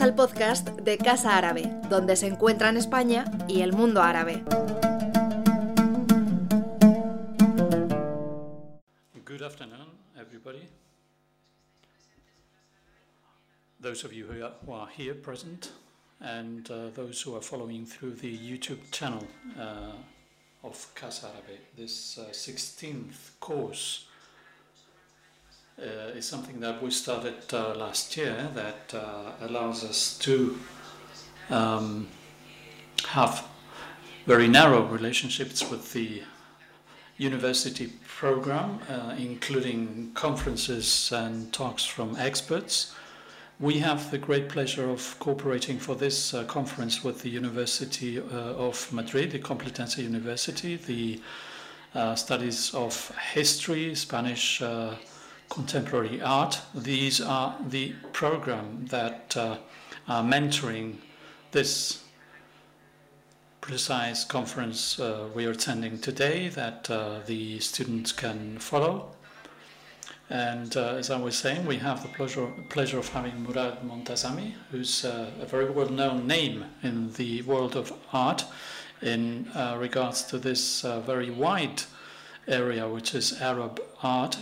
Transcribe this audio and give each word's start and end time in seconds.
Al 0.00 0.14
podcast 0.14 0.68
de 0.70 0.98
Casa 0.98 1.36
Árabe, 1.36 1.70
donde 1.88 2.16
se 2.16 2.26
encuentran 2.26 2.76
España 2.76 3.24
y 3.46 3.60
el 3.60 3.72
mundo 3.72 4.02
árabe. 4.02 4.42
Good 9.24 9.42
afternoon, 9.42 9.86
everybody. 10.18 10.66
Those 13.80 14.04
of 14.04 14.12
you 14.12 14.26
who 14.26 14.42
are, 14.44 14.54
who 14.66 14.72
are 14.72 14.88
here 14.88 15.14
present, 15.14 15.70
and 16.20 16.68
uh, 16.70 16.90
those 16.94 17.22
who 17.22 17.36
are 17.36 17.42
following 17.42 17.86
through 17.86 18.14
the 18.16 18.36
YouTube 18.36 18.80
channel 18.90 19.24
uh, 19.56 19.92
of 20.64 20.92
Casa 20.94 21.26
Árabe. 21.26 21.58
This 21.76 22.18
uh, 22.18 22.32
16th 22.32 23.38
course 23.38 24.06
uh, 25.78 26.16
is 26.16 26.26
something 26.26 26.60
that 26.60 26.82
we 26.82 26.90
started 26.90 27.34
uh, 27.52 27.74
last 27.74 28.16
year 28.16 28.48
that 28.54 28.94
uh, 28.94 29.32
allows 29.40 29.84
us 29.84 30.16
to 30.18 30.58
um, 31.50 32.08
have 33.08 33.46
very 34.26 34.48
narrow 34.48 34.82
relationships 34.84 35.68
with 35.68 35.92
the 35.92 36.22
university 37.16 37.92
program, 38.06 38.78
uh, 38.88 39.14
including 39.18 40.10
conferences 40.14 41.12
and 41.12 41.52
talks 41.52 41.84
from 41.84 42.16
experts. 42.16 42.94
We 43.60 43.78
have 43.78 44.10
the 44.10 44.18
great 44.18 44.48
pleasure 44.48 44.90
of 44.90 45.16
cooperating 45.20 45.78
for 45.78 45.94
this 45.94 46.34
uh, 46.34 46.44
conference 46.44 47.04
with 47.04 47.22
the 47.22 47.30
University 47.30 48.18
uh, 48.18 48.22
of 48.22 48.92
Madrid, 48.92 49.30
the 49.30 49.38
Complutense 49.38 49.98
University, 49.98 50.76
the 50.76 51.20
studies 52.16 52.74
of 52.74 53.16
history, 53.32 53.94
Spanish 53.94 54.60
contemporary 55.48 56.20
art. 56.20 56.60
These 56.74 57.20
are 57.20 57.56
the 57.68 57.94
program 58.12 58.86
that 58.86 59.36
uh, 59.36 59.58
are 60.08 60.22
mentoring 60.22 60.96
this 61.52 62.04
precise 63.64 64.24
conference 64.24 65.00
uh, 65.00 65.26
we 65.34 65.46
are 65.46 65.52
attending 65.52 65.98
today 65.98 66.48
that 66.48 66.90
uh, 66.90 67.20
the 67.24 67.58
students 67.60 68.12
can 68.12 68.58
follow. 68.58 69.10
And 70.28 70.76
uh, 70.76 70.96
as 70.96 71.10
I 71.10 71.18
was 71.18 71.38
saying, 71.38 71.64
we 71.64 71.76
have 71.76 72.02
the 72.02 72.08
pleasure, 72.08 72.46
pleasure 72.68 72.98
of 72.98 73.08
having 73.08 73.42
Morad 73.42 73.78
Montazami, 73.82 74.52
who's 74.70 75.04
uh, 75.06 75.30
a 75.40 75.46
very 75.46 75.70
well 75.70 75.88
known 75.88 76.26
name 76.26 76.66
in 76.82 77.12
the 77.14 77.40
world 77.42 77.74
of 77.74 77.90
art 78.12 78.44
in 79.00 79.48
uh, 79.54 79.76
regards 79.78 80.24
to 80.24 80.38
this 80.38 80.82
very 80.82 81.30
wide 81.30 81.82
area, 82.46 82.86
which 82.86 83.14
is 83.14 83.40
Arab 83.40 83.80
art. 84.02 84.36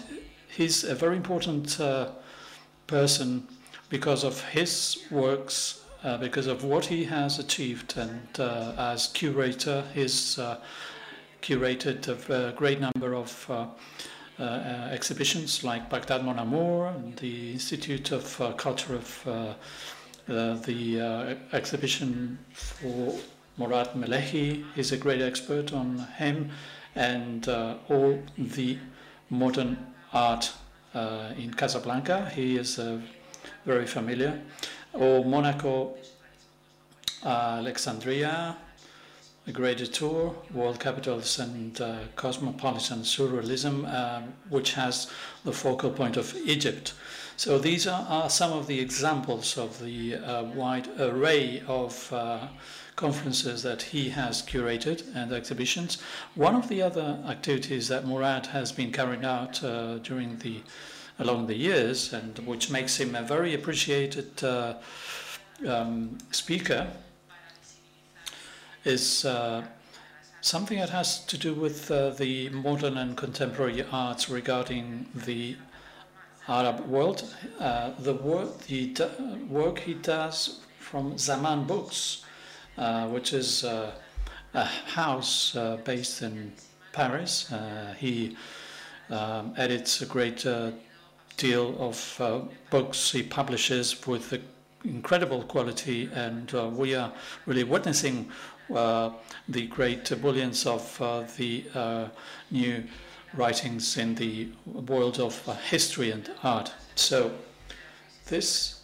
He's 0.57 0.85
a 0.85 0.95
very 0.95 1.17
important 1.17 1.79
person 2.87 3.49
because 3.89 4.25
of 4.25 4.43
his 4.49 5.05
works 5.11 5.83
uh, 6.03 6.17
because 6.17 6.47
of 6.47 6.65
what 6.65 6.87
he 6.87 7.05
has 7.05 7.39
achieved 7.39 7.97
and 7.97 8.27
uh, 8.41 8.73
as 8.77 9.07
curator 9.09 9.85
he's 9.95 10.39
uh, 10.39 10.59
curated 11.43 12.09
a 12.31 12.53
great 12.53 12.81
number 12.81 13.15
of 13.15 13.47
uh, 13.51 13.67
uh, 14.39 14.89
exhibitions 14.91 15.63
like 15.63 15.91
Baghdad 15.91 16.25
Mon 16.25 16.39
Amour 16.39 16.89
and 16.89 17.17
the 17.17 17.53
Institute 17.53 18.13
of 18.13 18.41
uh, 18.41 18.53
Culture 18.53 18.95
of 18.95 19.25
the 20.27 21.37
exhibition 21.53 22.39
for 22.53 23.15
Murad 23.59 23.89
Melehi. 23.95 24.65
Is 24.77 24.93
a 24.93 24.97
great 24.97 25.21
expert 25.21 25.73
on 25.73 25.99
him 26.17 26.51
and 26.95 27.47
all 27.49 28.19
the 28.39 28.79
modern 29.31 29.92
art 30.13 30.53
in 31.39 31.55
Casablanca 31.55 32.31
he 32.35 32.57
is 32.57 32.79
very 33.65 33.87
familiar 33.87 34.41
or 34.93 35.25
Monaco, 35.25 35.95
uh, 37.25 37.57
Alexandria, 37.59 38.57
a 39.47 39.53
greater 39.53 39.87
tour, 39.87 40.35
world 40.53 40.79
capitals 40.79 41.39
and 41.39 41.81
uh, 41.81 41.99
cosmopolitan 42.15 43.01
surrealism, 43.01 43.93
um, 43.93 44.35
which 44.51 44.75
has 44.75 45.11
the 45.45 45.53
focal 45.53 45.91
point 45.91 46.17
of 46.17 46.35
Egypt. 46.45 46.95
So 47.37 47.59
these 47.59 47.87
are, 47.87 48.07
are 48.09 48.31
some 48.31 48.53
of 48.53 48.67
the 48.67 48.79
examples 48.79 49.59
of 49.59 49.83
the 49.83 50.17
uh, 50.17 50.45
wide 50.45 50.89
array 51.01 51.63
of 51.67 52.13
uh, 52.13 52.47
conferences 52.97 53.63
that 53.63 53.83
he 53.83 54.11
has 54.11 54.43
curated 54.43 55.03
and 55.15 55.33
exhibitions. 55.33 55.99
One 56.35 56.55
of 56.55 56.69
the 56.69 56.83
other 56.83 57.19
activities 57.27 57.89
that 57.89 58.07
Morad 58.07 58.47
has 58.47 58.73
been 58.73 58.93
carrying 58.93 59.25
out 59.25 59.63
uh, 59.65 59.99
during 59.99 60.39
the 60.39 60.61
along 61.19 61.47
the 61.47 61.55
years, 61.55 62.13
and 62.13 62.39
which 62.41 62.71
makes 62.71 62.99
him 62.99 63.15
a 63.15 63.23
very 63.23 63.55
appreciated 63.55 64.43
uh, 64.43 64.75
um, 65.67 66.19
speaker, 66.31 66.89
is 68.85 69.25
uh, 69.25 69.63
something 70.41 70.79
that 70.79 70.91
has 70.91 71.25
to 71.27 71.39
do 71.39 71.55
with 71.55 71.91
uh, 71.91 72.11
the 72.11 72.49
modern 72.51 72.97
and 72.99 73.17
contemporary 73.17 73.85
arts 73.93 74.29
regarding 74.29 75.07
the 75.15 75.57
Arab 76.49 76.81
world. 76.89 77.25
Uh, 77.61 77.93
the, 77.99 78.15
work, 78.15 78.59
the 78.67 78.93
work 79.49 79.79
he 79.81 79.95
does 79.95 80.61
from 80.81 81.17
Zaman 81.17 81.65
Books, 81.65 82.25
which 82.77 83.33
is 83.33 83.65
uh, 83.65 83.93
a 84.55 84.65
house 84.65 85.57
based 85.85 86.23
in 86.23 86.53
Paris. 86.93 87.53
he 87.99 88.37
um, 89.11 89.55
edits 89.57 90.03
a 90.03 90.07
great 90.07 90.47
deal 91.37 91.75
of 91.79 92.21
uh, 92.21 92.41
books 92.71 93.13
he 93.13 93.23
publishes 93.23 94.07
with 94.07 94.41
incredible 94.85 95.43
quality, 95.43 96.09
and 96.15 96.55
uh, 96.55 96.69
we 96.69 96.95
are 96.95 97.13
really 97.47 97.65
witnessing 97.65 98.31
uh, 98.75 99.11
the 99.49 99.67
great 99.67 100.11
brilliance 100.21 100.67
of 100.67 101.01
uh, 101.01 101.25
the 101.37 101.65
uh, 101.75 102.09
new 102.51 102.83
writings 103.35 103.97
in 103.97 104.15
the 104.15 104.49
world 104.65 105.19
of 105.19 105.49
uh, 105.49 105.55
history 105.55 106.11
and 106.11 106.31
art. 106.43 106.73
So, 106.95 107.33
this 108.27 108.82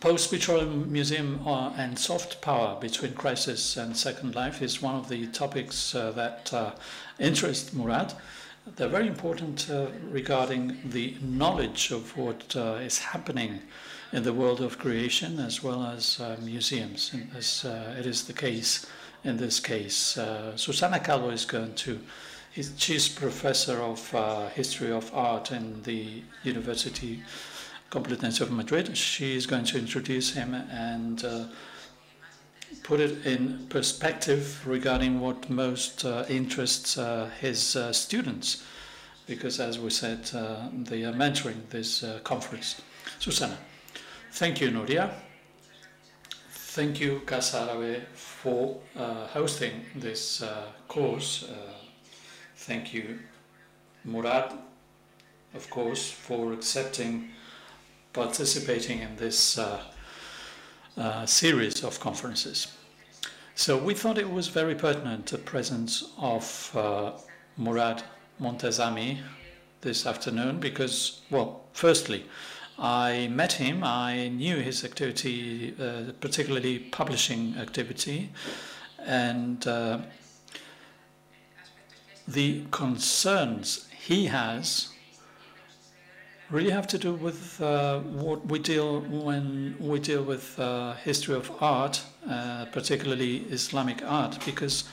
Post 0.00 0.30
Petroleum 0.30 0.92
Museum 0.92 1.40
and 1.76 1.98
soft 1.98 2.40
power 2.40 2.78
between 2.80 3.14
crisis 3.14 3.76
and 3.76 3.96
second 3.96 4.34
life 4.34 4.62
is 4.62 4.80
one 4.80 4.94
of 4.94 5.08
the 5.08 5.26
topics 5.28 5.92
that 5.92 6.52
interest 7.18 7.74
Morad. 7.74 8.14
They're 8.76 8.88
very 8.88 9.08
important 9.08 9.68
uh, 9.70 9.86
regarding 10.10 10.78
the 10.84 11.16
knowledge 11.20 11.90
of 11.90 12.16
what 12.16 12.54
uh, 12.54 12.78
is 12.80 12.98
happening 12.98 13.60
in 14.12 14.22
the 14.22 14.32
world 14.32 14.60
of 14.60 14.78
creation 14.78 15.38
as 15.38 15.62
well 15.62 15.82
as 15.84 16.20
uh, 16.20 16.36
museums, 16.42 17.12
as 17.36 17.64
uh, 17.64 17.96
it 17.98 18.06
is 18.06 18.26
the 18.26 18.32
case 18.32 18.86
in 19.24 19.36
this 19.36 19.58
case. 19.58 20.16
Uh, 20.16 20.56
Susana 20.56 21.00
Calvo 21.00 21.30
is 21.30 21.44
going 21.44 21.74
to, 21.74 21.98
she's 22.52 23.08
professor 23.08 23.80
of 23.80 24.14
uh, 24.14 24.48
history 24.48 24.92
of 24.92 25.12
art 25.14 25.50
in 25.50 25.82
the 25.82 26.22
University 26.44 27.22
Complutense 27.90 28.40
of 28.40 28.50
Madrid. 28.50 28.96
She 28.96 29.36
is 29.36 29.46
going 29.46 29.64
to 29.64 29.78
introduce 29.78 30.32
him 30.32 30.54
and 30.54 31.24
put 32.88 33.00
it 33.00 33.26
in 33.26 33.66
perspective 33.68 34.66
regarding 34.66 35.20
what 35.20 35.50
most 35.50 36.06
uh, 36.06 36.24
interests 36.28 36.96
uh, 36.96 37.30
his 37.38 37.76
uh, 37.76 37.92
students, 37.92 38.64
because 39.26 39.60
as 39.60 39.78
we 39.78 39.90
said, 39.90 40.30
uh, 40.34 40.68
they 40.72 41.04
are 41.04 41.12
mentoring 41.12 41.68
this 41.68 42.02
uh, 42.02 42.18
conference. 42.24 42.80
Susana, 43.18 43.58
thank 44.32 44.60
you, 44.60 44.70
Nuria. 44.70 45.12
Thank 46.50 47.00
you, 47.00 47.20
Casa 47.26 47.68
Árabe, 47.68 48.06
for 48.14 48.78
uh, 48.96 49.26
hosting 49.28 49.84
this 49.94 50.42
course. 50.86 51.46
thank 52.56 52.94
you, 52.94 53.18
Morad, 54.04 54.52
of 55.54 55.68
course, 55.68 56.10
for 56.10 56.52
accepting 56.52 57.30
participating 58.12 59.00
in 59.00 59.16
this 59.16 59.58
uh, 59.58 61.26
series 61.26 61.84
of 61.84 62.00
conferences. 62.00 62.68
So 63.54 63.76
we 63.76 63.94
thought 63.94 64.18
it 64.18 64.30
was 64.30 64.48
very 64.48 64.74
pertinent 64.74 65.26
the 65.26 65.38
presence 65.38 66.12
of 66.16 66.70
uh, 66.76 67.12
Morad 67.56 68.04
Montazami 68.40 69.18
this 69.80 70.06
afternoon 70.06 70.60
because, 70.60 71.22
well, 71.30 71.64
firstly, 71.72 72.24
I 72.78 73.28
met 73.32 73.54
him, 73.54 73.82
I 73.82 74.28
knew 74.28 74.58
his 74.58 74.84
activity, 74.84 75.74
uh, 75.80 76.12
particularly 76.20 76.78
publishing 76.78 77.56
activity, 77.56 78.30
and 79.04 79.66
uh, 79.66 79.98
the 82.28 82.64
concerns 82.70 83.88
he 84.06 84.26
has 84.26 84.90
really 86.50 86.70
have 86.70 86.86
to 86.86 86.98
do 86.98 87.12
with 87.12 87.60
uh, 87.60 88.00
what 88.00 88.46
we 88.46 88.58
deal 88.58 89.00
when 89.00 89.76
we 89.78 89.98
deal 89.98 90.22
with 90.22 90.58
uh, 90.58 90.94
history 90.94 91.34
of 91.34 91.50
art, 91.60 92.02
uh, 92.28 92.64
particularly 92.72 93.44
Islamic 93.50 94.02
art, 94.04 94.38
because 94.44 94.84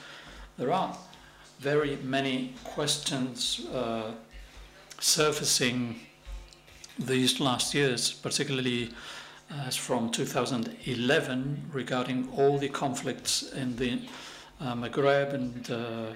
there 0.58 0.74
are 0.74 0.98
very 1.60 1.98
many 2.04 2.54
questions 2.64 3.66
uh, 3.74 4.12
surfacing 5.00 6.00
these 7.00 7.40
last 7.40 7.74
years, 7.74 8.12
particularly 8.12 8.90
as 9.66 9.76
from 9.76 10.10
2011 10.10 11.70
regarding 11.72 12.30
all 12.36 12.58
the 12.58 12.70
conflicts 12.70 13.44
in 13.54 13.76
the 13.78 14.00
uh, 14.60 14.74
Maghreb 14.74 15.34
and 15.34 15.72
uh, 15.72 16.08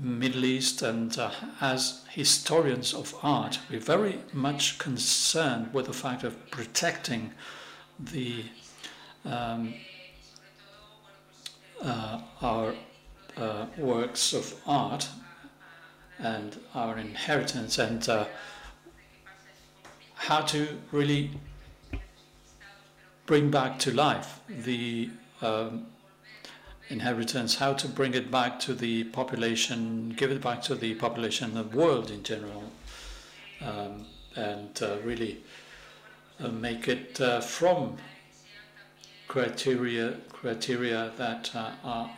Middle 0.00 0.44
East. 0.44 0.82
And 0.82 1.16
uh, 1.18 1.30
as 1.60 2.04
historians 2.10 2.94
of 2.94 3.14
art, 3.22 3.58
we're 3.70 3.80
very 3.80 4.20
much 4.32 4.78
concerned 4.78 5.72
with 5.74 5.86
the 5.86 5.92
fact 5.92 6.24
of 6.24 6.50
protecting 6.50 7.32
the 7.98 8.44
um, 9.24 9.74
uh, 11.82 12.20
our 12.40 12.74
uh, 13.36 13.66
works 13.76 14.32
of 14.32 14.54
art 14.66 15.08
and 16.18 16.58
our 16.74 16.98
inheritance 16.98 17.78
and 17.78 18.08
uh, 18.08 18.26
how 20.14 20.40
to 20.40 20.78
really 20.90 21.30
bring 23.26 23.50
back 23.50 23.78
to 23.78 23.92
life 23.92 24.40
the 24.48 25.10
um, 25.42 25.86
inheritance, 26.88 27.56
how 27.56 27.72
to 27.74 27.88
bring 27.88 28.14
it 28.14 28.30
back 28.30 28.58
to 28.60 28.74
the 28.74 29.04
population, 29.04 30.14
give 30.16 30.30
it 30.30 30.40
back 30.40 30.62
to 30.62 30.74
the 30.74 30.94
population, 30.94 31.54
the 31.54 31.64
world 31.64 32.10
in 32.10 32.22
general, 32.22 32.64
um, 33.60 34.06
and 34.36 34.80
uh, 34.82 34.96
really 35.04 35.42
uh, 36.40 36.48
make 36.48 36.88
it 36.88 37.20
uh, 37.20 37.40
from 37.40 37.96
criteria 39.26 40.14
criteria 40.32 41.12
that 41.18 41.50
are 41.54 42.10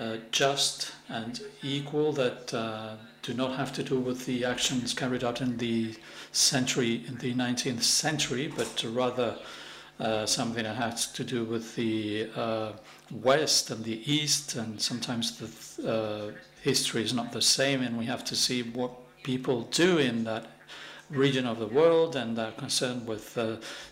uh, 0.00 0.16
just 0.30 0.92
and 1.08 1.42
equal 1.62 2.12
that 2.12 2.52
uh, 2.54 2.94
do 3.22 3.34
not 3.34 3.56
have 3.56 3.72
to 3.72 3.82
do 3.82 4.00
with 4.00 4.24
the 4.24 4.44
actions 4.44 4.94
carried 4.94 5.22
out 5.22 5.40
in 5.40 5.58
the 5.58 5.94
century 6.32 7.04
in 7.06 7.18
the 7.18 7.34
19th 7.34 7.82
century 7.82 8.50
but 8.56 8.84
rather 8.88 9.36
uh, 10.00 10.26
something 10.26 10.64
that 10.64 10.76
has 10.76 11.06
to 11.12 11.24
do 11.24 11.44
with 11.44 11.74
the 11.76 12.28
uh, 12.34 12.72
west 13.10 13.70
and 13.70 13.84
the 13.84 14.00
east 14.10 14.56
and 14.56 14.80
sometimes 14.80 15.38
the 15.38 15.88
uh, 15.88 16.30
history 16.62 17.02
is 17.02 17.12
not 17.12 17.32
the 17.32 17.42
same 17.42 17.82
and 17.82 17.98
we 17.98 18.06
have 18.06 18.24
to 18.24 18.34
see 18.34 18.62
what 18.62 18.90
people 19.22 19.62
do 19.70 19.98
in 19.98 20.24
that 20.24 20.46
region 21.10 21.46
of 21.46 21.58
the 21.58 21.66
world 21.66 22.16
and 22.16 22.38
are 22.38 22.52
concerned 22.52 23.06
with 23.06 23.38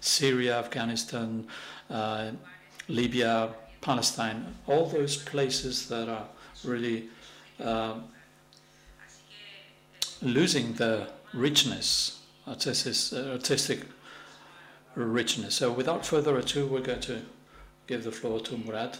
Syria, 0.01 0.59
Afghanistan, 0.59 1.47
Libya, 2.89 3.51
Palestine, 3.81 4.55
all 4.67 4.87
those 4.87 5.17
places 5.17 5.89
that 5.89 6.09
are 6.09 6.27
really 6.65 7.09
uh, 7.63 7.95
losing 10.23 10.75
the 10.75 11.09
richness, 11.33 12.21
artistic, 12.47 13.19
artistic 13.31 13.81
richness. 14.95 15.57
So 15.57 15.71
without 15.71 16.05
further 16.05 16.37
ado, 16.37 16.67
we're 16.67 16.81
going 16.81 17.01
to 17.01 17.23
give 17.87 18.05
the 18.05 18.13
floor 18.13 18.41
to 18.41 18.57
Morad. 18.57 18.99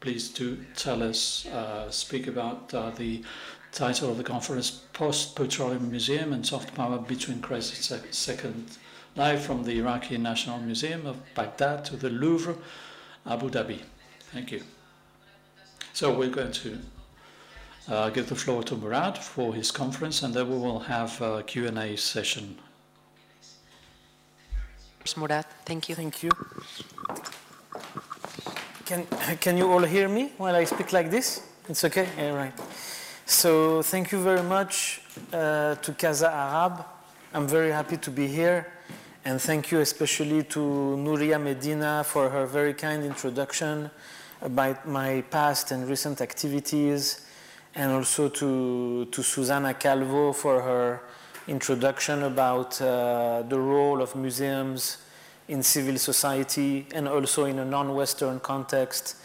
Please 0.00 0.28
do 0.28 0.58
tell 0.76 1.02
us, 1.02 1.46
uh, 1.46 1.90
speak 1.90 2.26
about 2.26 2.72
uh, 2.74 2.90
the 2.90 3.22
title 3.72 4.10
of 4.10 4.18
the 4.18 4.24
conference, 4.24 4.70
Post-Petroleum 4.92 5.90
Museum 5.90 6.32
and 6.32 6.46
Soft 6.46 6.74
Power 6.74 6.98
Between 6.98 7.40
Crisis 7.40 7.92
Second, 8.10 8.78
live 9.16 9.42
from 9.42 9.64
the 9.64 9.78
Iraqi 9.78 10.18
National 10.18 10.58
Museum 10.58 11.06
of 11.06 11.16
Baghdad 11.34 11.84
to 11.86 11.96
the 11.96 12.10
Louvre 12.10 12.56
Abu 13.26 13.48
Dhabi. 13.48 13.80
Thank 14.32 14.52
you. 14.52 14.62
So 15.92 16.16
we're 16.16 16.28
going 16.28 16.52
to 16.52 16.78
uh, 17.88 18.10
give 18.10 18.28
the 18.28 18.34
floor 18.34 18.62
to 18.64 18.76
Morad 18.76 19.16
for 19.16 19.54
his 19.54 19.70
conference, 19.70 20.22
and 20.22 20.34
then 20.34 20.50
we 20.50 20.56
will 20.56 20.80
have 20.80 21.20
a 21.20 21.42
Q&A 21.42 21.96
session. 21.96 22.58
Morad, 25.16 25.44
thank 25.64 25.88
you. 25.88 25.94
Thank 25.94 26.22
you. 26.22 26.30
Can, 28.86 29.06
can 29.38 29.56
you 29.58 29.70
all 29.70 29.82
hear 29.82 30.08
me 30.08 30.32
while 30.38 30.56
I 30.56 30.64
speak 30.64 30.92
like 30.92 31.10
this? 31.10 31.42
It's 31.68 31.84
okay? 31.84 32.08
Yeah, 32.16 32.34
right. 32.34 32.52
So 33.26 33.82
thank 33.82 34.12
you 34.12 34.22
very 34.22 34.42
much 34.42 35.02
uh, 35.32 35.74
to 35.76 35.92
Casa 35.92 36.30
Arab. 36.30 36.84
I'm 37.34 37.46
very 37.46 37.70
happy 37.70 37.98
to 37.98 38.10
be 38.10 38.26
here. 38.26 38.72
And 39.26 39.40
thank 39.40 39.70
you 39.70 39.80
especially 39.80 40.42
to 40.44 40.60
Nuria 40.60 41.40
Medina 41.40 42.04
for 42.04 42.28
her 42.30 42.46
very 42.46 42.74
kind 42.74 43.04
introduction 43.04 43.90
about 44.42 44.86
my 44.86 45.22
past 45.30 45.70
and 45.70 45.88
recent 45.88 46.20
activities, 46.20 47.26
and 47.74 47.92
also 47.92 48.28
to, 48.28 49.06
to 49.06 49.22
Susana 49.22 49.74
Calvo 49.74 50.32
for 50.32 50.60
her 50.60 51.00
introduction 51.46 52.22
about 52.22 52.80
uh, 52.80 53.42
the 53.48 53.58
role 53.58 54.00
of 54.00 54.16
museums 54.16 54.98
in 55.48 55.62
civil 55.62 55.98
society 55.98 56.86
and 56.94 57.06
also 57.06 57.44
in 57.44 57.58
a 57.58 57.64
non-Western 57.64 58.40
context 58.40 59.16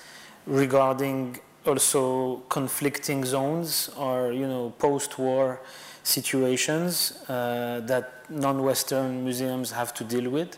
regarding 0.46 1.40
also 1.66 2.38
conflicting 2.50 3.24
zones 3.24 3.90
or, 3.98 4.34
you 4.34 4.48
know, 4.48 4.74
post-war 4.80 5.62
situations 6.04 7.24
uh, 7.30 7.82
that 7.86 8.30
non-Western 8.30 9.24
museums 9.24 9.72
have 9.72 9.94
to 9.94 10.04
deal 10.04 10.30
with. 10.30 10.58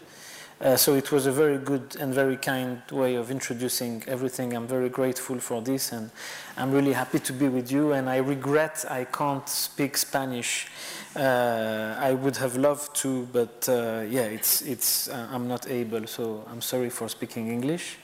Uh, 0.62 0.78
so 0.78 0.94
it 0.94 1.12
was 1.12 1.26
a 1.26 1.32
very 1.32 1.58
good 1.58 1.96
and 2.00 2.14
very 2.14 2.38
kind 2.38 2.84
way 2.92 3.16
of 3.16 3.32
introducing 3.32 4.04
everything. 4.08 4.54
I'm 4.54 4.68
very 4.68 4.90
grateful 4.90 5.40
for 5.40 5.60
this, 5.60 5.92
and 5.92 6.12
I'm 6.56 6.72
really 6.72 6.94
happy 6.94 7.18
to 7.18 7.34
be 7.34 7.48
with 7.48 7.72
you. 7.72 7.94
And 7.94 8.08
I 8.08 8.18
regret 8.18 8.86
I 8.88 9.06
can't 9.06 9.50
speak 9.50 9.98
Spanish. 9.98 10.68
Uh, 11.16 11.96
I 11.98 12.14
would 12.14 12.38
have 12.38 12.58
loved 12.58 12.96
to, 12.98 13.28
but 13.34 13.68
uh, 13.68 14.04
yeah, 14.08 14.26
it's 14.26 14.62
it's 14.62 15.08
uh, 15.08 15.30
I'm 15.32 15.48
not 15.48 15.68
able. 15.68 16.06
So 16.06 16.46
I'm 16.48 16.62
sorry 16.62 16.92
for 16.92 17.10
speaking 17.10 17.48
English. 17.48 17.98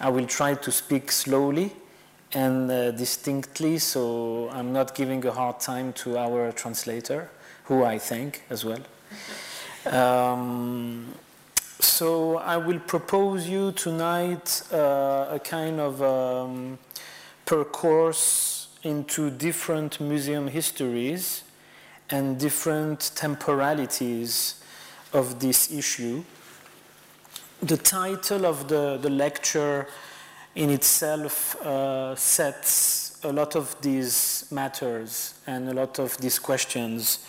I 0.00 0.08
will 0.08 0.26
try 0.26 0.54
to 0.54 0.72
speak 0.72 1.12
slowly 1.12 1.72
and 2.32 2.70
uh, 2.70 2.90
distinctly, 2.92 3.78
so 3.78 4.48
I'm 4.50 4.72
not 4.72 4.94
giving 4.94 5.26
a 5.26 5.32
hard 5.32 5.60
time 5.60 5.92
to 6.04 6.16
our 6.16 6.52
translator, 6.52 7.28
who 7.64 7.84
I 7.84 7.98
thank 7.98 8.44
as 8.48 8.64
well. 8.64 8.80
Um, 9.86 11.06
so 11.80 12.38
I 12.38 12.56
will 12.56 12.80
propose 12.80 13.48
you 13.48 13.72
tonight 13.72 14.62
uh, 14.72 15.28
a 15.30 15.40
kind 15.42 15.78
of 15.78 16.02
um, 16.02 16.78
per 17.44 17.64
course 17.64 18.68
into 18.82 19.30
different 19.30 20.00
museum 20.00 20.48
histories 20.48 21.44
and 22.10 22.38
different 22.38 23.12
temporalities 23.14 24.62
of 25.12 25.38
this 25.40 25.72
issue. 25.72 26.24
The 27.62 27.76
title 27.76 28.46
of 28.46 28.68
the, 28.68 28.98
the 29.00 29.10
lecture 29.10 29.86
in 30.54 30.70
itself 30.70 31.54
uh, 31.62 32.16
sets 32.16 33.20
a 33.22 33.32
lot 33.32 33.56
of 33.56 33.80
these 33.80 34.46
matters 34.50 35.34
and 35.46 35.68
a 35.68 35.74
lot 35.74 35.98
of 35.98 36.16
these 36.18 36.38
questions. 36.38 37.24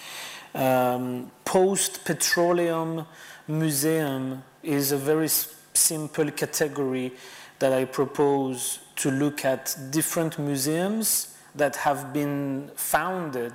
Um, 0.56 1.32
Post 1.46 2.06
petroleum 2.06 3.06
museum 3.50 4.44
is 4.62 4.91
a 4.91 4.98
very 4.98 5.27
simple 5.27 6.29
category 6.32 7.12
that 7.58 7.74
I 7.74 7.86
propose 7.86 8.79
to 8.98 9.10
look 9.10 9.44
at 9.44 9.75
different 9.89 10.38
museums 10.38 11.36
that 11.56 11.75
have 11.77 12.13
been 12.13 12.70
founded 12.75 13.53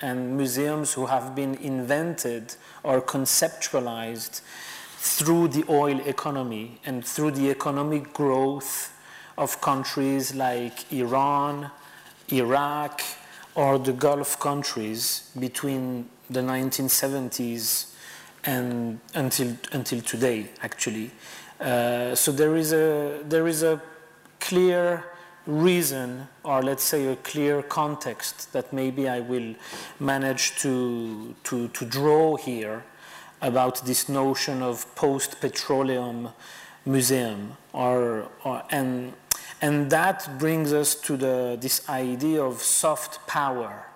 and 0.00 0.36
museums 0.36 0.92
who 0.92 1.06
have 1.06 1.34
been 1.34 1.54
invented 1.54 2.56
or 2.82 3.00
conceptualized 3.00 4.40
through 4.98 5.48
the 5.48 5.64
oil 5.68 6.00
economy 6.00 6.80
and 6.84 7.04
through 7.04 7.30
the 7.30 7.48
economic 7.48 8.12
growth 8.12 8.92
of 9.38 9.60
countries 9.60 10.34
like 10.34 10.92
Iran, 10.92 11.70
Iraq, 12.32 13.00
or 13.54 13.78
the 13.78 13.92
Gulf 13.92 14.40
countries 14.40 15.30
between 15.38 16.10
the 16.28 16.40
1970s 16.40 17.95
and 18.46 19.00
until 19.14 19.56
until 19.72 20.00
today, 20.00 20.48
actually. 20.62 21.10
Uh, 21.60 22.14
so 22.14 22.32
there 22.32 22.56
is 22.56 22.72
a 22.72 23.22
there 23.28 23.48
is 23.48 23.62
a 23.62 23.80
clear 24.40 25.04
reason, 25.46 26.28
or 26.42 26.62
let's 26.62 26.84
say 26.84 27.06
a 27.06 27.16
clear 27.16 27.62
context 27.62 28.52
that 28.52 28.72
maybe 28.72 29.08
I 29.08 29.20
will 29.20 29.54
manage 29.98 30.56
to 30.62 31.34
to 31.44 31.68
to 31.68 31.84
draw 31.84 32.36
here 32.36 32.84
about 33.42 33.84
this 33.84 34.08
notion 34.08 34.62
of 34.62 34.86
post-petroleum 34.94 36.30
museum, 36.84 37.56
or, 37.72 38.28
or 38.44 38.62
and 38.70 39.12
and 39.62 39.90
that 39.90 40.38
brings 40.38 40.72
us 40.72 40.94
to 40.94 41.16
the, 41.16 41.56
this 41.60 41.88
idea 41.88 42.42
of 42.42 42.60
soft 42.60 43.26
power, 43.26 43.86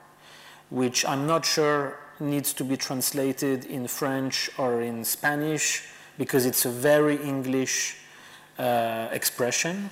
which 0.70 1.04
I'm 1.04 1.26
not 1.26 1.44
sure 1.44 1.98
needs 2.20 2.52
to 2.54 2.64
be 2.64 2.76
translated 2.76 3.64
in 3.64 3.86
French 3.86 4.50
or 4.58 4.82
in 4.82 5.04
Spanish 5.04 5.88
because 6.18 6.46
it's 6.46 6.64
a 6.66 6.70
very 6.70 7.16
English 7.16 7.96
uh, 8.58 9.08
expression 9.10 9.90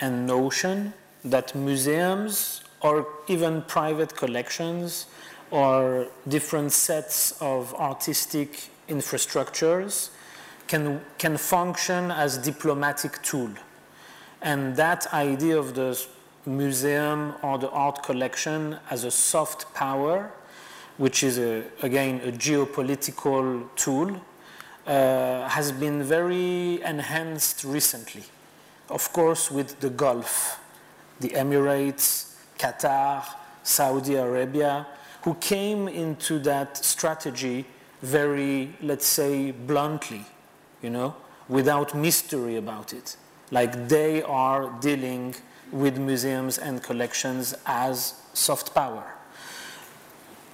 and 0.00 0.26
notion 0.26 0.92
that 1.24 1.54
museums 1.54 2.62
or 2.80 3.06
even 3.28 3.62
private 3.62 4.16
collections 4.16 5.06
or 5.50 6.06
different 6.28 6.72
sets 6.72 7.40
of 7.40 7.74
artistic 7.74 8.70
infrastructures 8.88 10.10
can, 10.66 11.00
can 11.18 11.36
function 11.36 12.10
as 12.10 12.38
diplomatic 12.38 13.22
tool. 13.22 13.50
And 14.42 14.76
that 14.76 15.12
idea 15.12 15.58
of 15.58 15.74
the 15.74 16.00
museum 16.44 17.34
or 17.42 17.58
the 17.58 17.70
art 17.70 18.02
collection 18.02 18.78
as 18.90 19.04
a 19.04 19.10
soft 19.10 19.72
power, 19.74 20.32
which 20.98 21.22
is 21.22 21.38
a, 21.38 21.64
again 21.82 22.20
a 22.24 22.32
geopolitical 22.32 23.68
tool, 23.76 24.20
uh, 24.86 25.48
has 25.48 25.72
been 25.72 26.02
very 26.02 26.80
enhanced 26.82 27.64
recently. 27.64 28.24
Of 28.88 29.12
course, 29.12 29.50
with 29.50 29.80
the 29.80 29.90
Gulf, 29.90 30.60
the 31.20 31.30
Emirates, 31.30 32.36
Qatar, 32.58 33.24
Saudi 33.62 34.14
Arabia, 34.14 34.86
who 35.22 35.34
came 35.34 35.88
into 35.88 36.38
that 36.38 36.76
strategy 36.76 37.66
very, 38.00 38.72
let's 38.80 39.06
say, 39.06 39.50
bluntly, 39.50 40.24
you 40.82 40.90
know, 40.90 41.16
without 41.48 41.94
mystery 41.94 42.56
about 42.56 42.92
it. 42.92 43.16
Like 43.50 43.88
they 43.88 44.22
are 44.22 44.70
dealing 44.80 45.34
with 45.72 45.98
museums 45.98 46.58
and 46.58 46.80
collections 46.82 47.54
as 47.66 48.14
soft 48.34 48.72
power, 48.74 49.04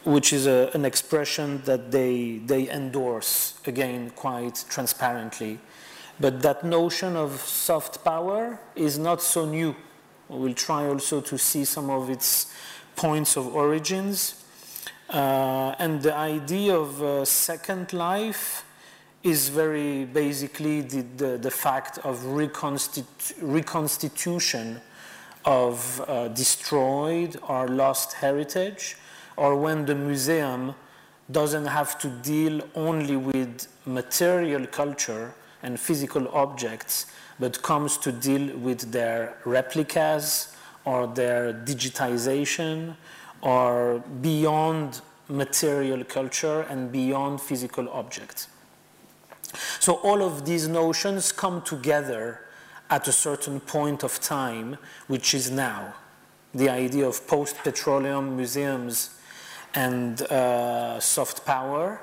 which 0.05 0.33
is 0.33 0.47
a, 0.47 0.71
an 0.75 0.85
expression 0.85 1.63
that 1.65 1.91
they, 1.91 2.41
they 2.47 2.69
endorse, 2.71 3.55
again, 3.67 4.11
quite 4.11 4.65
transparently. 4.69 5.59
But 6.21 6.43
that 6.43 6.65
notion 6.65 7.17
of 7.17 7.41
soft 7.41 8.05
power 8.05 8.59
is 8.75 8.99
not 8.99 9.23
so 9.23 9.45
new. 9.45 9.75
We'll 10.29 10.55
try 10.55 10.87
also 10.87 11.21
to 11.21 11.39
see 11.39 11.65
some 11.65 11.91
of 11.91 12.11
its 12.11 12.53
points 12.97 13.37
of 13.37 13.55
origins. 13.55 14.45
Uh, 15.09 15.75
and 15.79 16.03
the 16.03 16.15
idea 16.15 16.75
of 16.75 17.03
uh, 17.03 17.25
second 17.25 17.93
life 17.93 18.65
is 19.23 19.49
very 19.49 20.05
basically 20.05 20.81
the, 20.81 21.03
the, 21.17 21.39
the 21.39 21.51
fact 21.51 21.99
of 21.99 22.19
reconstitu- 22.21 23.35
reconstitution 23.41 24.81
of 25.45 26.01
uh, 26.07 26.29
destroyed 26.29 27.39
or 27.49 27.69
lost 27.69 28.15
heritage, 28.15 28.97
or 29.37 29.57
when 29.57 29.87
the 29.87 29.95
museum 29.95 30.75
doesn't 31.31 31.67
have 31.67 31.99
to 31.99 32.09
deal 32.09 32.61
only 32.75 33.17
with 33.17 33.67
material 33.87 34.67
culture 34.67 35.35
and 35.63 35.79
physical 35.79 36.29
objects, 36.29 37.07
but 37.39 37.63
comes 37.63 37.97
to 37.99 38.13
deal 38.13 38.57
with 38.59 38.93
their 38.93 39.37
replicas 39.45 40.55
or 40.85 41.07
their 41.07 41.53
digitization 41.53 42.97
or 43.41 44.03
beyond 44.21 45.01
material 45.29 46.05
culture 46.05 46.63
and 46.63 46.93
beyond 46.93 47.41
physical 47.41 47.89
objects. 47.89 48.49
So 49.81 49.95
all 49.95 50.23
of 50.23 50.45
these 50.45 50.69
notions 50.69 51.33
come 51.33 51.63
together 51.63 52.41
at 52.91 53.09
a 53.09 53.13
certain 53.13 53.61
point 53.61 54.03
of 54.03 54.21
time, 54.21 54.77
which 55.07 55.35
is 55.35 55.51
now. 55.51 55.95
The 56.55 56.69
idea 56.69 57.07
of 57.07 57.27
post 57.27 57.57
petroleum 57.59 58.37
museums 58.37 59.19
and 59.75 60.23
uh, 60.23 61.01
soft 61.01 61.45
power, 61.45 62.01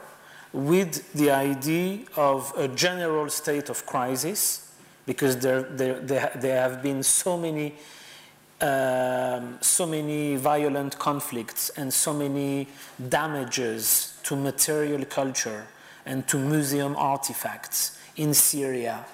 with 0.53 1.13
the 1.13 1.31
idea 1.31 1.99
of 2.15 2.53
a 2.57 2.67
general 2.67 3.29
state 3.29 3.69
of 3.69 3.85
crisis, 3.85 4.71
because 5.05 5.37
there, 5.37 5.63
there, 5.63 5.99
there, 5.99 6.31
there 6.35 6.61
have 6.61 6.81
been 6.81 7.03
so 7.03 7.37
many. 7.37 7.73
Um, 8.61 9.57
so 9.61 9.85
many 9.85 10.35
violent 10.35 10.99
conflicts 10.99 11.69
and 11.77 11.93
so 11.93 12.13
many 12.13 12.67
damages 13.07 14.19
to 14.23 14.35
material 14.35 15.05
culture 15.05 15.65
and 16.05 16.27
to 16.27 16.37
museum 16.37 16.93
artifacts 16.97 17.97
in 18.17 18.33
Syria, 18.33 19.05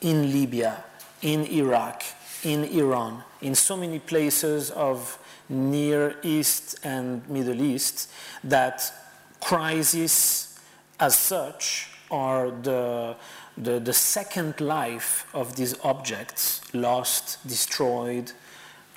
in 0.00 0.32
Libya, 0.32 0.82
in 1.20 1.44
Iraq, 1.48 2.02
in 2.44 2.64
Iran, 2.64 3.22
in 3.42 3.54
so 3.54 3.76
many 3.76 3.98
places 3.98 4.70
of 4.70 5.18
Near 5.48 6.16
East 6.22 6.76
and 6.84 7.28
Middle 7.28 7.60
East 7.60 8.10
that 8.42 8.92
crises 9.40 10.58
as 10.98 11.16
such 11.16 11.88
are 12.10 12.50
the, 12.50 13.16
the, 13.58 13.78
the 13.78 13.92
second 13.92 14.60
life 14.60 15.26
of 15.34 15.56
these 15.56 15.74
objects 15.82 16.60
lost, 16.74 17.46
destroyed, 17.46 18.32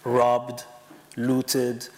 robbed, 0.04 0.64
looted, 1.16 1.90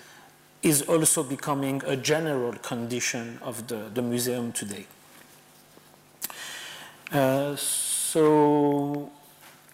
is 0.63 0.81
also 0.83 1.23
becoming 1.23 1.81
a 1.85 1.95
general 1.95 2.53
condition 2.53 3.39
of 3.41 3.67
the, 3.67 3.89
the 3.93 4.01
museum 4.01 4.51
today. 4.51 4.85
Uh, 7.11 7.55
so 7.55 9.11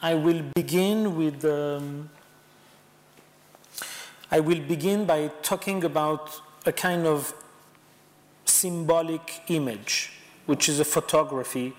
I 0.01 0.13
will 0.15 0.44
begin 0.53 1.15
with. 1.17 1.44
Um, 1.46 2.10
I 4.32 4.39
will 4.39 4.60
begin 4.60 5.05
by 5.05 5.29
talking 5.41 5.84
about 5.84 6.41
a 6.65 6.72
kind 6.72 7.05
of 7.05 7.34
symbolic 8.46 9.41
image, 9.48 10.12
which 10.46 10.67
is 10.67 10.79
a 10.79 10.86
photography, 10.86 11.74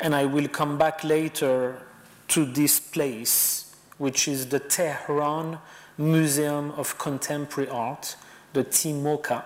and 0.00 0.14
I 0.14 0.24
will 0.24 0.48
come 0.48 0.78
back 0.78 1.04
later 1.04 1.82
to 2.28 2.44
this 2.44 2.80
place, 2.80 3.74
which 3.98 4.26
is 4.26 4.48
the 4.48 4.58
Tehran 4.58 5.58
Museum 5.98 6.70
of 6.72 6.96
Contemporary 6.98 7.68
Art, 7.68 8.16
the 8.52 8.64
TMoCA, 8.64 9.44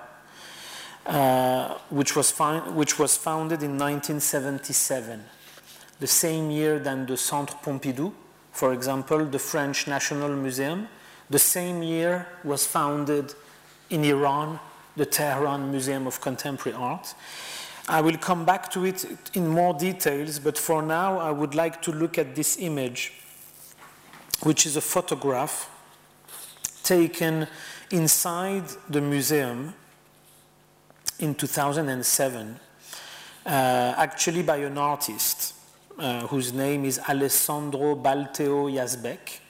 uh, 1.07 1.79
which, 1.91 2.15
was 2.15 2.31
which 2.31 2.99
was 2.99 3.17
founded 3.17 3.63
in 3.63 3.79
1977 3.79 5.25
the 5.99 6.07
same 6.07 6.51
year 6.51 6.79
than 6.79 7.07
the 7.07 7.17
Centre 7.17 7.57
Pompidou, 7.63 8.13
for 8.53 8.73
example, 8.73 9.25
the 9.25 9.39
French 9.39 9.87
National 9.87 10.29
Museum. 10.29 10.89
The 11.29 11.39
same 11.39 11.83
year 11.83 12.27
was 12.45 12.67
founded 12.67 13.35
in 13.91 14.05
Iran 14.05 14.61
the 14.97 15.07
Tehran 15.07 15.71
Museum 15.71 16.07
of 16.07 16.21
Contemporary 16.21 16.77
Art. 16.77 17.15
I 17.89 18.01
will 18.01 18.17
come 18.17 18.45
back 18.45 18.71
to 18.73 18.85
it 18.85 19.05
in 19.35 19.47
more 19.47 19.75
details, 19.75 20.39
but 20.39 20.59
for 20.59 20.83
now 20.83 21.19
I 21.19 21.31
would 21.31 21.55
like 21.55 21.83
to 21.83 21.93
look 21.93 22.19
at 22.19 22.35
this 22.35 22.57
image, 22.59 23.13
which 24.43 24.67
is 24.67 24.77
a 24.77 24.81
photograph 24.81 25.71
taken 26.83 27.47
inside 27.91 28.65
the 28.89 29.01
museum 29.01 29.75
in 31.19 31.35
2007, 31.35 32.61
uh, 33.45 33.49
actually 33.97 34.43
by 34.43 34.57
an 34.57 34.79
artist 34.79 35.55
uh, 35.99 36.27
whose 36.27 36.53
name 36.53 36.85
is 36.85 36.99
Alessandro 37.09 37.95
Balteo 37.95 38.69
Yazbeck. 38.73 39.41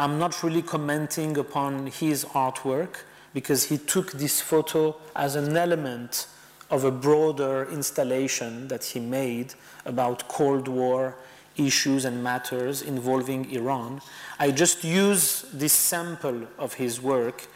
I'm 0.00 0.18
not 0.18 0.42
really 0.42 0.62
commenting 0.62 1.36
upon 1.36 1.88
his 1.88 2.24
artwork 2.24 3.02
because 3.34 3.64
he 3.64 3.76
took 3.76 4.12
this 4.12 4.40
photo 4.40 4.96
as 5.14 5.36
an 5.36 5.54
element 5.54 6.26
of 6.70 6.84
a 6.84 6.90
broader 6.90 7.68
installation 7.70 8.68
that 8.68 8.82
he 8.82 8.98
made 8.98 9.52
about 9.84 10.26
Cold 10.26 10.68
War 10.68 11.16
issues 11.58 12.06
and 12.06 12.24
matters 12.24 12.80
involving 12.80 13.50
Iran. 13.50 14.00
I 14.38 14.52
just 14.52 14.84
use 14.84 15.44
this 15.52 15.74
sample 15.74 16.46
of 16.58 16.72
his 16.72 17.02
work 17.02 17.46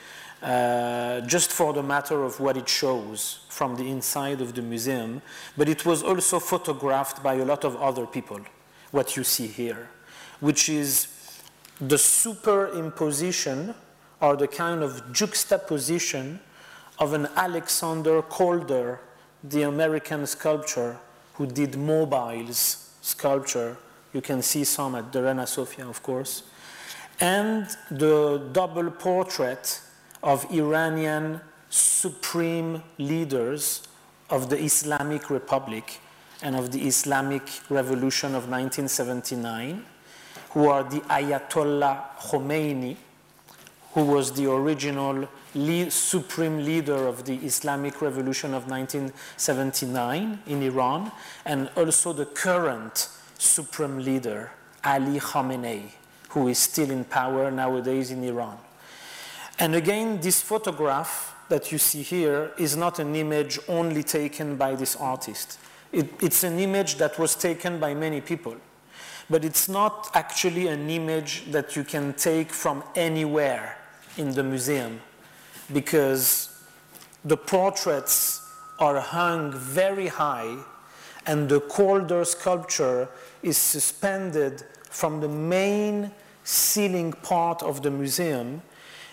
uh, 0.43 1.23
just 1.23 1.51
for 1.51 1.73
the 1.73 1.83
matter 1.83 2.25
of 2.25 2.41
what 2.41 2.59
it 2.59 2.69
shows 2.69 3.47
from 3.49 3.77
the 3.77 3.89
inside 3.89 4.43
of 4.43 4.55
the 4.55 4.61
museum, 4.61 5.23
but 5.57 5.71
it 5.71 5.87
was 5.87 6.03
also 6.03 6.39
photographed 6.41 7.23
by 7.23 7.37
a 7.37 7.45
lot 7.47 7.65
of 7.65 7.75
other 7.77 8.07
people, 8.07 8.43
what 8.91 9.17
you 9.17 9.25
see 9.25 9.47
here, 9.47 9.89
which 10.41 10.69
is 10.69 11.14
the 11.81 11.97
superimposition 11.97 13.75
or 14.21 14.37
the 14.37 14.49
kind 14.49 14.83
of 14.83 15.13
juxtaposition 15.13 16.41
of 16.99 17.13
an 17.13 17.27
Alexander 17.37 18.23
Calder, 18.23 19.01
the 19.43 19.63
American 19.63 20.27
sculptor 20.27 20.99
who 21.35 21.47
did 21.47 21.77
mobiles 21.77 22.91
sculpture. 23.01 23.77
You 24.13 24.21
can 24.21 24.43
see 24.43 24.65
some 24.65 24.95
at 24.95 25.13
the 25.13 25.23
Reina 25.23 25.47
Sofia, 25.47 25.89
of 25.89 26.03
course. 26.03 26.45
And 27.21 27.67
the 27.91 28.49
double 28.53 28.91
portrait 28.91 29.81
of 30.23 30.51
Iranian 30.51 31.41
supreme 31.69 32.83
leaders 32.99 33.83
of 34.31 34.49
the 34.49 34.59
Islamic 34.59 35.29
Republic 35.31 36.01
and 36.43 36.57
of 36.57 36.71
the 36.71 36.87
Islamic 36.87 37.43
Revolution 37.69 38.35
of 38.35 38.49
1979, 38.49 39.85
who 40.55 40.69
are 40.69 40.85
the 40.85 41.01
Ayatollah 41.01 42.17
Khomeini, 42.19 42.97
who 43.93 44.05
was 44.05 44.33
the 44.33 44.51
original 44.51 45.29
lead, 45.55 45.93
supreme 45.93 46.65
leader 46.65 47.07
of 47.07 47.25
the 47.25 47.35
Islamic 47.37 48.01
Revolution 48.01 48.55
of 48.55 48.69
1979 48.69 50.39
in 50.47 50.63
Iran, 50.63 51.11
and 51.45 51.69
also 51.77 52.13
the 52.13 52.27
current 52.27 53.09
supreme 53.37 53.99
leader, 53.99 54.53
Ali 54.85 55.19
Khamenei, 55.19 55.91
who 56.31 56.47
is 56.47 56.59
still 56.59 56.91
in 56.91 57.05
power 57.05 57.51
nowadays 57.51 58.13
in 58.13 58.23
Iran. 58.23 58.57
And 59.59 59.75
again, 59.75 60.21
this 60.21 60.41
photograph 60.41 61.35
that 61.49 61.73
you 61.73 61.79
see 61.79 62.03
here 62.03 62.53
is 62.59 62.77
not 62.77 63.01
an 63.01 63.15
image 63.15 63.59
only 63.69 64.05
taken 64.05 64.57
by 64.57 64.77
this 64.77 64.97
artist. 64.97 65.59
It, 65.93 66.11
it's 66.21 66.45
an 66.45 66.59
image 66.59 66.97
that 66.97 67.19
was 67.19 67.35
taken 67.35 67.79
by 67.79 67.95
many 67.95 68.21
people, 68.21 68.57
but 69.31 69.45
it's 69.45 69.69
not 69.69 70.11
actually 70.15 70.67
an 70.69 70.91
image 70.91 71.51
that 71.51 71.77
you 71.77 71.85
can 71.85 72.13
take 72.15 72.51
from 72.51 72.83
anywhere 72.95 73.79
in 74.17 74.33
the 74.33 74.43
museum 74.43 75.01
because 75.73 76.63
the 77.25 77.37
portraits 77.37 78.43
are 78.79 79.01
hung 79.01 79.53
very 79.53 80.09
high 80.09 80.57
and 81.27 81.49
the 81.49 81.61
Calder 81.61 82.25
sculpture 82.25 83.09
is 83.43 83.57
suspended 83.57 84.63
from 84.91 85.21
the 85.21 85.29
main 85.29 86.11
ceiling 86.45 87.13
part 87.13 87.63
of 87.63 87.83
the 87.83 87.91
museum 87.91 88.61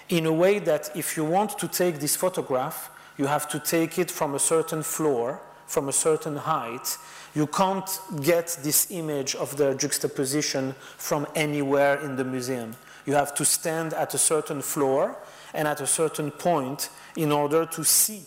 in 0.09 0.25
a 0.25 0.33
way 0.33 0.59
that 0.59 0.91
if 0.95 1.15
you 1.15 1.23
want 1.23 1.57
to 1.57 1.67
take 1.67 1.99
this 1.99 2.15
photograph, 2.15 2.89
you 3.17 3.25
have 3.25 3.47
to 3.49 3.59
take 3.59 3.97
it 3.97 4.11
from 4.11 4.35
a 4.35 4.39
certain 4.39 4.83
floor, 4.83 5.41
from 5.67 5.87
a 5.87 5.93
certain 5.93 6.35
height. 6.35 6.97
You 7.33 7.47
can't 7.47 7.89
get 8.21 8.57
this 8.61 8.91
image 8.91 9.35
of 9.35 9.55
the 9.55 9.73
juxtaposition 9.75 10.75
from 10.97 11.25
anywhere 11.35 11.99
in 12.01 12.15
the 12.17 12.25
museum. 12.25 12.75
You 13.05 13.13
have 13.13 13.33
to 13.35 13.45
stand 13.45 13.93
at 13.93 14.13
a 14.13 14.17
certain 14.17 14.61
floor 14.61 15.15
and 15.53 15.67
at 15.67 15.81
a 15.81 15.87
certain 15.87 16.31
point 16.31 16.89
in 17.15 17.31
order 17.31 17.65
to 17.65 17.83
see 17.83 18.23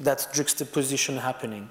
that 0.00 0.28
juxtaposition 0.32 1.16
happening. 1.16 1.70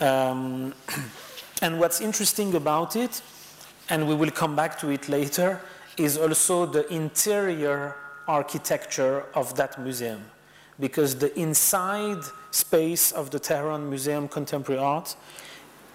Um, 0.00 0.74
and 1.62 1.80
what's 1.80 2.00
interesting 2.00 2.54
about 2.54 2.96
it, 2.96 3.22
and 3.88 4.06
we 4.06 4.14
will 4.14 4.30
come 4.30 4.54
back 4.54 4.78
to 4.80 4.90
it 4.90 5.08
later, 5.08 5.60
is 5.96 6.18
also 6.18 6.66
the 6.66 6.86
interior 6.92 7.96
architecture 8.28 9.24
of 9.34 9.54
that 9.56 9.80
museum. 9.80 10.22
Because 10.78 11.16
the 11.16 11.36
inside 11.38 12.22
space 12.50 13.12
of 13.12 13.30
the 13.30 13.38
Tehran 13.38 13.88
Museum 13.88 14.28
Contemporary 14.28 14.80
Art 14.80 15.14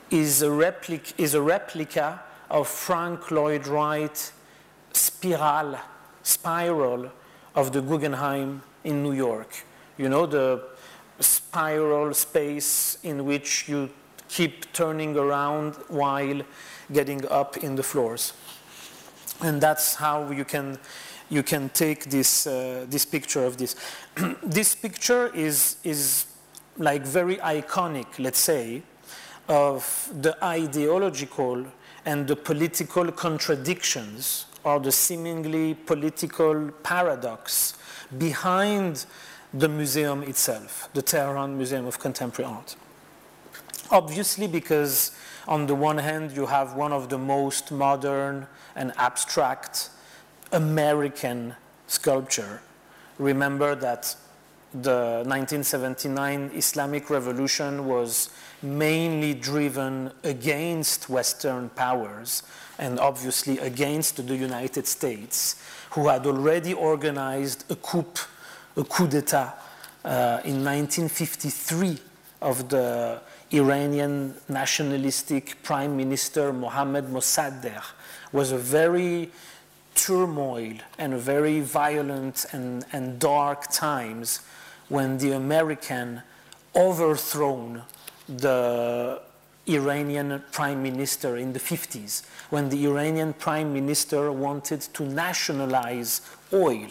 is 0.10 0.42
a, 0.42 0.48
replic- 0.48 1.14
is 1.18 1.34
a 1.34 1.42
replica 1.42 2.22
of 2.50 2.68
Frank 2.68 3.32
Lloyd 3.32 3.68
Wright 3.68 4.32
spiral, 4.94 5.78
spiral 6.24 7.12
of 7.56 7.72
the 7.72 7.82
Guggenheim 7.82 8.62
in 8.84 9.04
New 9.04 9.14
York. 9.14 9.66
You 9.98 10.10
know, 10.10 10.26
the 10.26 10.64
spiral 11.20 12.14
space 12.14 12.98
in 13.04 13.26
which 13.26 13.68
you 13.68 13.90
keep 14.28 14.72
turning 14.74 15.16
around 15.16 15.76
while 15.88 16.42
getting 16.92 17.26
up 17.30 17.58
in 17.58 17.76
the 17.76 17.84
floors. 17.84 18.34
And 19.42 19.60
that's 19.62 19.96
how 19.96 20.32
you 20.32 20.46
can, 20.46 20.78
you 21.30 21.44
can 21.44 21.70
take 21.70 22.06
this, 22.10 22.48
uh, 22.48 22.86
this 22.90 23.06
picture 23.06 23.46
of 23.46 23.58
this. 23.58 23.76
this 24.44 24.76
picture 24.76 25.34
is, 25.34 25.78
is 25.84 26.28
like 26.78 27.04
very 27.04 27.38
iconic, 27.38 28.08
let's 28.20 28.40
say, 28.40 28.82
of 29.48 30.12
the 30.22 30.38
ideological 30.44 31.66
and 32.06 32.28
the 32.28 32.36
political 32.36 33.12
contradictions 33.12 34.46
or 34.64 34.80
the 34.80 34.92
seemingly 34.92 35.74
political 35.74 36.72
paradox 36.84 37.76
behind 38.18 39.06
the 39.54 39.70
museum 39.70 40.24
itself, 40.24 40.90
the 40.94 41.02
Tehran 41.02 41.56
Museum 41.56 41.86
of 41.86 42.00
Contemporary 42.00 42.52
Art. 42.52 42.76
Obviously, 43.92 44.48
because 44.48 45.12
on 45.48 45.68
the 45.68 45.76
one 45.76 46.00
hand, 46.00 46.32
you 46.32 46.48
have 46.48 46.74
one 46.74 46.92
of 46.92 47.10
the 47.10 47.18
most 47.18 47.72
modern 47.72 48.48
and 48.76 48.92
abstract 48.98 49.90
American 50.52 51.56
sculpture. 51.88 52.62
Remember 53.20 53.76
that 53.76 54.16
the 54.74 55.24
1979 55.26 56.52
Islamic 56.54 57.10
Revolution 57.10 57.86
was 57.86 58.30
mainly 58.66 59.34
driven 59.34 60.12
against 60.24 61.10
Western 61.10 61.70
powers 61.70 62.44
and 62.78 63.00
obviously 63.00 63.58
against 63.60 64.28
the 64.28 64.36
United 64.36 64.88
States, 64.88 65.62
who 65.92 66.08
had 66.08 66.26
already 66.26 66.74
organized 66.74 67.64
a 67.72 67.76
coup, 67.76 68.06
a 68.76 68.84
coup 68.84 69.08
d'etat 69.08 69.54
uh, 70.04 70.42
in 70.44 70.64
1953 70.64 71.98
of 72.42 72.70
the 72.70 73.22
Iranian 73.52 74.34
nationalistic 74.50 75.62
prime 75.64 75.96
minister 75.96 76.52
Mohammad 76.52 77.06
Mossadegh 77.06 77.84
was 78.32 78.52
a 78.52 78.58
very 78.58 79.32
turmoil 79.96 80.74
and 80.98 81.14
a 81.14 81.18
very 81.18 81.62
violent 81.62 82.46
and, 82.52 82.86
and 82.92 83.20
dark 83.20 83.72
times 83.72 84.42
when 84.90 85.18
the 85.18 85.32
American 85.32 86.22
overthrown 86.76 87.82
the 88.28 89.22
Iranian 89.68 90.44
prime 90.52 90.84
minister 90.84 91.38
in 91.38 91.54
the 91.54 91.60
50s, 91.60 92.24
when 92.50 92.70
the 92.70 92.86
Iranian 92.86 93.34
prime 93.34 93.74
minister 93.74 94.32
wanted 94.32 94.82
to 94.82 95.04
nationalize 95.04 96.22
oil. 96.54 96.90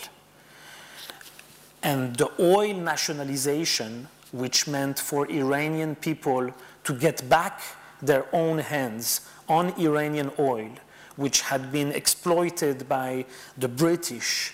And 1.83 2.17
the 2.17 2.31
oil 2.41 2.75
nationalization, 2.75 4.09
which 4.33 4.67
meant 4.67 4.99
for 4.99 5.31
Iranian 5.31 5.95
people 5.95 6.51
to 6.85 6.95
get 6.95 7.29
back 7.29 7.61
their 8.03 8.27
own 8.33 8.59
hands 8.59 9.21
on 9.49 9.79
Iranian 9.79 10.31
oil, 10.39 10.71
which 11.17 11.43
had 11.43 11.71
been 11.71 11.93
exploited 11.93 12.89
by 12.89 13.25
the 13.57 13.69
British 13.69 14.53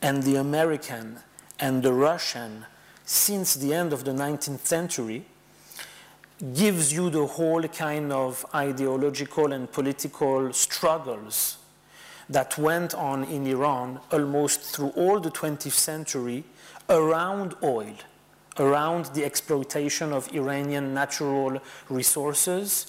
and 0.00 0.22
the 0.24 0.36
American 0.36 1.18
and 1.60 1.82
the 1.82 1.92
Russian 1.92 2.66
since 3.04 3.54
the 3.54 3.72
end 3.72 3.92
of 3.92 4.04
the 4.04 4.10
19th 4.10 4.66
century, 4.66 5.24
gives 6.54 6.92
you 6.92 7.08
the 7.08 7.24
whole 7.24 7.62
kind 7.68 8.12
of 8.12 8.44
ideological 8.54 9.52
and 9.52 9.70
political 9.70 10.52
struggles 10.52 11.58
that 12.28 12.58
went 12.58 12.94
on 12.94 13.24
in 13.24 13.46
Iran 13.46 14.00
almost 14.10 14.60
through 14.60 14.90
all 14.90 15.20
the 15.20 15.30
20th 15.30 15.70
century 15.70 16.42
around 16.88 17.54
oil, 17.62 17.94
around 18.58 19.06
the 19.14 19.24
exploitation 19.24 20.12
of 20.12 20.32
Iranian 20.34 20.92
natural 20.92 21.60
resources 21.88 22.86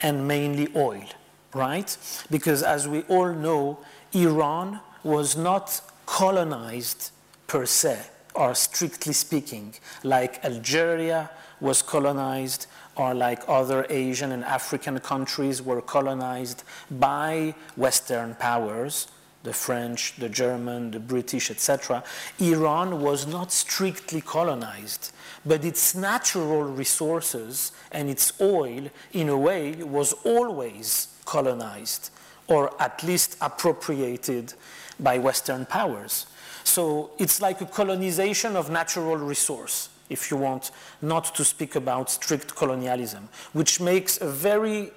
and 0.00 0.26
mainly 0.26 0.68
oil, 0.74 1.04
right? 1.52 1.96
Because 2.30 2.62
as 2.62 2.88
we 2.88 3.02
all 3.02 3.32
know, 3.32 3.78
Iran 4.12 4.80
was 5.02 5.36
not 5.36 5.80
colonized 6.06 7.10
per 7.46 7.66
se, 7.66 7.98
or 8.34 8.54
strictly 8.54 9.12
speaking, 9.12 9.74
like 10.02 10.42
Algeria 10.44 11.30
was 11.60 11.82
colonized 11.82 12.66
or 12.96 13.14
like 13.14 13.42
other 13.46 13.86
Asian 13.90 14.32
and 14.32 14.44
African 14.44 14.98
countries 15.00 15.62
were 15.62 15.82
colonized 15.82 16.64
by 16.90 17.54
Western 17.76 18.34
powers, 18.34 19.08
the 19.42 19.52
French, 19.52 20.16
the 20.16 20.28
German, 20.28 20.90
the 20.90 20.98
British, 20.98 21.50
etc., 21.50 22.02
Iran 22.40 23.00
was 23.00 23.26
not 23.26 23.52
strictly 23.52 24.20
colonized, 24.20 25.12
but 25.44 25.64
its 25.64 25.94
natural 25.94 26.64
resources 26.64 27.72
and 27.92 28.10
its 28.10 28.32
oil, 28.40 28.90
in 29.12 29.28
a 29.28 29.38
way, 29.38 29.74
was 29.76 30.12
always 30.24 31.08
colonized, 31.24 32.10
or 32.48 32.70
at 32.82 33.02
least 33.04 33.36
appropriated 33.40 34.54
by 34.98 35.18
Western 35.18 35.66
powers. 35.66 36.26
So 36.64 37.10
it's 37.18 37.40
like 37.40 37.60
a 37.60 37.66
colonization 37.66 38.56
of 38.56 38.70
natural 38.70 39.16
resource 39.16 39.90
if 40.08 40.30
you 40.30 40.36
want, 40.36 40.70
not 41.02 41.34
to 41.34 41.44
speak 41.44 41.74
about 41.74 42.10
strict 42.10 42.54
colonialism, 42.54 43.28
which 43.52 43.80
makes 43.80 44.20
a 44.20 44.28
very 44.28 44.90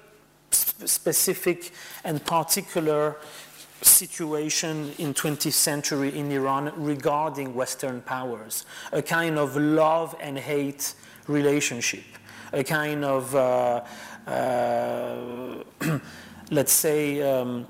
sp- 0.52 0.86
specific 0.86 1.72
and 2.04 2.24
particular 2.24 3.16
situation 3.82 4.92
in 4.98 5.14
20th 5.14 5.52
century 5.52 6.16
in 6.16 6.30
Iran 6.30 6.72
regarding 6.76 7.54
Western 7.54 8.02
powers, 8.02 8.66
a 8.92 9.02
kind 9.02 9.38
of 9.38 9.56
love 9.56 10.14
and 10.20 10.38
hate 10.38 10.94
relationship, 11.26 12.04
a 12.52 12.62
kind 12.62 13.04
of, 13.04 13.34
uh, 13.34 13.82
uh, 14.26 15.64
let's 16.50 16.72
say, 16.72 17.22
um, 17.22 17.66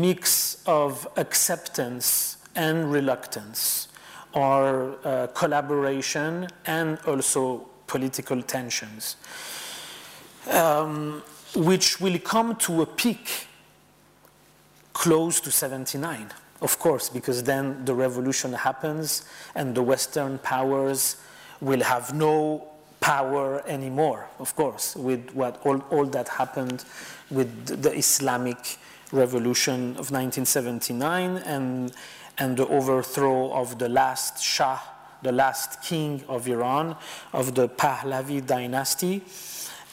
mix 0.00 0.62
of 0.66 1.06
acceptance 1.16 2.36
and 2.56 2.92
reluctance 2.92 3.88
or 4.32 4.96
uh, 5.04 5.26
collaboration 5.28 6.48
and 6.66 6.98
also 7.06 7.68
political 7.86 8.42
tensions, 8.42 9.16
um, 10.50 11.22
which 11.54 12.00
will 12.00 12.18
come 12.18 12.54
to 12.56 12.82
a 12.82 12.86
peak 12.86 13.48
close 14.92 15.40
to 15.40 15.50
79, 15.50 16.30
of 16.62 16.78
course, 16.78 17.08
because 17.08 17.42
then 17.42 17.84
the 17.84 17.94
revolution 17.94 18.52
happens 18.52 19.24
and 19.54 19.74
the 19.74 19.82
Western 19.82 20.38
powers 20.38 21.16
will 21.60 21.80
have 21.80 22.14
no 22.14 22.66
power 23.00 23.62
anymore, 23.66 24.28
of 24.38 24.54
course, 24.54 24.94
with 24.94 25.30
what 25.30 25.60
all, 25.64 25.78
all 25.90 26.04
that 26.04 26.28
happened 26.28 26.84
with 27.30 27.82
the 27.82 27.92
Islamic 27.96 28.78
revolution 29.12 29.90
of 29.96 30.10
1979 30.12 31.38
and 31.38 31.92
and 32.40 32.56
the 32.56 32.66
overthrow 32.66 33.52
of 33.52 33.78
the 33.78 33.88
last 33.88 34.42
Shah 34.42 34.80
the 35.22 35.32
last 35.32 35.82
king 35.82 36.22
of 36.28 36.48
Iran, 36.48 36.96
of 37.32 37.54
the 37.54 37.68
Pahlavi 37.68 38.46
dynasty. 38.46 39.22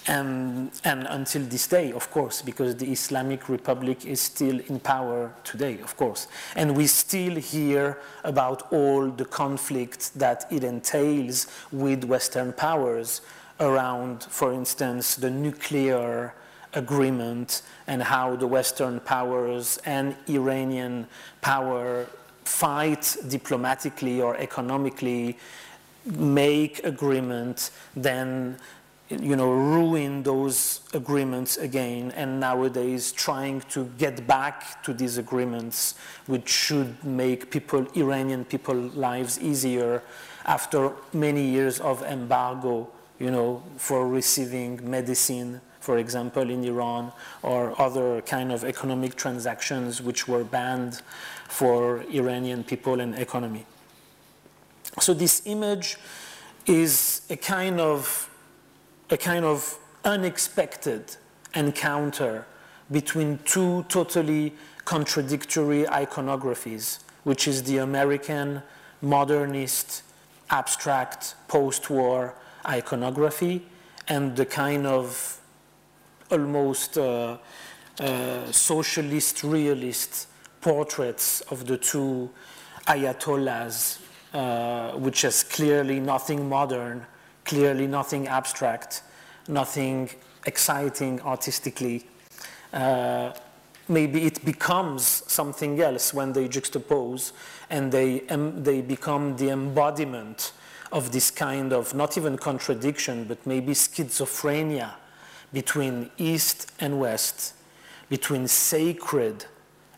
And, 0.10 0.72
and, 0.86 1.06
until 1.10 1.42
this 1.42 1.68
day, 1.68 1.92
of 1.92 2.10
course, 2.12 2.42
because 2.42 2.78
the 2.78 2.90
Islamic 2.90 3.50
Republic 3.50 4.06
is 4.06 4.22
still 4.22 4.62
in 4.68 4.80
power 4.80 5.34
today, 5.44 5.80
of 5.82 5.98
course. 5.98 6.30
And 6.56 6.78
we 6.78 6.88
still 6.88 7.36
hear 7.36 8.00
about 8.24 8.72
all 8.72 9.10
the 9.10 9.26
conflict 9.26 10.18
that 10.18 10.46
it 10.50 10.64
entails 10.64 11.48
with 11.74 12.06
Western 12.06 12.54
powers 12.54 13.20
around, 13.60 14.24
for 14.24 14.54
instance, 14.54 15.16
the 15.16 15.30
nuclear 15.30 16.34
agreement 16.74 17.64
and 17.88 18.02
how 18.02 18.38
the 18.38 18.48
Western 18.48 19.02
powers 19.02 19.78
and 19.86 20.16
Iranian 20.30 21.08
power 21.42 22.08
fight 22.48 23.18
diplomatically 23.28 24.22
or 24.22 24.38
economically, 24.38 25.38
make 26.06 26.84
agreement, 26.86 27.72
then 27.96 28.58
you 29.10 29.36
know, 29.36 29.50
ruin 29.52 30.24
those 30.24 30.82
agreements 30.94 31.56
again, 31.58 32.12
and 32.16 32.40
nowadays 32.40 33.12
trying 33.14 33.62
to 33.62 33.86
get 33.98 34.28
back 34.28 34.84
to 34.84 34.94
these 34.94 35.18
agreements, 35.18 35.96
which 36.26 36.50
should 36.50 37.02
make 37.06 37.50
people, 37.50 37.88
Iranian 37.96 38.44
people, 38.44 38.76
lives 38.76 39.40
easier 39.40 40.04
after 40.46 40.92
many 41.14 41.46
years 41.46 41.80
of 41.80 42.04
embargo, 42.04 42.90
you 43.20 43.32
know, 43.32 43.64
for 43.78 44.08
receiving 44.08 44.90
medicine, 44.90 45.62
for 45.80 45.98
example, 46.00 46.50
in 46.50 46.66
Iran, 46.66 47.14
or 47.44 47.80
other 47.82 48.22
kind 48.22 48.52
of 48.52 48.66
economic 48.66 49.16
transactions 49.16 50.02
which 50.02 50.28
were 50.28 50.44
banned 50.44 51.02
for 51.48 52.04
Iranian 52.14 52.64
people 52.64 53.00
and 53.00 53.16
economy. 53.16 53.66
So 55.00 55.14
this 55.14 55.42
image 55.46 55.98
is 56.66 57.22
a 57.30 57.38
kind 57.38 57.80
of 57.80 58.30
a 59.10 59.18
kind 59.18 59.46
of 59.46 59.78
unexpected 60.04 61.16
encounter 61.56 62.46
between 62.92 63.40
two 63.46 63.86
totally 63.90 64.54
contradictory 64.86 65.84
iconographies, 65.86 67.00
which 67.24 67.48
is 67.48 67.64
the 67.64 67.78
American 67.78 68.62
modernist, 69.02 70.04
abstract, 70.50 71.36
post 71.48 71.90
war 71.90 72.36
iconography 72.66 73.62
and 74.08 74.36
the 74.36 74.46
kind 74.46 74.86
of 74.86 75.40
almost 76.32 76.98
uh, 76.98 77.38
uh, 78.00 78.52
socialist 78.52 79.44
realist 79.44 80.28
portraits 80.62 81.42
of 81.52 81.66
the 81.66 81.78
two 81.78 82.30
ayatollahs, 82.88 84.00
uh, 84.34 84.92
which 84.98 85.24
is 85.24 85.44
clearly 85.44 86.00
nothing 86.00 86.48
modern 86.48 87.06
clearly 87.48 87.88
nothing 87.88 88.28
abstract, 88.28 89.02
nothing 89.48 90.10
exciting 90.46 91.20
artistically. 91.22 92.06
Uh, 92.74 93.32
maybe 93.88 94.26
it 94.26 94.44
becomes 94.44 95.24
something 95.32 95.80
else 95.80 96.14
when 96.14 96.34
they 96.34 96.48
juxtapose 96.48 97.32
and 97.70 97.92
they, 97.92 98.28
um, 98.28 98.62
they 98.64 98.82
become 98.82 99.36
the 99.38 99.50
embodiment 99.50 100.52
of 100.92 101.12
this 101.12 101.32
kind 101.32 101.72
of 101.74 101.94
not 101.96 102.18
even 102.18 102.38
contradiction, 102.38 103.24
but 103.24 103.38
maybe 103.48 103.72
schizophrenia 103.72 104.94
between 105.54 106.12
East 106.18 106.72
and 106.80 107.00
West, 107.00 107.54
between 108.10 108.48
sacred 108.48 109.46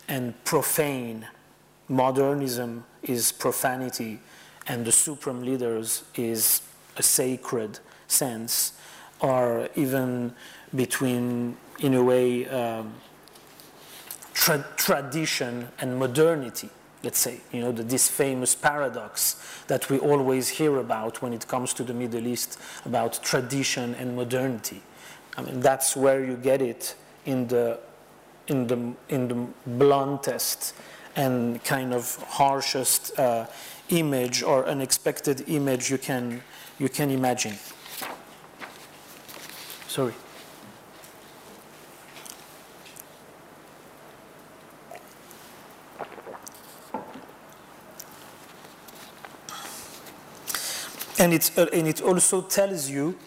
and 0.10 0.34
profane. 0.44 1.26
Modernism 1.88 2.84
is 3.04 3.32
profanity, 3.32 4.20
and 4.68 4.86
the 4.86 4.92
supreme 4.92 5.44
leaders 5.44 6.04
is 6.16 6.62
a 6.98 7.04
sacred 7.04 7.80
sense, 8.08 8.74
or 9.22 9.70
even 9.76 10.34
between, 10.76 11.56
in 11.80 11.94
a 11.94 12.04
way, 12.04 12.46
um, 12.48 12.94
tra- 14.34 14.66
tradition 14.76 15.70
and 15.80 15.98
modernity. 15.98 16.70
Let's 17.02 17.20
say, 17.20 17.40
you 17.54 17.62
know, 17.62 17.72
the, 17.72 17.84
this 17.84 18.10
famous 18.10 18.56
paradox 18.56 19.64
that 19.68 19.90
we 19.90 20.00
always 20.00 20.50
hear 20.50 20.78
about 20.78 21.22
when 21.22 21.34
it 21.34 21.48
comes 21.48 21.74
to 21.76 21.84
the 21.84 21.94
Middle 21.94 22.28
East 22.28 22.60
about 22.86 23.24
tradition 23.24 23.96
and 23.96 24.16
modernity. 24.18 24.82
I 25.38 25.44
mean, 25.44 25.62
that's 25.62 25.96
where 25.96 26.24
you 26.26 26.36
get 26.36 26.62
it 26.62 26.96
in 27.26 27.48
the, 27.48 27.80
in 28.50 28.68
the, 28.68 28.94
in 29.10 29.28
the 29.28 29.48
bluntest 29.66 30.74
and 31.16 31.64
kind 31.64 31.94
of 31.94 32.16
harshest 32.28 33.18
uh, 33.20 33.46
image 33.90 34.44
or 34.44 34.66
unexpected 34.66 35.44
image 35.48 35.90
you 35.90 35.98
can 35.98 36.42
you 36.80 36.88
can 36.88 37.12
imagine. 37.12 37.56
Sorry. 39.88 40.14
And, 51.20 51.34
it's, 51.34 51.58
uh, 51.58 51.66
and 51.74 51.86
it 51.86 52.02
also 52.02 52.42
tells 52.42 52.90
you 52.90 53.18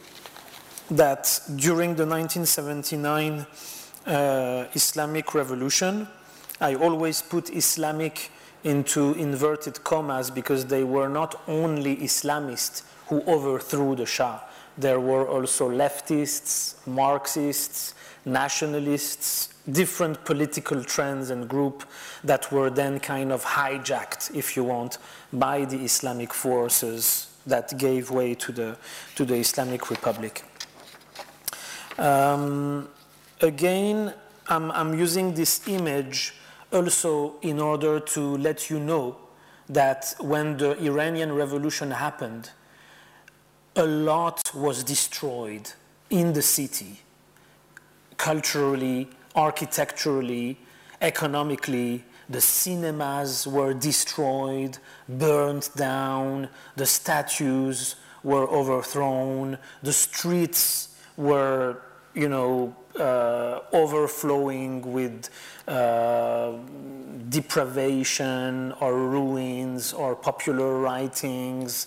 that 0.91 1.41
during 1.57 1.97
the 1.97 2.07
1979 2.07 3.45
uh, 4.07 4.67
Islamic 4.75 5.35
revolution, 5.35 6.09
I 6.61 6.75
always 6.75 7.23
put 7.23 7.51
Islamic 7.51 8.31
into 8.65 9.15
inverted 9.15 9.83
commas 9.83 10.31
because 10.31 10.67
they 10.67 10.85
were 10.85 11.09
not 11.09 11.41
only 11.49 11.97
Islamists 11.97 12.83
who 13.07 13.23
overthrew 13.23 13.97
the 13.97 14.07
Shah. 14.07 14.41
There 14.79 15.01
were 15.01 15.29
also 15.29 15.69
leftists, 15.69 16.75
Marxists, 16.87 17.95
nationalists, 18.25 19.53
different 19.71 20.25
political 20.25 20.83
trends 20.83 21.31
and 21.31 21.49
groups 21.49 21.85
that 22.25 22.51
were 22.51 22.71
then 22.71 22.99
kind 23.01 23.33
of 23.33 23.45
hijacked, 23.45 24.35
if 24.35 24.57
you 24.57 24.65
want, 24.65 24.99
by 25.33 25.65
the 25.65 25.79
Islamic 25.85 26.33
forces 26.33 27.29
that 27.47 27.77
gave 27.79 28.11
way 28.11 28.35
to 28.35 28.53
the, 28.53 28.77
to 29.17 29.25
the 29.25 29.35
Islamic 29.35 29.91
Republic. 29.91 30.45
Um, 31.99 32.89
again, 33.43 34.15
I'm, 34.49 34.71
I'm 34.71 34.99
using 34.99 35.35
this 35.35 35.67
image 35.69 36.35
also 36.73 37.35
in 37.43 37.61
order 37.61 38.01
to 38.01 38.37
let 38.39 38.71
you 38.71 38.79
know 38.79 39.17
that 39.69 40.15
when 40.21 40.57
the 40.57 40.81
Iranian 40.83 41.33
Revolution 41.33 41.91
happened, 41.91 42.51
a 43.77 43.87
lot 43.87 44.51
was 44.55 44.85
destroyed 44.85 45.71
in 46.11 46.33
the 46.33 46.43
city, 46.43 47.01
culturally, 48.17 49.09
architecturally, 49.35 50.59
economically. 51.01 52.05
The 52.29 52.41
cinemas 52.41 53.47
were 53.47 53.75
destroyed, 53.75 54.79
burned 55.09 55.71
down, 55.75 56.49
the 56.77 56.87
statues 56.87 57.97
were 58.23 58.47
overthrown, 58.49 59.59
the 59.83 59.93
streets 59.93 60.97
were, 61.17 61.83
you 62.15 62.29
know, 62.29 62.75
uh, 62.99 63.61
overflowing 63.73 64.93
with 64.93 65.31
uh, 65.67 66.53
deprivation 67.29 68.73
or 68.81 68.95
ruins 68.95 69.93
or 69.93 70.15
popular 70.15 70.79
writings 70.79 71.87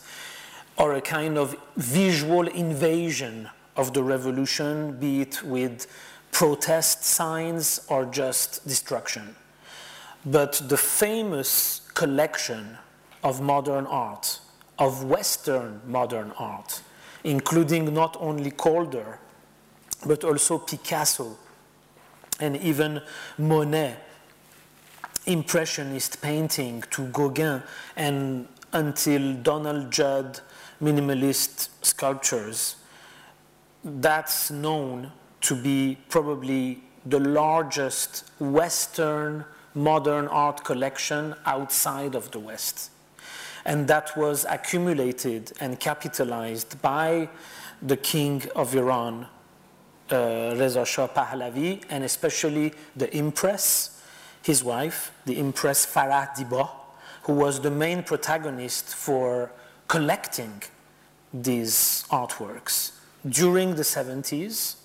or 0.78 0.96
a 0.96 1.02
kind 1.02 1.38
of 1.38 1.56
visual 1.78 2.48
invasion 2.48 3.50
of 3.76 3.94
the 3.94 4.04
revolution, 4.04 4.98
be 5.00 5.22
it 5.22 5.44
with 5.44 5.88
protest 6.32 7.04
signs 7.04 7.86
or 7.90 8.06
just 8.06 8.68
destruction. 8.68 9.36
But 10.26 10.62
the 10.68 10.78
famous 10.78 11.82
collection 11.94 12.78
of 13.24 13.42
modern 13.42 13.86
art, 13.86 14.40
of 14.80 15.04
Western 15.04 15.82
modern 15.86 16.32
art, 16.38 16.82
including 17.24 17.94
not 17.94 18.18
only 18.20 18.52
Calder, 18.52 19.20
but 20.06 20.24
also 20.24 20.58
Picasso 20.60 21.38
and 22.40 22.58
even 22.58 23.02
Monet, 23.38 23.98
Impressionist 25.26 26.22
painting 26.22 26.84
to 26.92 27.08
Gauguin, 27.08 27.64
and 27.96 28.48
until 28.74 29.34
Donald 29.36 29.90
Judd 29.90 30.40
minimalist 30.82 31.70
sculptures. 31.82 32.76
That's 33.84 34.52
known 34.52 35.12
to 35.42 35.56
be 35.56 35.98
probably 36.10 36.84
the 37.06 37.20
largest 37.20 38.30
Western 38.40 39.46
modern 39.74 40.28
art 40.28 40.64
collection 40.64 41.36
outside 41.46 42.16
of 42.16 42.32
the 42.32 42.40
West. 42.40 42.92
And 43.64 43.88
that 43.88 44.16
was 44.18 44.46
accumulated 44.50 45.52
and 45.60 45.80
capitalized 45.80 46.82
by 46.82 47.30
the 47.82 47.98
king 47.98 48.44
of 48.56 48.76
Iran, 48.76 49.28
Uh, 50.12 50.54
Reza 50.56 50.86
Shah 50.86 51.08
Pahlavi, 51.08 51.82
and 51.90 52.04
especially 52.04 52.74
the 52.96 53.12
Empress, 53.12 54.04
his 54.44 54.64
wife, 54.64 55.12
the 55.26 55.38
Empress 55.38 55.84
Farah 55.84 56.30
Diba, 56.36 56.70
who 57.24 57.34
was 57.34 57.60
the 57.60 57.72
main 57.72 58.04
protagonist 58.04 58.94
for 58.94 59.52
collecting 59.88 60.62
these 61.34 62.06
artworks 62.12 62.92
during 63.28 63.76
the 63.76 63.82
70s 63.82 64.76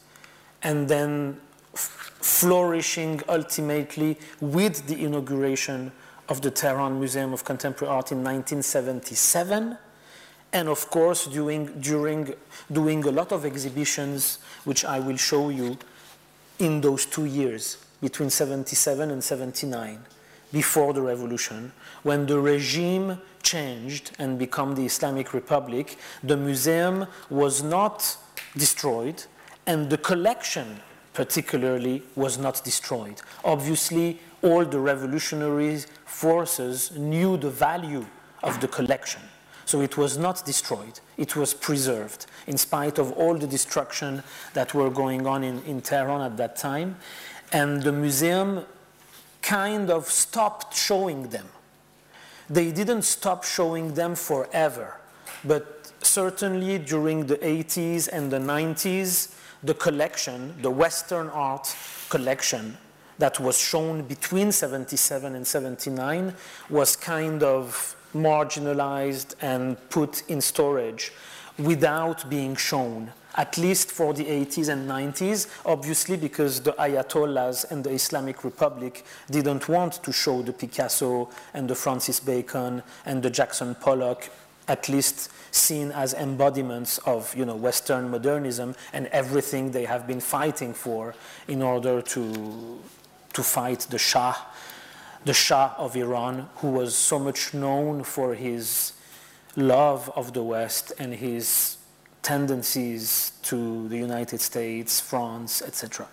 and 0.62 0.88
then 0.88 1.38
flourishing 1.74 3.20
ultimately 3.28 4.18
with 4.40 4.86
the 4.86 5.04
inauguration 5.04 5.92
of 6.28 6.40
the 6.40 6.50
Tehran 6.50 6.98
Museum 6.98 7.32
of 7.32 7.44
Contemporary 7.44 7.92
Art 7.92 8.12
in 8.12 8.18
1977 8.18 9.76
and 10.52 10.68
of 10.68 10.90
course 10.90 11.26
doing, 11.26 11.66
during, 11.80 12.34
doing 12.70 13.04
a 13.04 13.10
lot 13.10 13.32
of 13.32 13.44
exhibitions 13.44 14.38
which 14.64 14.84
I 14.84 14.98
will 14.98 15.16
show 15.16 15.48
you 15.48 15.78
in 16.58 16.80
those 16.80 17.06
two 17.06 17.24
years 17.24 17.78
between 18.00 18.30
77 18.30 19.10
and 19.10 19.22
79 19.22 20.00
before 20.52 20.92
the 20.92 21.02
revolution 21.02 21.72
when 22.02 22.26
the 22.26 22.38
regime 22.38 23.20
changed 23.42 24.10
and 24.18 24.38
became 24.38 24.74
the 24.74 24.84
Islamic 24.84 25.32
Republic 25.32 25.96
the 26.24 26.36
museum 26.36 27.06
was 27.28 27.62
not 27.62 28.16
destroyed 28.56 29.22
and 29.66 29.88
the 29.88 29.98
collection 29.98 30.80
particularly 31.12 32.02
was 32.16 32.38
not 32.38 32.62
destroyed. 32.64 33.20
Obviously 33.44 34.20
all 34.42 34.64
the 34.64 34.78
revolutionary 34.78 35.78
forces 36.04 36.90
knew 36.96 37.36
the 37.36 37.50
value 37.50 38.04
of 38.42 38.60
the 38.60 38.68
collection 38.68 39.20
so 39.70 39.80
it 39.80 39.96
was 39.96 40.18
not 40.18 40.44
destroyed, 40.44 40.98
it 41.16 41.36
was 41.36 41.54
preserved, 41.54 42.26
in 42.48 42.58
spite 42.58 42.98
of 42.98 43.12
all 43.12 43.38
the 43.38 43.46
destruction 43.46 44.20
that 44.52 44.74
were 44.74 44.90
going 44.90 45.28
on 45.28 45.44
in, 45.44 45.62
in 45.62 45.80
Tehran 45.80 46.22
at 46.22 46.36
that 46.38 46.56
time. 46.56 46.96
And 47.52 47.80
the 47.80 47.92
museum 47.92 48.64
kind 49.42 49.88
of 49.88 50.06
stopped 50.06 50.76
showing 50.76 51.28
them. 51.28 51.46
They 52.48 52.72
didn't 52.72 53.02
stop 53.02 53.44
showing 53.44 53.94
them 53.94 54.16
forever, 54.16 54.98
but 55.44 55.92
certainly 56.02 56.78
during 56.78 57.26
the 57.26 57.36
80s 57.36 58.08
and 58.12 58.28
the 58.28 58.38
90s, 58.38 59.36
the 59.62 59.74
collection, 59.74 60.60
the 60.62 60.70
Western 60.70 61.28
art 61.28 61.76
collection 62.08 62.76
that 63.18 63.38
was 63.38 63.56
shown 63.56 64.02
between 64.02 64.50
77 64.50 65.36
and 65.36 65.46
79 65.46 66.34
was 66.70 66.96
kind 66.96 67.44
of 67.44 67.94
marginalized 68.14 69.34
and 69.40 69.76
put 69.90 70.22
in 70.28 70.40
storage 70.40 71.12
without 71.58 72.28
being 72.30 72.56
shown, 72.56 73.12
at 73.34 73.56
least 73.58 73.90
for 73.90 74.12
the 74.14 74.24
80s 74.24 74.68
and 74.68 74.88
90s, 74.88 75.48
obviously 75.64 76.16
because 76.16 76.60
the 76.60 76.72
Ayatollahs 76.72 77.70
and 77.70 77.84
the 77.84 77.90
Islamic 77.90 78.44
Republic 78.44 79.04
didn't 79.30 79.68
want 79.68 80.02
to 80.02 80.12
show 80.12 80.42
the 80.42 80.52
Picasso 80.52 81.28
and 81.54 81.68
the 81.68 81.74
Francis 81.74 82.20
Bacon 82.20 82.82
and 83.04 83.22
the 83.22 83.30
Jackson 83.30 83.74
Pollock, 83.74 84.30
at 84.68 84.88
least 84.88 85.30
seen 85.52 85.90
as 85.92 86.14
embodiments 86.14 86.98
of 86.98 87.34
you 87.36 87.44
know, 87.44 87.56
Western 87.56 88.10
modernism 88.10 88.74
and 88.92 89.06
everything 89.08 89.70
they 89.72 89.84
have 89.84 90.06
been 90.06 90.20
fighting 90.20 90.72
for 90.72 91.14
in 91.48 91.60
order 91.60 92.00
to, 92.00 92.78
to 93.32 93.42
fight 93.42 93.80
the 93.90 93.98
Shah 93.98 94.34
the 95.24 95.34
Shah 95.34 95.74
of 95.76 95.96
Iran, 95.96 96.48
who 96.56 96.70
was 96.70 96.94
so 96.94 97.18
much 97.18 97.52
known 97.52 98.04
for 98.04 98.34
his 98.34 98.92
love 99.56 100.10
of 100.16 100.32
the 100.32 100.42
West 100.42 100.92
and 100.98 101.14
his 101.14 101.76
tendencies 102.22 103.32
to 103.42 103.88
the 103.88 103.96
United 103.96 104.40
States, 104.40 105.00
France, 105.00 105.62
etc. 105.62 106.08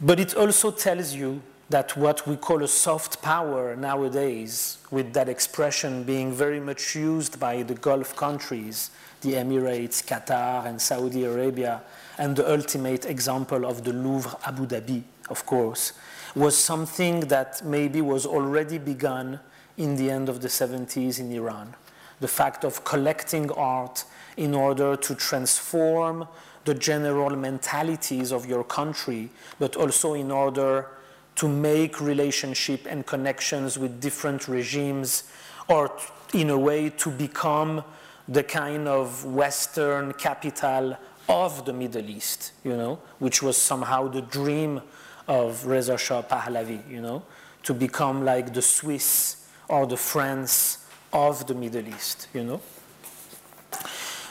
But 0.00 0.20
it 0.20 0.34
also 0.34 0.70
tells 0.70 1.14
you 1.14 1.42
that 1.70 1.96
what 1.96 2.26
we 2.26 2.36
call 2.36 2.62
a 2.62 2.68
soft 2.68 3.22
power 3.22 3.74
nowadays, 3.76 4.78
with 4.90 5.12
that 5.14 5.28
expression 5.28 6.04
being 6.04 6.32
very 6.32 6.60
much 6.60 6.94
used 6.94 7.40
by 7.40 7.62
the 7.62 7.74
Gulf 7.74 8.14
countries, 8.14 8.90
the 9.22 9.34
Emirates, 9.34 10.04
Qatar, 10.04 10.66
and 10.66 10.80
Saudi 10.80 11.24
Arabia, 11.24 11.82
and 12.18 12.36
the 12.36 12.50
ultimate 12.50 13.06
example 13.06 13.64
of 13.64 13.84
the 13.84 13.92
Louvre 13.92 14.36
Abu 14.44 14.66
Dhabi, 14.66 15.02
of 15.30 15.46
course, 15.46 15.92
was 16.34 16.56
something 16.56 17.20
that 17.20 17.64
maybe 17.64 18.00
was 18.00 18.24
already 18.26 18.78
begun 18.78 19.40
in 19.76 19.96
the 19.96 20.10
end 20.10 20.28
of 20.28 20.40
the 20.40 20.48
70s 20.48 21.18
in 21.18 21.32
Iran. 21.32 21.74
The 22.20 22.28
fact 22.28 22.64
of 22.64 22.84
collecting 22.84 23.50
art 23.52 24.04
in 24.36 24.54
order 24.54 24.96
to 24.96 25.14
transform 25.14 26.26
the 26.64 26.74
general 26.74 27.30
mentalities 27.36 28.32
of 28.32 28.46
your 28.46 28.64
country, 28.64 29.30
but 29.58 29.76
also 29.76 30.14
in 30.14 30.30
order 30.30 30.86
to 31.34 31.48
make 31.48 32.00
relationship 32.00 32.86
and 32.88 33.04
connections 33.06 33.78
with 33.78 34.00
different 34.00 34.48
regimes, 34.48 35.24
or 35.68 35.90
in 36.34 36.50
a 36.50 36.58
way 36.58 36.90
to 36.90 37.10
become 37.10 37.82
the 38.28 38.42
kind 38.42 38.86
of 38.86 39.24
Western 39.24 40.12
capital 40.12 40.96
of 41.28 41.64
the 41.64 41.72
Middle 41.72 42.08
East, 42.08 42.52
you 42.64 42.76
know, 42.76 43.00
which 43.18 43.42
was 43.42 43.56
somehow 43.56 44.08
the 44.08 44.22
dream 44.22 44.80
of 45.28 45.66
Reza 45.66 45.96
Shah 45.96 46.22
Pahlavi, 46.22 46.88
you 46.90 47.00
know, 47.00 47.22
to 47.62 47.74
become 47.74 48.24
like 48.24 48.52
the 48.52 48.62
Swiss 48.62 49.48
or 49.68 49.86
the 49.86 49.96
France 49.96 50.86
of 51.12 51.46
the 51.46 51.54
Middle 51.54 51.86
East, 51.88 52.28
you 52.34 52.44
know. 52.44 52.60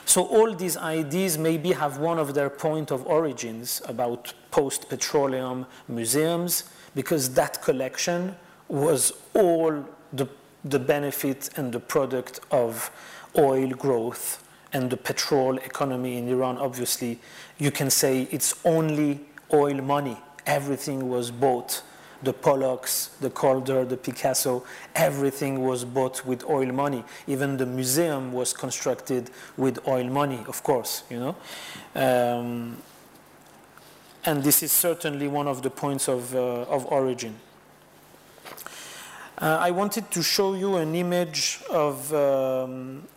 So 0.06 0.26
all 0.26 0.54
these 0.54 0.76
ideas 0.76 1.38
maybe 1.38 1.72
have 1.72 1.98
one 1.98 2.20
of 2.20 2.34
their 2.34 2.50
point 2.50 2.92
of 2.92 3.06
origins 3.08 3.82
about 3.88 4.34
post-petroleum 4.52 5.66
museums 5.88 6.66
because 6.96 7.34
that 7.36 7.62
collection 7.62 8.36
was 8.68 9.14
all 9.34 9.86
the, 10.12 10.28
the 10.66 10.80
benefit 10.80 11.50
and 11.56 11.72
the 11.72 11.80
product 11.80 12.42
of 12.52 12.92
oil 13.38 13.70
growth 13.70 14.44
and 14.74 14.90
the 14.90 14.98
petrol 14.98 15.58
economy 15.58 16.18
in 16.18 16.28
Iran. 16.28 16.58
Obviously, 16.58 17.20
you 17.58 17.72
can 17.72 17.90
say 17.90 18.28
it's 18.32 18.56
only 18.66 19.22
oil 19.54 19.76
money 19.76 20.18
everything 20.46 21.10
was 21.10 21.32
bought. 21.32 21.84
The 22.24 22.34
Pollocks, 22.34 23.18
the 23.20 23.32
Calder, 23.32 23.84
the 23.84 23.98
Picasso, 23.98 24.64
everything 24.94 25.64
was 25.64 25.84
bought 25.84 26.24
with 26.24 26.48
oil 26.48 26.72
money. 26.72 27.04
Even 27.26 27.58
the 27.58 27.66
museum 27.66 28.32
was 28.32 28.54
constructed 28.54 29.32
with 29.58 29.80
oil 29.88 30.04
money, 30.04 30.44
of 30.48 30.62
course, 30.62 31.02
you 31.10 31.20
know. 31.20 31.36
Um, 31.96 32.78
and 34.24 34.44
this 34.44 34.62
is 34.62 34.72
certainly 34.72 35.28
one 35.28 35.48
of 35.48 35.64
the 35.64 35.72
points 35.72 36.08
of, 36.08 36.36
uh, 36.36 36.62
of 36.64 36.86
origin. 36.86 37.36
Uh, 39.42 39.58
I 39.60 39.72
wanted 39.72 40.12
to 40.12 40.22
show 40.22 40.54
you 40.54 40.76
an 40.76 40.94
image 40.94 41.60
of, 41.72 42.14
um, 42.14 43.08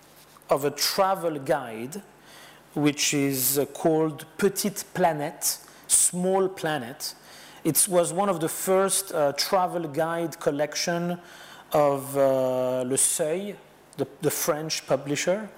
of 0.48 0.64
a 0.64 0.70
travel 0.70 1.38
guide, 1.38 2.00
which 2.72 3.12
is 3.12 3.58
uh, 3.58 3.66
called 3.66 4.24
Petite 4.38 4.84
Planète, 4.94 5.58
Small 5.94 6.48
Planet. 6.48 7.14
It 7.64 7.86
was 7.88 8.12
one 8.12 8.28
of 8.28 8.40
the 8.40 8.48
first 8.48 9.12
uh, 9.12 9.32
travel 9.32 9.88
guide 9.88 10.38
collection 10.38 11.18
of 11.72 12.16
uh, 12.16 12.82
Le 12.82 12.96
Seuil, 12.96 13.56
the, 13.96 14.06
the, 14.20 14.30
French 14.30 14.86
publisher, 14.86 15.48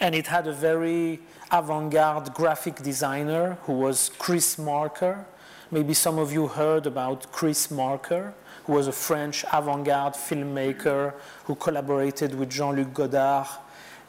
and 0.00 0.14
it 0.14 0.26
had 0.26 0.46
a 0.46 0.52
very 0.52 1.20
avant-garde 1.50 2.32
graphic 2.32 2.76
designer 2.76 3.58
who 3.64 3.74
was 3.74 4.10
Chris 4.18 4.58
Marker. 4.58 5.26
Maybe 5.70 5.94
some 5.94 6.18
of 6.18 6.32
you 6.32 6.46
heard 6.48 6.86
about 6.86 7.30
Chris 7.30 7.70
Marker, 7.70 8.34
who 8.64 8.72
was 8.72 8.86
a 8.86 8.92
French 8.92 9.44
avant-garde 9.52 10.14
filmmaker 10.14 11.14
who 11.44 11.54
collaborated 11.54 12.34
with 12.34 12.50
Jean-Luc 12.50 12.94
Godard 12.94 13.48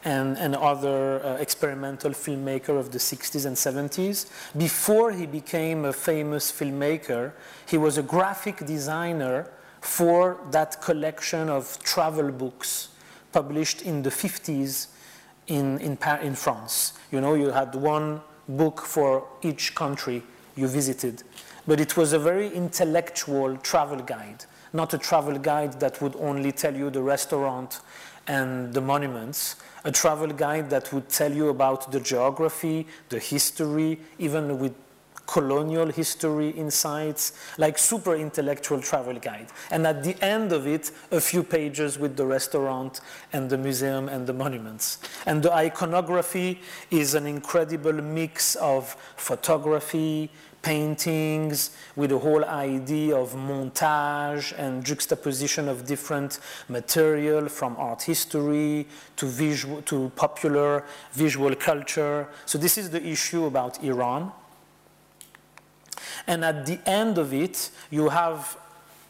and, 0.04 0.36
and 0.38 0.56
other 0.56 1.24
uh, 1.24 1.36
experimental 1.36 2.10
filmmaker 2.10 2.78
of 2.78 2.90
the 2.90 2.98
60s 2.98 3.46
and 3.46 3.56
70s. 3.56 4.26
Before 4.56 5.12
he 5.12 5.26
became 5.26 5.84
a 5.84 5.92
famous 5.92 6.50
filmmaker, 6.50 7.32
he 7.66 7.78
was 7.78 7.98
a 7.98 8.02
graphic 8.02 8.64
designer 8.66 9.48
for 9.80 10.38
that 10.50 10.80
collection 10.80 11.48
of 11.48 11.78
travel 11.82 12.30
books 12.30 12.88
published 13.32 13.82
in 13.82 14.02
the 14.02 14.10
50s 14.10 14.88
in, 15.48 15.78
in, 15.78 15.98
in 16.22 16.34
France. 16.34 16.94
You 17.10 17.20
know, 17.20 17.34
you 17.34 17.50
had 17.50 17.74
one 17.74 18.20
book 18.48 18.80
for 18.80 19.26
each 19.42 19.74
country 19.74 20.22
you 20.56 20.68
visited. 20.68 21.22
But 21.66 21.80
it 21.80 21.96
was 21.96 22.12
a 22.12 22.18
very 22.18 22.48
intellectual 22.48 23.56
travel 23.58 23.98
guide, 23.98 24.44
not 24.72 24.94
a 24.94 24.98
travel 24.98 25.38
guide 25.38 25.78
that 25.80 26.02
would 26.02 26.16
only 26.16 26.52
tell 26.52 26.74
you 26.74 26.90
the 26.90 27.02
restaurant 27.02 27.80
and 28.26 28.72
the 28.72 28.80
monuments, 28.80 29.56
a 29.84 29.92
travel 29.92 30.28
guide 30.28 30.70
that 30.70 30.92
would 30.92 31.08
tell 31.08 31.32
you 31.32 31.48
about 31.48 31.90
the 31.90 32.00
geography, 32.00 32.86
the 33.08 33.18
history, 33.18 33.98
even 34.18 34.58
with 34.58 34.74
colonial 35.26 35.86
history 35.86 36.50
insights, 36.50 37.32
like 37.56 37.78
super 37.78 38.14
intellectual 38.14 38.80
travel 38.80 39.14
guide. 39.14 39.46
And 39.70 39.86
at 39.86 40.04
the 40.04 40.14
end 40.22 40.52
of 40.52 40.66
it, 40.66 40.90
a 41.10 41.20
few 41.20 41.42
pages 41.42 41.98
with 41.98 42.16
the 42.16 42.26
restaurant 42.26 43.00
and 43.32 43.48
the 43.48 43.56
museum 43.56 44.08
and 44.08 44.26
the 44.26 44.32
monuments. 44.32 44.98
And 45.24 45.42
the 45.42 45.52
iconography 45.52 46.60
is 46.90 47.14
an 47.14 47.26
incredible 47.26 47.94
mix 47.94 48.56
of 48.56 48.94
photography, 49.16 50.30
paintings 50.62 51.76
with 51.96 52.10
the 52.10 52.18
whole 52.18 52.44
idea 52.44 53.16
of 53.16 53.34
montage 53.34 54.56
and 54.56 54.84
juxtaposition 54.84 55.68
of 55.68 55.84
different 55.84 56.38
material 56.68 57.48
from 57.48 57.76
art 57.76 58.02
history 58.02 58.86
to 59.16 59.26
visual 59.26 59.82
to 59.82 60.10
popular 60.14 60.84
visual 61.12 61.54
culture. 61.56 62.28
So 62.46 62.58
this 62.58 62.78
is 62.78 62.90
the 62.90 63.04
issue 63.04 63.46
about 63.46 63.82
Iran. 63.82 64.32
And 66.26 66.44
at 66.44 66.66
the 66.66 66.78
end 66.86 67.18
of 67.18 67.34
it, 67.34 67.70
you 67.90 68.08
have 68.08 68.56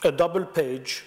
a 0.03 0.11
double 0.11 0.45
page 0.45 1.05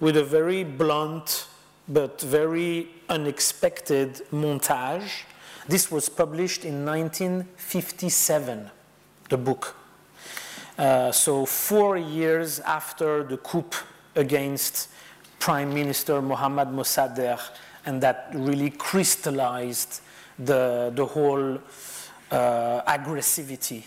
with 0.00 0.16
a 0.16 0.24
very 0.24 0.64
blunt 0.64 1.46
but 1.88 2.20
very 2.20 2.88
unexpected 3.08 4.22
montage. 4.32 5.24
This 5.68 5.90
was 5.90 6.08
published 6.08 6.64
in 6.64 6.84
1957, 6.84 8.70
the 9.28 9.36
book. 9.36 9.76
Uh, 10.76 11.12
so, 11.12 11.46
four 11.46 11.96
years 11.96 12.58
after 12.60 13.22
the 13.22 13.36
coup 13.36 13.64
against 14.16 14.88
Prime 15.38 15.72
Minister 15.72 16.20
Mohammad 16.20 16.68
Mossadegh, 16.68 17.40
and 17.86 18.00
that 18.02 18.30
really 18.34 18.70
crystallized 18.70 20.00
the, 20.38 20.90
the 20.96 21.06
whole 21.06 21.58
uh, 22.30 22.82
aggressivity 22.88 23.84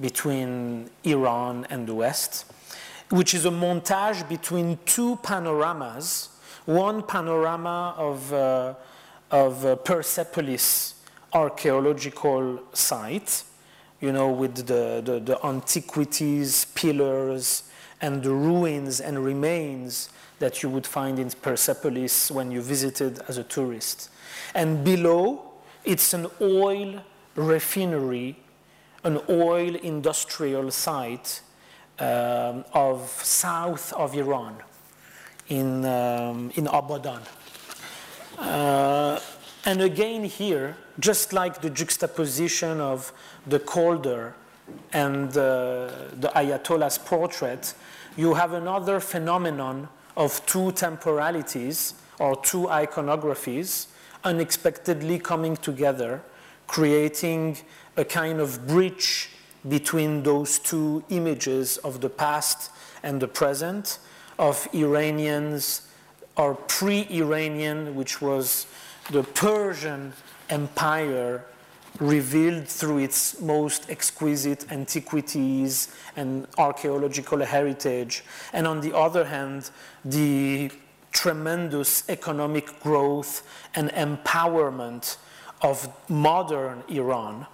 between 0.00 0.88
Iran 1.02 1.66
and 1.70 1.88
the 1.88 1.94
West, 1.94 2.52
which 3.10 3.34
is 3.34 3.44
a 3.44 3.50
montage 3.50 4.28
between 4.28 4.78
two 4.86 5.16
panoramas. 5.16 6.28
One 6.66 7.02
panorama 7.02 7.94
of, 7.96 8.32
uh, 8.32 8.74
of 9.30 9.64
uh, 9.64 9.76
Persepolis 9.76 10.94
archaeological 11.32 12.60
site, 12.72 13.42
you 14.00 14.12
know, 14.12 14.30
with 14.30 14.66
the, 14.66 15.02
the, 15.04 15.20
the 15.20 15.46
antiquities, 15.46 16.66
pillars, 16.66 17.64
and 18.00 18.22
the 18.22 18.32
ruins 18.32 19.00
and 19.00 19.24
remains 19.24 20.10
that 20.38 20.62
you 20.62 20.68
would 20.68 20.86
find 20.86 21.18
in 21.18 21.30
Persepolis 21.30 22.30
when 22.30 22.50
you 22.50 22.62
visited 22.62 23.20
as 23.28 23.38
a 23.38 23.44
tourist. 23.44 24.10
And 24.54 24.84
below, 24.84 25.52
it's 25.84 26.14
an 26.14 26.28
oil 26.40 27.02
refinery, 27.34 28.36
an 29.02 29.20
oil 29.28 29.74
industrial 29.74 30.70
site 30.70 31.40
um, 31.98 32.64
of 32.72 33.10
south 33.10 33.92
of 33.94 34.14
Iran, 34.14 34.56
in, 35.48 35.84
um, 35.84 36.52
in 36.54 36.66
Abadan. 36.66 37.22
Uh, 38.38 39.18
and 39.68 39.82
again 39.82 40.24
here, 40.24 40.78
just 40.98 41.34
like 41.34 41.60
the 41.60 41.68
juxtaposition 41.68 42.80
of 42.80 43.12
the 43.46 43.58
Calder 43.58 44.34
and 44.94 45.28
uh, 45.28 45.92
the 46.20 46.32
Ayatollah's 46.34 46.96
portrait, 46.96 47.74
you 48.16 48.32
have 48.32 48.54
another 48.54 48.98
phenomenon 48.98 49.90
of 50.16 50.40
two 50.46 50.72
temporalities 50.72 51.92
or 52.18 52.34
two 52.36 52.62
iconographies 52.68 53.88
unexpectedly 54.24 55.18
coming 55.18 55.54
together, 55.54 56.22
creating 56.66 57.58
a 57.98 58.06
kind 58.06 58.40
of 58.40 58.66
bridge 58.66 59.28
between 59.68 60.22
those 60.22 60.58
two 60.58 61.04
images 61.10 61.76
of 61.78 62.00
the 62.00 62.08
past 62.08 62.70
and 63.02 63.20
the 63.20 63.28
present, 63.28 63.98
of 64.38 64.66
Iranians 64.72 65.82
or 66.38 66.54
pre 66.54 67.06
Iranian, 67.10 67.94
which 67.94 68.22
was 68.22 68.66
the 69.10 69.22
Persian 69.22 70.12
Empire 70.50 71.44
revealed 71.98 72.68
through 72.68 72.98
its 72.98 73.40
most 73.40 73.90
exquisite 73.90 74.70
antiquities 74.70 75.88
and 76.16 76.46
archaeological 76.58 77.38
heritage, 77.40 78.22
and 78.52 78.66
on 78.66 78.80
the 78.80 78.96
other 78.96 79.24
hand, 79.24 79.70
the 80.04 80.70
tremendous 81.10 82.08
economic 82.08 82.78
growth 82.80 83.42
and 83.74 83.90
empowerment 83.90 85.16
of 85.62 85.88
modern 86.08 86.82
Iran 86.88 87.46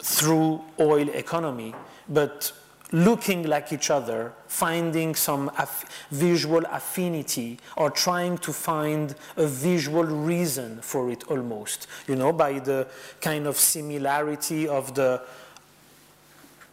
through 0.00 0.62
oil 0.80 1.08
economy, 1.10 1.74
but 2.08 2.52
looking 2.92 3.44
like 3.44 3.72
each 3.72 3.90
other, 3.90 4.32
finding 4.46 5.14
some 5.14 5.50
aff- 5.58 5.84
visual 6.10 6.62
affinity, 6.70 7.58
or 7.76 7.90
trying 7.90 8.36
to 8.38 8.52
find 8.52 9.14
a 9.36 9.46
visual 9.46 10.04
reason 10.04 10.78
for 10.82 11.10
it 11.10 11.24
almost, 11.24 11.86
you 12.06 12.14
know, 12.14 12.32
by 12.32 12.58
the 12.58 12.86
kind 13.20 13.46
of 13.46 13.56
similarity 13.56 14.68
of 14.68 14.94
the, 14.94 15.22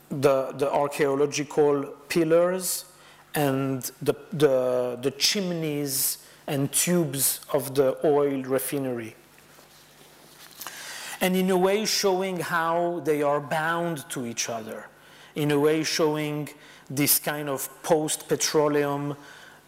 the, 0.10 0.52
the 0.58 0.70
archaeological 0.72 1.84
pillars 2.10 2.86
and 3.34 3.92
the, 4.02 4.14
the, 4.34 5.00
the 5.02 5.12
chimneys 5.12 6.18
and 6.48 6.72
tubes 6.74 7.40
of 7.54 7.76
the 7.76 7.98
oil 8.06 8.42
refinery. 8.44 9.16
And 11.22 11.36
in 11.36 11.50
a 11.50 11.58
way, 11.58 11.86
showing 11.86 12.40
how 12.40 13.02
they 13.04 13.22
are 13.22 13.40
bound 13.40 14.10
to 14.10 14.26
each 14.26 14.50
other 14.50 14.88
in 15.40 15.52
a 15.52 15.60
way 15.60 15.84
showing 15.84 16.50
this 16.90 17.18
kind 17.18 17.48
of 17.48 17.70
post-petroleum 17.82 19.16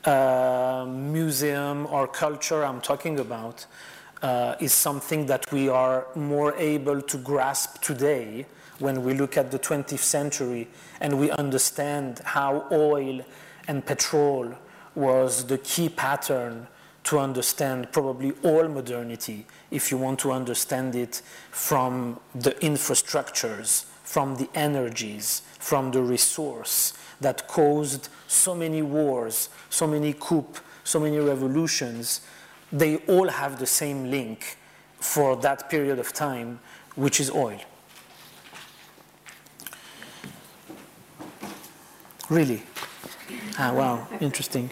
uh, 0.03 0.85
museum 0.87 1.87
or 1.87 2.07
culture 2.07 2.65
I'm 2.65 2.81
talking 2.81 3.19
about 3.19 3.65
uh, 4.21 4.55
is 4.59 4.73
something 4.73 5.27
that 5.27 5.49
we 5.51 5.69
are 5.69 6.07
more 6.15 6.53
able 6.57 7.01
to 7.01 7.17
grasp 7.17 7.81
today 7.81 8.45
when 8.79 9.03
we 9.03 9.13
look 9.13 9.37
at 9.37 9.49
the 9.49 9.59
20th 9.59 9.99
century 9.99 10.67
and 10.99 11.17
we 11.17 11.31
understand 11.31 12.19
how 12.25 12.67
oil 12.71 13.21
and 13.67 13.85
petrol 13.85 14.53
was 14.93 15.45
the 15.45 15.57
key 15.59 15.87
pattern 15.87 16.67
to 17.03 17.17
understand 17.17 17.91
probably 17.93 18.33
all 18.43 18.67
modernity 18.67 19.45
if 19.71 19.89
you 19.89 19.97
want 19.97 20.19
to 20.19 20.31
understand 20.31 20.95
it 20.95 21.21
from 21.49 22.19
the 22.35 22.51
infrastructures, 22.51 23.85
from 24.11 24.35
the 24.35 24.49
energies, 24.55 25.41
from 25.57 25.89
the 25.91 26.01
resource 26.01 26.91
that 27.21 27.47
caused 27.47 28.09
so 28.27 28.53
many 28.53 28.81
wars, 28.81 29.47
so 29.69 29.87
many 29.87 30.11
coups, 30.11 30.59
so 30.83 30.99
many 30.99 31.17
revolutions, 31.17 32.19
they 32.73 32.97
all 33.07 33.29
have 33.29 33.57
the 33.57 33.65
same 33.65 34.11
link 34.11 34.57
for 34.99 35.37
that 35.37 35.69
period 35.69 35.97
of 35.97 36.11
time, 36.11 36.59
which 36.95 37.21
is 37.21 37.31
oil. 37.31 37.57
Really? 42.29 42.63
Ah, 43.57 43.71
wow, 43.73 44.07
interesting. 44.19 44.69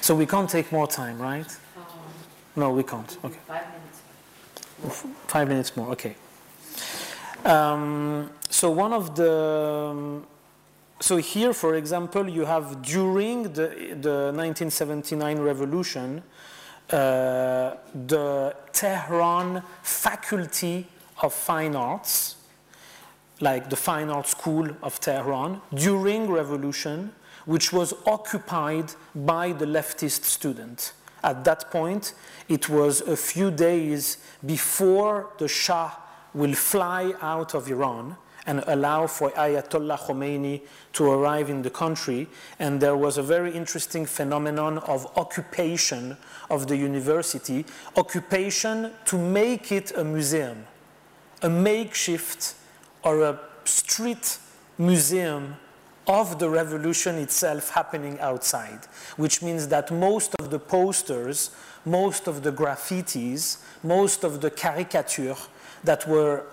So 0.00 0.14
we 0.14 0.24
can't 0.24 0.48
take 0.48 0.72
more 0.72 0.86
time, 0.86 1.20
right? 1.20 1.54
No, 2.56 2.70
we 2.72 2.82
can't. 2.82 3.18
Okay. 3.22 3.36
Five 3.46 3.66
minutes. 4.80 5.04
Five 5.26 5.48
minutes 5.48 5.76
more, 5.76 5.88
okay. 5.90 6.16
Um, 7.44 8.30
so 8.48 8.70
one 8.70 8.92
of 8.92 9.16
the 9.16 9.90
um, 9.92 10.26
so 11.00 11.16
here, 11.16 11.54
for 11.54 11.76
example, 11.76 12.28
you 12.28 12.44
have 12.44 12.82
during 12.82 13.44
the, 13.44 13.96
the 14.00 14.32
1979 14.34 15.38
revolution, 15.38 16.22
uh, 16.90 17.76
the 18.06 18.54
Tehran 18.72 19.62
Faculty 19.82 20.86
of 21.22 21.32
Fine 21.32 21.74
Arts, 21.74 22.36
like 23.40 23.70
the 23.70 23.76
Fine 23.76 24.10
Arts 24.10 24.32
School 24.32 24.68
of 24.82 25.00
Tehran, 25.00 25.62
during 25.72 26.30
revolution, 26.30 27.12
which 27.46 27.72
was 27.72 27.94
occupied 28.06 28.92
by 29.14 29.52
the 29.52 29.64
leftist 29.64 30.24
student. 30.24 30.92
At 31.22 31.44
that 31.44 31.70
point, 31.70 32.12
it 32.48 32.68
was 32.68 33.00
a 33.00 33.16
few 33.16 33.50
days 33.50 34.18
before 34.44 35.30
the 35.38 35.48
Shah 35.48 35.92
will 36.34 36.54
fly 36.54 37.14
out 37.20 37.54
of 37.54 37.68
Iran 37.68 38.16
and 38.46 38.64
allow 38.66 39.06
for 39.06 39.30
Ayatollah 39.32 39.98
Khomeini 39.98 40.62
to 40.94 41.10
arrive 41.10 41.50
in 41.50 41.62
the 41.62 41.70
country. 41.70 42.26
And 42.58 42.80
there 42.80 42.96
was 42.96 43.18
a 43.18 43.22
very 43.22 43.52
interesting 43.52 44.06
phenomenon 44.06 44.78
of 44.78 45.06
occupation 45.16 46.16
of 46.48 46.66
the 46.66 46.76
university, 46.76 47.66
occupation 47.96 48.92
to 49.06 49.18
make 49.18 49.72
it 49.72 49.96
a 49.96 50.04
museum, 50.04 50.66
a 51.42 51.50
makeshift 51.50 52.54
or 53.04 53.22
a 53.22 53.40
street 53.64 54.38
museum 54.78 55.56
of 56.06 56.38
the 56.38 56.48
revolution 56.48 57.16
itself 57.16 57.70
happening 57.70 58.18
outside, 58.20 58.80
which 59.16 59.42
means 59.42 59.68
that 59.68 59.92
most 59.92 60.34
of 60.40 60.50
the 60.50 60.58
posters, 60.58 61.50
most 61.84 62.26
of 62.26 62.42
the 62.42 62.50
graffitis, 62.50 63.58
most 63.84 64.24
of 64.24 64.40
the 64.40 64.50
caricatures 64.50 65.48
that 65.84 66.06
were 66.06 66.44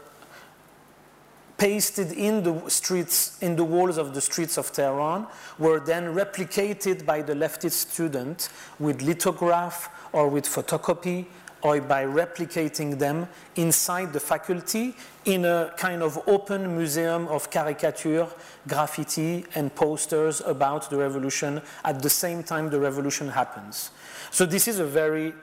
pasted 1.57 2.11
in 2.11 2.43
the 2.43 2.69
streets, 2.69 3.37
in 3.41 3.55
the 3.55 3.63
walls 3.63 3.97
of 3.97 4.13
the 4.13 4.21
streets 4.21 4.57
of 4.57 4.71
Tehran, 4.71 5.27
were 5.57 5.79
then 5.79 6.13
replicated 6.13 7.05
by 7.05 7.21
the 7.21 7.33
leftist 7.33 7.89
student 7.91 8.49
with 8.79 9.01
lithograph 9.01 9.89
or 10.13 10.27
with 10.27 10.45
photocopy 10.45 11.25
or 11.63 11.81
by 11.81 12.05
replicating 12.05 12.99
them 12.99 13.27
inside 13.55 14.13
the 14.13 14.19
faculty 14.19 14.95
in 15.25 15.43
a 15.43 15.73
kind 15.77 16.03
of 16.03 16.19
open 16.27 16.77
museum 16.77 17.27
of 17.29 17.49
caricature, 17.49 18.27
graffiti, 18.67 19.43
and 19.55 19.73
posters 19.73 20.41
about 20.41 20.89
the 20.89 20.95
revolution 20.95 21.59
at 21.83 22.01
the 22.01 22.09
same 22.09 22.43
time 22.43 22.69
the 22.69 22.79
revolution 22.79 23.27
happens. 23.27 23.89
So 24.29 24.45
this 24.45 24.67
is 24.67 24.79
a 24.79 24.85
very 24.85 25.33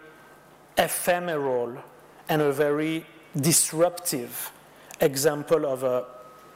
ephemeral 0.79 1.77
and 2.29 2.41
a 2.41 2.53
very 2.53 3.05
disruptive 3.39 4.53
example 5.01 5.67
of 5.67 5.83
a 5.83 6.05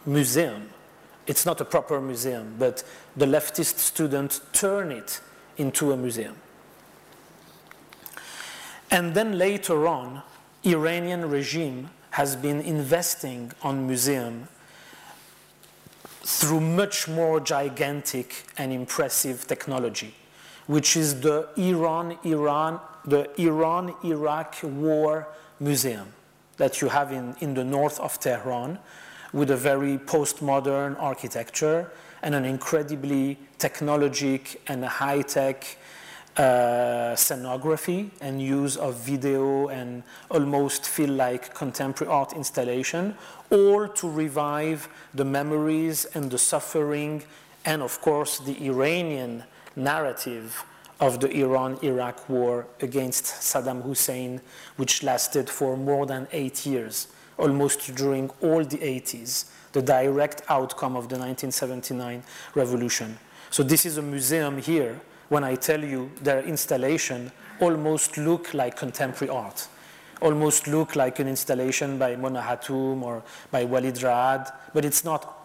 museum. 0.07 0.71
It's 1.27 1.45
not 1.45 1.61
a 1.61 1.65
proper 1.65 2.01
museum, 2.01 2.55
but 2.59 2.83
the 3.17 3.27
leftist 3.27 3.79
students 3.79 4.41
turn 4.53 4.91
it 4.93 5.21
into 5.57 5.93
a 5.93 5.97
museum. 5.97 6.37
And 8.91 9.15
then 9.15 9.37
later 9.37 9.87
on, 9.87 10.23
Iranian 10.65 11.29
regime 11.29 11.91
has 12.11 12.37
been 12.37 12.61
investing 12.61 13.53
on 13.63 13.87
museum 13.87 14.49
through 16.23 16.61
much 16.61 17.09
more 17.09 17.41
gigantic 17.41 18.45
and 18.57 18.73
impressive 18.73 19.47
technology, 19.47 20.15
which 20.67 20.97
is 20.97 21.21
the 21.21 21.49
Iran 21.57 22.19
Iran 22.25 22.81
the 23.05 23.29
Iran 23.41 23.95
Iraq 24.05 24.57
War 24.63 25.29
Museum 25.61 26.13
that 26.59 26.81
you 26.81 26.89
have 26.89 27.13
in, 27.13 27.35
in 27.41 27.55
the 27.55 27.65
north 27.65 27.99
of 28.01 28.21
Tehran 28.21 28.79
with 29.33 29.51
a 29.51 29.57
very 29.57 29.99
postmodern 29.99 31.01
architecture 31.01 31.91
and 32.23 32.35
an 32.35 32.45
incredibly 32.45 33.39
technologic 33.59 34.61
and 34.69 34.85
high 34.85 35.23
tech 35.23 35.79
uh, 36.37 37.15
scenography 37.17 38.11
and 38.21 38.41
use 38.41 38.77
of 38.77 38.95
video 38.95 39.69
and 39.69 40.03
almost 40.31 40.87
feel 40.87 41.11
like 41.11 41.53
contemporary 41.55 42.13
art 42.13 42.33
installation, 42.33 43.15
all 43.51 43.89
to 43.89 44.09
revive 44.09 44.89
the 45.15 45.25
memories 45.25 46.05
and 46.15 46.31
the 46.31 46.39
suffering 46.39 47.23
and, 47.65 47.83
of 47.83 48.01
course, 48.01 48.39
the 48.39 48.67
Iranian 48.67 49.43
narrative 49.75 50.65
of 51.01 51.21
the 51.21 51.31
Iran 51.31 51.79
Iraq 51.83 52.29
war 52.29 52.67
against 52.81 53.25
Saddam 53.25 53.83
Hussein, 53.83 54.41
which 54.77 55.03
lasted 55.03 55.49
for 55.49 55.77
more 55.77 56.07
than 56.07 56.27
eight 56.33 56.67
years, 56.67 57.09
almost 57.37 57.95
during 57.95 58.31
all 58.43 58.65
the 58.65 58.79
80s, 58.79 59.47
the 59.73 59.83
direct 59.83 60.43
outcome 60.49 60.97
of 60.97 61.09
the 61.09 61.17
1979 61.17 62.23
revolution. 62.55 63.19
So, 63.51 63.63
this 63.63 63.87
is 63.87 63.97
a 63.97 64.03
museum 64.03 64.59
here. 64.59 65.01
When 65.29 65.45
I 65.45 65.55
tell 65.55 65.85
you 65.85 66.11
their 66.23 66.43
installation 66.43 67.31
almost 67.61 68.17
look 68.17 68.55
like 68.55 68.77
contemporary 68.77 69.31
art, 69.31 69.69
almost 70.21 70.67
look 70.67 70.97
like 70.97 71.19
an 71.19 71.29
installation 71.29 71.99
by 71.99 72.17
Mona 72.17 72.41
Hatoum 72.41 73.03
or 73.03 73.23
by 73.51 73.65
Walid 73.65 74.03
Raad, 74.03 74.51
but 74.75 74.85
it's 74.85 75.05
not 75.05 75.39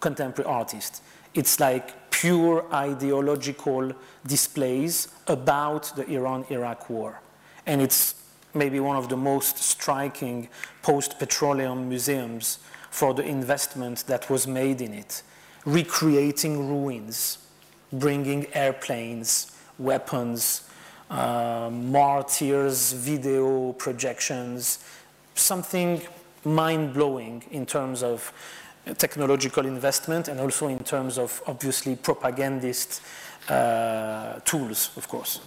contemporary 0.00 0.50
artist. 0.50 1.02
It's 1.34 1.60
like 1.60 1.94
pure 2.10 2.64
ideological 2.72 3.92
displays 4.26 5.08
about 5.26 5.94
the 5.96 6.08
Iran 6.10 6.44
Iraq 6.50 6.90
war. 6.90 7.20
And 7.66 7.80
it's 7.80 8.14
maybe 8.54 8.80
one 8.80 8.96
of 8.96 9.08
the 9.08 9.16
most 9.16 9.58
striking 9.58 10.48
post 10.82 11.18
petroleum 11.18 11.88
museums 11.88 12.58
for 12.90 13.14
the 13.14 13.22
investment 13.22 14.04
that 14.08 14.28
was 14.28 14.46
made 14.46 14.80
in 14.80 14.92
it, 14.92 15.22
recreating 15.64 16.68
ruins, 16.68 17.38
bringing 17.92 18.46
airplanes, 18.54 19.56
weapons, 19.78 20.68
uh, 21.10 21.70
martyrs, 21.72 22.92
video 22.92 23.72
projections, 23.72 24.84
something 25.34 26.00
mind 26.44 26.94
blowing 26.94 27.44
in 27.50 27.66
terms 27.66 28.02
of 28.02 28.32
technological 28.94 29.66
investment 29.66 30.28
and 30.28 30.40
also 30.40 30.68
in 30.68 30.78
terms 30.80 31.18
of 31.18 31.42
obviously 31.46 31.96
propagandist 31.96 33.02
uh, 33.48 34.38
tools, 34.44 34.90
of 34.96 35.08
course. 35.08 35.40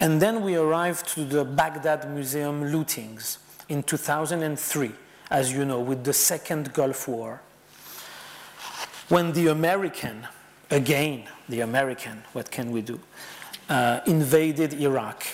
And 0.00 0.20
then 0.20 0.42
we 0.42 0.56
arrived 0.56 1.08
to 1.10 1.24
the 1.24 1.44
Baghdad 1.44 2.10
Museum 2.10 2.64
lootings 2.64 3.38
in 3.68 3.82
2003, 3.82 4.90
as 5.30 5.52
you 5.52 5.64
know, 5.64 5.80
with 5.80 6.04
the 6.04 6.12
second 6.12 6.72
Gulf 6.72 7.06
War, 7.06 7.40
when 9.08 9.32
the 9.32 9.48
American, 9.48 10.26
again, 10.70 11.24
the 11.48 11.60
American, 11.60 12.22
what 12.32 12.50
can 12.50 12.72
we 12.72 12.82
do, 12.82 12.98
uh, 13.68 14.00
invaded 14.06 14.74
Iraq 14.74 15.24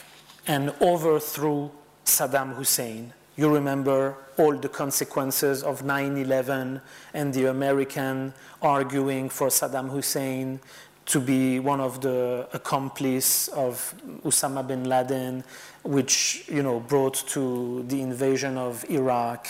and 0.46 0.74
overthrew 0.80 1.70
Saddam 2.04 2.54
Hussein 2.54 3.12
you 3.38 3.48
remember 3.48 4.16
all 4.36 4.56
the 4.56 4.68
consequences 4.68 5.62
of 5.62 5.84
9 5.84 6.16
11 6.16 6.80
and 7.14 7.32
the 7.32 7.46
American 7.46 8.34
arguing 8.60 9.28
for 9.30 9.46
Saddam 9.46 9.88
Hussein 9.90 10.58
to 11.06 11.20
be 11.20 11.60
one 11.60 11.80
of 11.80 12.00
the 12.00 12.48
accomplices 12.52 13.48
of 13.54 13.94
Osama 14.24 14.66
bin 14.66 14.84
Laden, 14.84 15.44
which 15.84 16.44
you 16.48 16.64
know, 16.64 16.80
brought 16.80 17.14
to 17.28 17.84
the 17.86 18.02
invasion 18.02 18.58
of 18.58 18.84
Iraq 18.90 19.46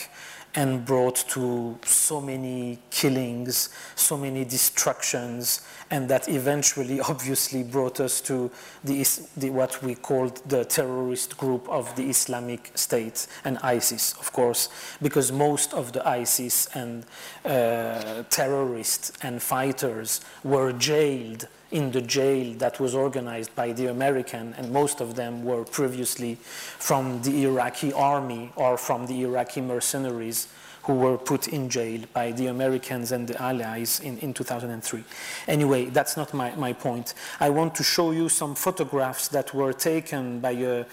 and 0.59 0.85
brought 0.85 1.15
to 1.29 1.79
so 1.85 2.21
many 2.21 2.81
killings, 2.91 3.69
so 3.95 4.17
many 4.17 4.45
destructions, 4.45 5.61
and 5.89 6.09
that 6.09 6.29
eventually, 6.29 6.99
obviously, 7.09 7.63
brought 7.63 8.01
us 8.01 8.21
to 8.21 8.51
the, 8.83 9.07
the, 9.37 9.51
what 9.51 9.81
we 9.85 9.95
called 9.95 10.43
the 10.49 10.65
terrorist 10.65 11.39
group 11.39 11.69
of 11.69 11.95
the 11.95 12.11
Islamic 12.11 12.73
State 12.75 13.29
and 13.45 13.57
ISIS, 13.59 14.15
of 14.19 14.33
course, 14.33 14.69
because 15.01 15.31
most 15.31 15.73
of 15.75 15.93
the 15.93 16.07
ISIS 16.09 16.67
and 16.75 17.07
uh, 17.45 18.25
terrorists 18.29 19.13
and 19.23 19.41
fighters 19.41 20.21
were 20.43 20.73
jailed 20.73 21.47
in 21.71 21.91
the 21.91 22.01
jail 22.01 22.55
that 22.59 22.81
was 22.81 22.95
organized 22.95 23.55
by 23.55 23.73
the 23.73 23.87
American, 23.87 24.55
and 24.57 24.73
most 24.73 25.01
of 25.01 25.15
them 25.15 25.45
were 25.45 25.65
previously 25.65 26.37
from 26.37 27.21
the 27.23 27.45
Iraqi 27.45 27.93
army 27.93 28.51
or 28.57 28.79
from 28.79 29.07
the 29.07 29.23
Iraqi 29.23 29.61
mercenaries 29.61 30.49
who 30.85 30.95
were 30.95 31.19
put 31.19 31.49
in 31.49 31.69
jail 31.69 32.01
by 32.15 32.33
the 32.33 32.47
Americans 32.47 33.13
and 33.13 33.29
the 33.29 33.41
Allies 33.43 34.01
in, 34.01 34.17
in 34.19 34.33
2003. 34.33 35.05
Anyway, 35.47 35.85
that's 35.87 36.17
not 36.17 36.33
my, 36.33 36.55
my 36.57 36.73
point. 36.73 37.13
I 37.41 37.51
want 37.51 37.75
to 37.75 37.83
show 37.83 38.13
you 38.13 38.31
some 38.31 38.55
photographs 38.55 39.29
that 39.29 39.53
were 39.53 39.75
taken 39.75 40.41
by 40.41 40.53
a 40.53 40.87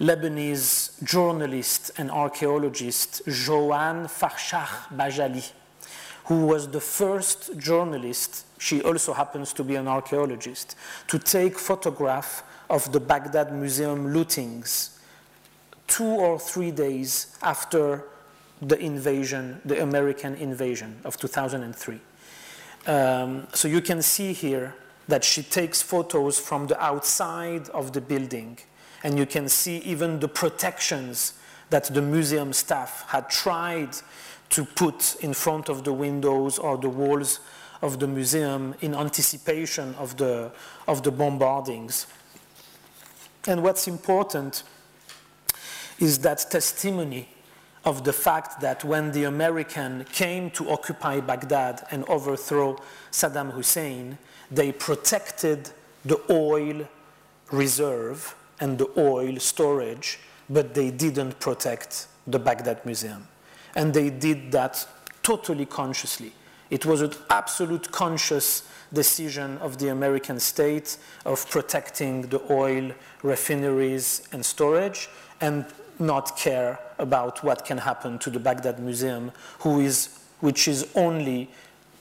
Lebanese 0.00 1.04
journalist 1.04 1.90
and 1.98 2.10
archaeologist, 2.10 3.20
Joanne 3.28 4.06
Farchakh 4.06 4.88
Bajjaly, 4.96 5.52
who 6.24 6.46
was 6.46 6.68
the 6.70 6.80
first 6.80 7.58
journalist, 7.58 8.46
she 8.64 8.80
also 8.80 9.12
happens 9.12 9.52
to 9.52 9.62
be 9.62 9.76
an 9.76 9.86
archaeologist, 9.86 10.74
to 11.06 11.18
take 11.18 11.58
photograph 11.58 12.42
of 12.70 12.90
the 12.92 13.00
Baghdad 13.00 13.52
Museum 13.52 14.14
lootings 14.14 14.96
two 15.86 16.06
or 16.06 16.38
three 16.38 16.70
days 16.70 17.36
after 17.42 18.04
the 18.62 18.78
invasion, 18.78 19.60
the 19.66 19.82
American 19.82 20.34
invasion 20.36 20.98
of 21.04 21.18
2003. 21.18 22.00
Um, 22.86 23.46
so 23.52 23.68
you 23.68 23.82
can 23.82 24.00
see 24.00 24.32
here 24.32 24.74
that 25.08 25.24
she 25.24 25.42
takes 25.42 25.82
photos 25.82 26.38
from 26.38 26.66
the 26.66 26.82
outside 26.82 27.68
of 27.68 27.92
the 27.92 28.00
building, 28.00 28.58
and 29.02 29.18
you 29.18 29.26
can 29.26 29.46
see 29.46 29.76
even 29.78 30.20
the 30.20 30.28
protections 30.28 31.34
that 31.68 31.84
the 31.92 32.00
museum 32.00 32.54
staff 32.54 33.04
had 33.08 33.28
tried 33.28 33.90
to 34.48 34.64
put 34.64 35.16
in 35.20 35.34
front 35.34 35.68
of 35.68 35.84
the 35.84 35.92
windows 35.92 36.58
or 36.58 36.78
the 36.78 36.88
walls 36.88 37.40
of 37.82 37.98
the 37.98 38.06
museum 38.06 38.74
in 38.80 38.94
anticipation 38.94 39.94
of 39.96 40.16
the, 40.16 40.50
of 40.88 41.02
the 41.02 41.12
bombardings. 41.12 42.06
And 43.46 43.62
what's 43.62 43.86
important 43.88 44.62
is 45.98 46.18
that 46.20 46.46
testimony 46.50 47.28
of 47.84 48.04
the 48.04 48.12
fact 48.12 48.60
that 48.60 48.82
when 48.84 49.12
the 49.12 49.24
American 49.24 50.04
came 50.12 50.50
to 50.50 50.70
occupy 50.70 51.20
Baghdad 51.20 51.86
and 51.90 52.04
overthrow 52.08 52.78
Saddam 53.10 53.52
Hussein, 53.52 54.16
they 54.50 54.72
protected 54.72 55.70
the 56.04 56.20
oil 56.30 56.88
reserve 57.50 58.34
and 58.60 58.78
the 58.78 58.88
oil 58.96 59.38
storage, 59.38 60.18
but 60.48 60.74
they 60.74 60.90
didn't 60.90 61.38
protect 61.40 62.06
the 62.26 62.38
Baghdad 62.38 62.84
Museum. 62.86 63.26
And 63.74 63.92
they 63.92 64.08
did 64.10 64.52
that 64.52 64.86
totally 65.22 65.66
consciously. 65.66 66.32
It 66.70 66.86
was 66.86 67.00
an 67.02 67.12
absolute 67.30 67.90
conscious 67.90 68.68
decision 68.92 69.58
of 69.58 69.78
the 69.78 69.88
American 69.88 70.40
state 70.40 70.96
of 71.24 71.48
protecting 71.50 72.22
the 72.22 72.40
oil 72.50 72.92
refineries 73.22 74.26
and 74.32 74.44
storage 74.44 75.08
and 75.40 75.66
not 75.98 76.36
care 76.36 76.78
about 76.98 77.44
what 77.44 77.64
can 77.64 77.78
happen 77.78 78.18
to 78.20 78.30
the 78.30 78.40
Baghdad 78.40 78.78
Museum, 78.78 79.32
who 79.60 79.80
is, 79.80 80.18
which 80.40 80.68
is 80.68 80.86
only 80.94 81.50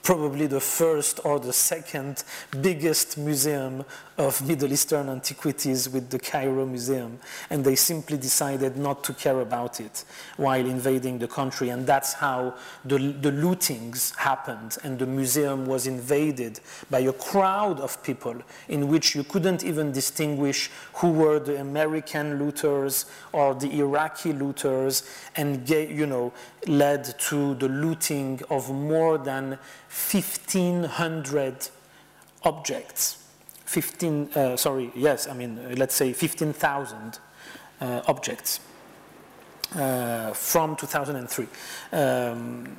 probably 0.04 0.48
the 0.48 0.60
first 0.60 1.20
or 1.24 1.40
the 1.40 1.54
second 1.54 2.24
biggest 2.62 3.18
museum 3.18 3.86
of 4.18 4.46
Middle 4.48 4.72
Eastern 4.72 5.10
antiquities 5.10 5.90
with 5.90 6.10
the 6.10 6.20
Cairo 6.20 6.66
Museum. 6.66 7.20
And 7.50 7.64
they 7.64 7.76
simply 7.76 8.18
decided 8.18 8.78
not 8.78 9.04
to 9.06 9.14
care 9.14 9.40
about 9.42 9.80
it 9.80 10.06
while 10.38 10.66
invading 10.66 11.20
the 11.20 11.28
country. 11.28 11.70
And 11.70 11.86
that's 11.88 12.14
how 12.14 12.56
the, 12.86 12.98
the 12.98 13.32
lootings 13.32 14.16
happened. 14.16 14.78
And 14.84 15.00
the 15.00 15.08
museum 15.08 15.66
was 15.66 15.88
invaded 15.88 16.60
by 16.90 17.00
a 17.00 17.14
crowd 17.14 17.80
of 17.80 18.02
people 18.04 18.36
in 18.68 18.88
which 18.88 19.16
you 19.16 19.24
couldn't 19.24 19.64
even 19.64 19.92
distinguish 19.92 20.70
who 20.96 21.12
were 21.12 21.40
the 21.40 21.60
American 21.60 22.40
looters 22.40 23.06
or 23.32 23.56
the 23.56 23.80
Iraqi 23.80 24.34
looters, 24.34 25.04
and 25.36 25.68
you 25.70 26.06
know, 26.06 26.32
led 26.68 27.18
to 27.20 27.56
the 27.56 27.68
looting 27.68 28.40
of 28.50 28.70
more 28.70 29.18
than 29.18 29.58
1,500 29.90 31.70
objects. 32.44 33.23
15, 33.74 34.30
uh, 34.36 34.56
sorry, 34.56 34.92
yes, 34.94 35.28
I 35.28 35.34
mean, 35.34 35.58
uh, 35.58 35.74
let's 35.78 35.96
say 35.96 36.14
15,000 36.14 37.18
uh, 37.82 38.02
objects 38.06 38.60
uh, 39.76 40.32
from 40.34 40.76
2003. 40.76 41.48
Um, 41.92 42.78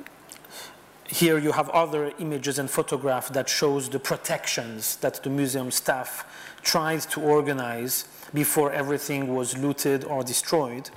here 1.09 1.37
you 1.37 1.51
have 1.51 1.69
other 1.71 2.13
images 2.19 2.59
and 2.59 2.69
photographs 2.69 3.29
that 3.31 3.49
shows 3.49 3.89
the 3.89 3.99
protections 3.99 4.95
that 4.97 5.21
the 5.21 5.29
museum 5.29 5.69
staff 5.69 6.23
tried 6.63 7.01
to 7.01 7.21
organize 7.21 8.05
before 8.33 8.71
everything 8.71 9.35
was 9.35 9.57
looted 9.57 10.05
or 10.05 10.23
destroyed. 10.23 10.89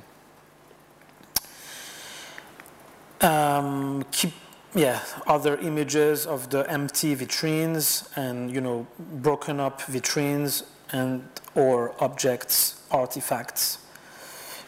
Um, 3.21 4.05
keep 4.13 4.33
yeah, 4.75 5.01
other 5.27 5.57
images 5.59 6.27
of 6.27 6.51
the 6.51 6.71
empty 6.71 7.17
vitrines 7.17 8.09
and 8.17 8.53
you 8.53 8.61
know 8.61 8.87
broken 8.99 9.61
up 9.61 9.81
vitrines 9.83 10.65
and 10.93 11.23
or 11.55 11.95
objects, 12.03 12.83
artifacts. 12.91 13.79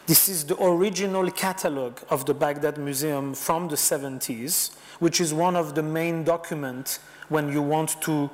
This 0.06 0.28
is 0.28 0.44
the 0.44 0.60
original 0.60 1.30
catalog 1.30 2.00
of 2.08 2.26
the 2.26 2.34
Baghdad 2.34 2.78
Museum 2.78 3.34
from 3.34 3.68
the 3.68 3.76
70s, 3.76 4.74
which 4.98 5.20
is 5.20 5.32
one 5.32 5.54
of 5.54 5.76
the 5.76 5.82
main 5.82 6.24
documents 6.24 6.98
when 7.28 7.52
you 7.52 7.62
want 7.62 8.00
to, 8.02 8.28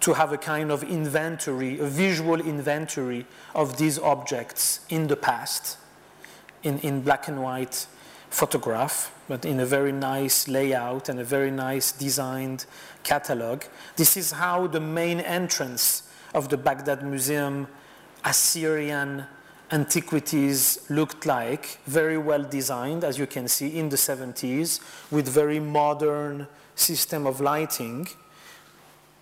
to 0.00 0.14
have 0.14 0.32
a 0.32 0.38
kind 0.38 0.70
of 0.70 0.82
inventory, 0.82 1.78
a 1.78 1.84
visual 1.84 2.40
inventory 2.40 3.26
of 3.54 3.76
these 3.76 3.98
objects 3.98 4.80
in 4.88 5.08
the 5.08 5.16
past, 5.16 5.76
in, 6.62 6.78
in 6.78 7.02
black 7.02 7.28
and 7.28 7.42
white 7.42 7.86
photograph, 8.30 9.12
but 9.28 9.44
in 9.44 9.60
a 9.60 9.66
very 9.66 9.92
nice 9.92 10.48
layout 10.48 11.08
and 11.08 11.20
a 11.20 11.24
very 11.24 11.50
nice 11.50 11.92
designed 11.92 12.64
catalog. 13.02 13.64
This 13.96 14.16
is 14.16 14.32
how 14.32 14.66
the 14.66 14.80
main 14.80 15.20
entrance 15.20 16.04
of 16.32 16.48
the 16.48 16.56
Baghdad 16.56 17.02
Museum 17.02 17.66
Assyrian 18.24 19.26
antiquities 19.72 20.84
looked 20.90 21.26
like, 21.26 21.78
very 21.86 22.18
well 22.18 22.42
designed, 22.42 23.04
as 23.04 23.18
you 23.18 23.26
can 23.26 23.48
see, 23.48 23.78
in 23.78 23.88
the 23.88 23.96
70s, 23.96 24.80
with 25.10 25.28
very 25.28 25.60
modern 25.60 26.46
system 26.74 27.26
of 27.26 27.40
lighting. 27.40 28.08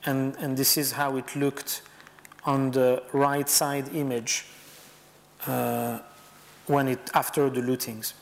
And, 0.05 0.37
and 0.37 0.57
this 0.57 0.77
is 0.77 0.93
how 0.93 1.17
it 1.17 1.37
looked 1.37 1.83
on 2.45 2.71
the 2.71 3.03
right 3.13 3.49
side 3.49 3.95
image 3.95 4.47
uh, 5.47 5.99
when 6.67 6.89
it, 6.89 7.11
after 7.15 7.51
the 7.51 7.61
lootings. 7.61 8.13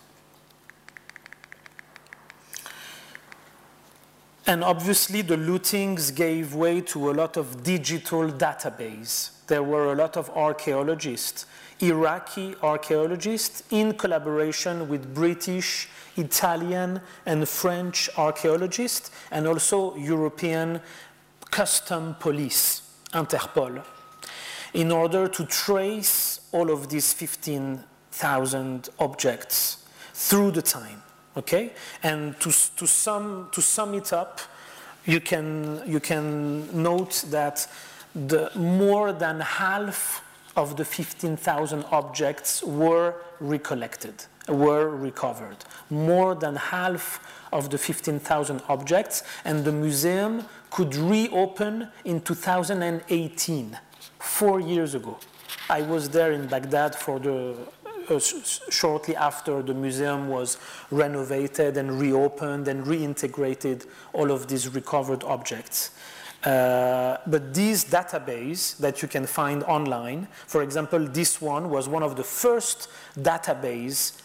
And 4.49 4.63
obviously, 4.63 5.23
the 5.23 5.37
lootings 5.37 6.15
gave 6.15 6.55
way 6.55 6.81
to 6.83 7.11
a 7.11 7.13
lot 7.13 7.37
of 7.37 7.65
digital 7.65 8.31
database. 8.31 9.31
There 9.49 9.65
were 9.65 9.93
a 9.93 9.97
lot 9.97 10.17
of 10.17 10.31
archaeologists, 10.31 11.47
Iraqi 11.81 12.55
archaeologists, 12.63 13.65
in 13.71 13.95
collaboration 13.95 14.89
with 14.89 15.13
British, 15.13 15.89
Italian, 16.17 17.01
and 17.27 17.49
French 17.49 18.09
archaeologists, 18.17 19.11
and 19.33 19.49
also 19.49 19.97
European 19.97 20.81
custom 21.51 22.15
police, 22.21 22.83
Interpol, 23.13 23.83
in 24.75 24.93
order 24.93 25.27
to 25.27 25.45
trace 25.47 26.41
all 26.53 26.71
of 26.71 26.89
these 26.89 27.13
15,000 27.13 28.89
objects 29.01 29.85
through 30.15 30.53
the 30.53 30.63
time. 30.63 31.03
Okay? 31.37 31.73
And 32.03 32.39
to, 32.41 32.51
to, 32.77 32.87
sum, 32.87 33.49
to 33.53 33.63
sum 33.63 33.95
it 33.95 34.13
up, 34.13 34.41
you 35.05 35.21
can, 35.21 35.83
you 35.87 36.01
can 36.01 36.83
note 36.83 37.25
that 37.31 37.67
the 38.15 38.51
more 38.57 39.13
than 39.13 39.41
half 39.41 40.23
of 40.57 40.77
the 40.77 40.85
15,000 40.85 41.85
objects 41.93 42.63
were 42.63 43.15
recollected, 43.41 44.25
were 44.49 44.89
recovered. 44.89 45.59
More 45.91 46.35
than 46.35 46.57
half 46.57 47.21
of 47.53 47.71
the 47.71 47.79
15,000 47.79 48.63
objects, 48.69 49.23
and 49.45 49.65
the 49.65 49.73
museum 49.73 50.45
could 50.71 50.95
reopen 50.97 51.89
in 52.05 52.21
2018, 52.21 53.79
four 54.19 54.61
years 54.61 54.95
ago. 54.95 55.19
I 55.69 55.83
was 55.83 56.09
there 56.11 56.33
in 56.33 56.47
Baghdad 56.47 56.95
for 56.95 57.19
the 57.19 57.57
uh, 58.09 58.19
shortly 58.71 59.17
after 59.17 59.63
the 59.63 59.75
museum 59.75 60.29
was 60.29 60.59
renovated 60.91 61.77
and 61.77 62.01
reopened 62.01 62.69
and 62.69 62.85
reintegrated 62.85 63.87
all 64.13 64.31
of 64.31 64.47
these 64.49 64.69
recovered 64.69 65.23
objects. 65.25 65.91
Uh, 66.45 67.17
but 67.27 67.53
this 67.53 67.85
database 67.85 68.77
that 68.79 69.03
you 69.03 69.09
can 69.09 69.27
find 69.27 69.65
online, 69.65 70.29
for 70.47 70.63
example, 70.63 71.01
this 71.01 71.41
one 71.41 71.71
was 71.71 71.89
one 71.89 72.03
of 72.03 72.15
the 72.15 72.23
first 72.23 72.89
database 73.19 74.21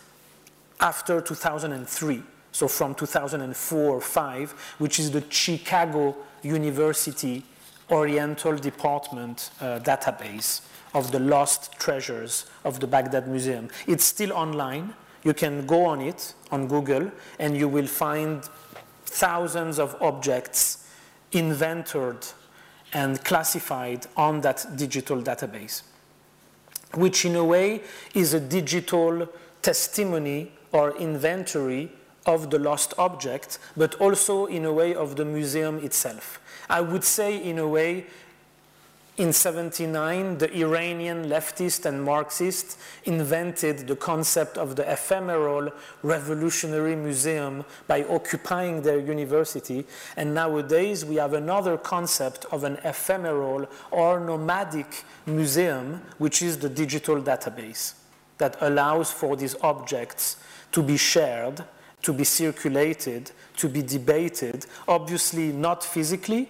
after 0.80 1.22
2003, 1.22 2.22
so 2.52 2.68
from 2.68 2.94
2004 2.94 4.02
5, 4.02 4.52
which 4.78 5.00
is 5.00 5.10
the 5.12 5.24
Chicago 5.30 6.16
University 6.44 7.44
Oriental 7.90 8.56
Department 8.56 9.52
uh, 9.60 9.80
database 9.80 10.62
of 10.94 11.12
the 11.12 11.20
lost 11.20 11.74
treasures 11.74 12.46
of 12.64 12.80
the 12.80 12.88
Baghdad 12.88 13.28
Museum. 13.28 13.70
It's 13.88 14.04
still 14.04 14.34
online. 14.34 14.94
You 15.24 15.34
can 15.34 15.66
go 15.66 15.86
on 15.86 16.02
it 16.02 16.34
on 16.52 16.68
Google 16.68 17.12
and 17.40 17.56
you 17.56 17.68
will 17.68 17.88
find 17.88 18.44
thousands 19.06 19.80
of 19.80 19.96
objects 20.02 20.88
inventored 21.32 22.26
and 22.94 23.24
classified 23.24 24.08
on 24.18 24.42
that 24.42 24.66
digital 24.76 25.22
database, 25.22 25.84
which 26.96 27.26
in 27.26 27.36
a 27.36 27.44
way 27.44 27.82
is 28.14 28.34
a 28.34 28.40
digital 28.40 29.30
testimony 29.62 30.52
or 30.72 30.98
inventory 30.98 31.92
of 32.26 32.50
the 32.50 32.60
lost 32.60 32.94
object, 32.98 33.60
but 33.78 33.96
also 33.96 34.46
in 34.46 34.66
a 34.66 34.74
way 34.74 34.94
of 34.94 35.16
the 35.16 35.26
museum 35.26 35.78
itself. 35.80 36.40
I 36.70 36.82
would 36.82 37.04
say, 37.04 37.38
in 37.38 37.60
a 37.60 37.68
way, 37.68 38.06
in 39.22 39.32
79, 39.32 40.40
the 40.40 40.52
Iranian 40.58 41.26
leftists 41.26 41.86
and 41.86 42.04
Marxists 42.04 42.76
invented 43.04 43.88
the 43.88 43.96
concept 43.96 44.58
of 44.58 44.76
the 44.76 44.92
ephemeral 44.92 45.70
revolutionary 46.02 46.96
museum 46.96 47.64
by 47.86 48.04
occupying 48.06 48.82
their 48.82 48.98
university. 48.98 49.86
And 50.18 50.34
nowadays, 50.34 51.06
we 51.06 51.18
have 51.18 51.34
another 51.34 51.78
concept 51.78 52.46
of 52.46 52.64
an 52.64 52.80
ephemeral 52.84 53.68
or 53.92 54.20
nomadic 54.20 55.04
museum, 55.28 56.02
which 56.18 56.42
is 56.42 56.58
the 56.58 56.70
digital 56.70 57.22
database 57.22 57.94
that 58.40 58.58
allows 58.60 59.12
for 59.12 59.36
these 59.36 59.56
objects 59.62 60.38
to 60.72 60.82
be 60.82 60.98
shared, 60.98 61.64
to 62.02 62.12
be 62.12 62.24
circulated, 62.24 63.30
to 63.58 63.70
be 63.70 63.84
debated, 63.84 64.66
obviously 64.88 65.52
not 65.52 65.84
physically, 65.84 66.50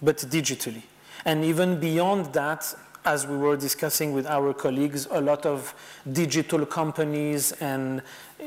but 0.00 0.18
digitally. 0.18 0.84
And 1.24 1.44
even 1.44 1.80
beyond 1.80 2.32
that, 2.34 2.74
as 3.04 3.26
we 3.26 3.36
were 3.36 3.56
discussing 3.56 4.12
with 4.12 4.26
our 4.26 4.54
colleagues, 4.54 5.06
a 5.10 5.20
lot 5.20 5.44
of 5.46 5.74
digital 6.10 6.64
companies 6.64 7.52
and 7.52 8.00
uh, 8.00 8.44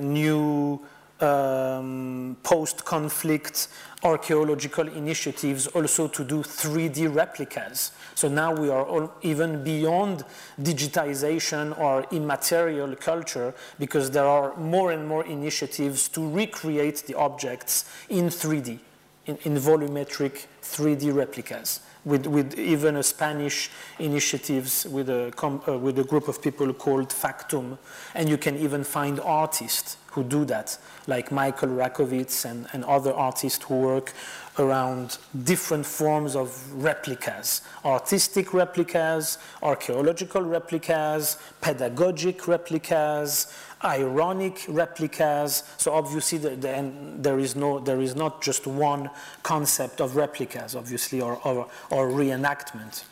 new 0.00 0.80
um, 1.20 2.36
post-conflict 2.42 3.68
archaeological 4.02 4.86
initiatives 4.88 5.68
also 5.68 6.08
to 6.08 6.24
do 6.24 6.42
3D 6.42 7.14
replicas. 7.14 7.92
So 8.14 8.28
now 8.28 8.52
we 8.52 8.68
are 8.68 9.10
even 9.22 9.62
beyond 9.62 10.24
digitization 10.60 11.78
or 11.78 12.04
immaterial 12.10 12.94
culture 12.96 13.54
because 13.78 14.10
there 14.10 14.26
are 14.26 14.56
more 14.56 14.90
and 14.90 15.06
more 15.06 15.24
initiatives 15.24 16.08
to 16.08 16.28
recreate 16.28 17.04
the 17.06 17.14
objects 17.14 17.90
in 18.08 18.26
3D, 18.26 18.78
in, 19.26 19.38
in 19.44 19.54
volumetric 19.54 20.46
3D 20.62 21.14
replicas 21.14 21.80
with, 22.04 22.26
with 22.26 22.58
even 22.58 22.96
a 22.96 23.02
Spanish 23.02 23.70
initiatives 23.98 24.86
with 24.86 25.08
a, 25.08 25.32
uh, 25.42 25.78
with 25.78 25.98
a 25.98 26.04
group 26.04 26.28
of 26.28 26.42
people 26.42 26.72
called 26.72 27.12
Factum. 27.12 27.78
And 28.14 28.28
you 28.28 28.36
can 28.36 28.56
even 28.56 28.84
find 28.84 29.20
artists 29.20 29.96
who 30.12 30.22
do 30.22 30.44
that, 30.44 30.78
like 31.08 31.32
Michael 31.32 31.70
Rakowitz 31.70 32.44
and, 32.44 32.68
and 32.72 32.84
other 32.84 33.12
artists 33.12 33.64
who 33.64 33.80
work 33.80 34.12
around 34.58 35.18
different 35.42 35.84
forms 35.84 36.36
of 36.36 36.72
replicas 36.72 37.62
artistic 37.84 38.54
replicas, 38.54 39.38
archaeological 39.62 40.42
replicas, 40.42 41.36
pedagogic 41.60 42.46
replicas, 42.46 43.52
ironic 43.84 44.64
replicas. 44.68 45.62
So 45.76 45.92
obviously, 45.92 46.38
the, 46.38 46.50
the, 46.56 46.92
there 47.18 47.38
is 47.38 47.54
no, 47.54 47.78
there 47.78 48.00
is 48.00 48.14
not 48.16 48.42
just 48.42 48.66
one 48.66 49.10
concept 49.42 50.00
of 50.00 50.16
replicas, 50.16 50.74
obviously, 50.74 51.20
or 51.20 51.36
or, 51.44 51.68
or 51.90 52.08
reenactment. 52.08 53.04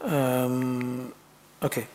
Um, 0.00 1.12
okay. 1.62 1.86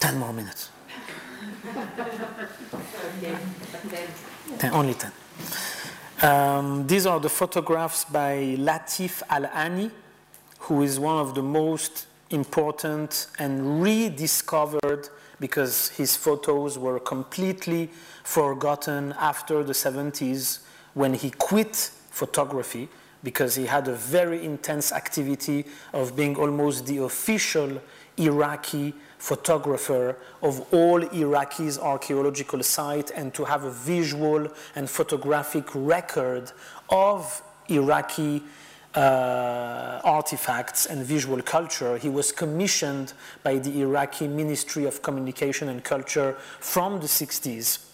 Ten 0.00 0.18
more 0.18 0.32
minutes. 0.32 0.70
ten, 4.58 4.72
only 4.72 4.94
ten. 4.94 5.12
Um, 6.22 6.86
these 6.86 7.06
are 7.06 7.20
the 7.20 7.28
photographs 7.28 8.04
by 8.04 8.56
Latif 8.58 9.22
Al 9.28 9.46
Ani, 9.46 9.90
who 10.62 10.82
is 10.82 10.98
one 11.00 11.18
of 11.18 11.34
the 11.34 11.42
most 11.42 12.06
important 12.30 13.26
and 13.38 13.82
rediscovered 13.82 15.08
because 15.40 15.88
his 15.90 16.14
photos 16.16 16.78
were 16.78 17.00
completely 17.00 17.90
forgotten 18.22 19.12
after 19.18 19.64
the 19.64 19.72
70s 19.72 20.60
when 20.94 21.14
he 21.14 21.30
quit 21.30 21.90
photography 22.10 22.88
because 23.24 23.56
he 23.56 23.66
had 23.66 23.88
a 23.88 23.94
very 23.94 24.44
intense 24.44 24.92
activity 24.92 25.64
of 25.92 26.14
being 26.14 26.36
almost 26.36 26.86
the 26.86 26.98
official 26.98 27.80
Iraqi 28.16 28.94
photographer 29.18 30.16
of 30.42 30.60
all 30.72 31.00
Iraqi's 31.00 31.78
archaeological 31.78 32.62
sites 32.62 33.10
and 33.10 33.34
to 33.34 33.44
have 33.44 33.64
a 33.64 33.70
visual 33.70 34.48
and 34.76 34.88
photographic 34.88 35.64
record 35.74 36.52
of 36.88 37.42
Iraqi 37.68 38.42
uh, 38.94 40.00
artifacts 40.04 40.86
and 40.86 41.04
visual 41.04 41.40
culture. 41.42 41.96
He 41.96 42.08
was 42.08 42.32
commissioned 42.32 43.14
by 43.42 43.58
the 43.58 43.80
Iraqi 43.80 44.28
Ministry 44.28 44.84
of 44.84 45.02
Communication 45.02 45.68
and 45.68 45.82
Culture 45.82 46.36
from 46.60 47.00
the 47.00 47.06
60s, 47.06 47.84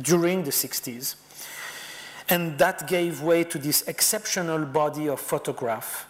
during 0.00 0.44
the 0.44 0.50
60s. 0.50 1.16
And 2.30 2.58
that 2.58 2.86
gave 2.88 3.22
way 3.22 3.44
to 3.44 3.58
this 3.58 3.82
exceptional 3.88 4.64
body 4.66 5.08
of 5.08 5.20
photograph 5.20 6.06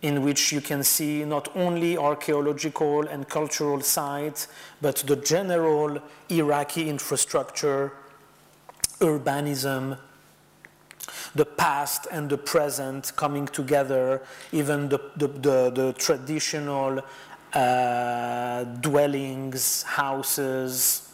in 0.00 0.22
which 0.22 0.52
you 0.52 0.60
can 0.60 0.82
see 0.82 1.24
not 1.24 1.54
only 1.56 1.98
archaeological 1.98 3.06
and 3.08 3.28
cultural 3.28 3.80
sites, 3.80 4.48
but 4.80 4.96
the 5.06 5.16
general 5.16 5.98
Iraqi 6.28 6.88
infrastructure, 6.88 7.92
urbanism, 9.00 9.98
the 11.34 11.44
past 11.44 12.06
and 12.10 12.28
the 12.28 12.38
present 12.38 13.12
coming 13.16 13.46
together, 13.46 14.22
even 14.52 14.88
the, 14.88 15.00
the, 15.16 15.28
the, 15.28 15.70
the 15.70 15.94
traditional 15.98 17.02
uh, 17.52 18.64
dwellings, 18.64 19.82
houses, 19.82 21.07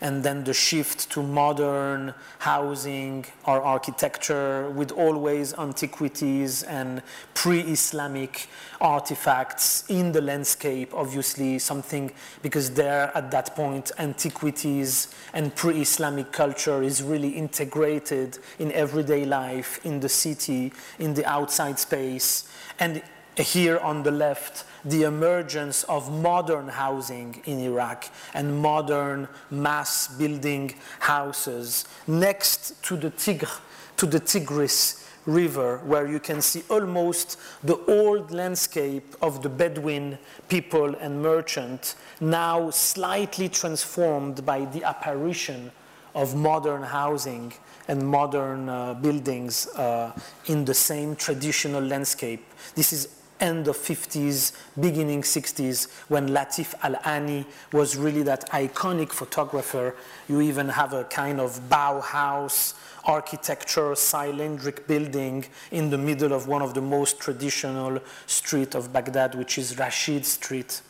and 0.00 0.22
then 0.22 0.44
the 0.44 0.54
shift 0.54 1.10
to 1.10 1.22
modern 1.22 2.14
housing 2.38 3.24
or 3.46 3.60
architecture 3.62 4.70
with 4.70 4.90
always 4.92 5.54
antiquities 5.54 6.62
and 6.64 7.02
pre-Islamic 7.34 8.48
artifacts 8.80 9.84
in 9.88 10.12
the 10.12 10.20
landscape, 10.20 10.92
obviously 10.94 11.58
something 11.58 12.10
because 12.42 12.70
there 12.70 13.10
at 13.14 13.30
that 13.30 13.54
point 13.54 13.92
antiquities 13.98 15.14
and 15.34 15.54
pre-Islamic 15.54 16.32
culture 16.32 16.82
is 16.82 17.02
really 17.02 17.30
integrated 17.30 18.38
in 18.58 18.72
everyday 18.72 19.24
life, 19.24 19.84
in 19.84 20.00
the 20.00 20.08
city, 20.08 20.72
in 20.98 21.14
the 21.14 21.24
outside 21.26 21.78
space. 21.78 22.48
And 22.78 23.02
here 23.36 23.78
on 23.78 24.02
the 24.02 24.10
left, 24.10 24.64
the 24.84 25.02
emergence 25.02 25.84
of 25.84 26.10
modern 26.10 26.68
housing 26.68 27.40
in 27.44 27.60
Iraq 27.60 28.06
and 28.34 28.60
modern 28.60 29.28
mass 29.50 30.08
building 30.08 30.74
houses 31.00 31.84
next 32.06 32.82
to 32.84 32.96
the 32.96 33.10
Tigr, 33.10 33.60
to 33.96 34.06
the 34.06 34.20
Tigris 34.20 35.06
river, 35.26 35.78
where 35.84 36.06
you 36.06 36.18
can 36.18 36.40
see 36.40 36.62
almost 36.70 37.38
the 37.62 37.76
old 37.86 38.30
landscape 38.30 39.14
of 39.20 39.42
the 39.42 39.48
Bedouin 39.48 40.18
people 40.48 40.94
and 40.96 41.22
merchant, 41.22 41.94
now 42.20 42.70
slightly 42.70 43.48
transformed 43.48 44.44
by 44.46 44.64
the 44.66 44.82
apparition 44.82 45.70
of 46.14 46.34
modern 46.34 46.82
housing 46.82 47.52
and 47.86 48.06
modern 48.06 48.68
uh, 48.68 48.94
buildings 48.94 49.66
uh, 49.68 50.12
in 50.46 50.64
the 50.64 50.74
same 50.74 51.14
traditional 51.14 51.82
landscape. 51.82 52.44
This 52.74 52.92
is 52.92 53.19
end 53.40 53.68
of 53.68 53.76
50s, 53.76 54.52
beginning 54.78 55.22
60s, 55.22 55.90
when 56.08 56.28
Latif 56.28 56.74
Al-Ani 56.82 57.46
was 57.72 57.96
really 57.96 58.22
that 58.22 58.48
iconic 58.50 59.10
photographer. 59.10 59.96
You 60.28 60.40
even 60.40 60.68
have 60.68 60.92
a 60.92 61.04
kind 61.04 61.40
of 61.40 61.60
Bauhaus 61.68 62.74
architecture, 63.04 63.92
cylindric 63.94 64.86
building 64.86 65.46
in 65.70 65.90
the 65.90 65.98
middle 65.98 66.32
of 66.32 66.46
one 66.46 66.62
of 66.62 66.74
the 66.74 66.80
most 66.82 67.18
traditional 67.18 67.98
street 68.26 68.74
of 68.74 68.92
Baghdad, 68.92 69.34
which 69.34 69.58
is 69.58 69.78
Rashid 69.78 70.24
Street. 70.26 70.82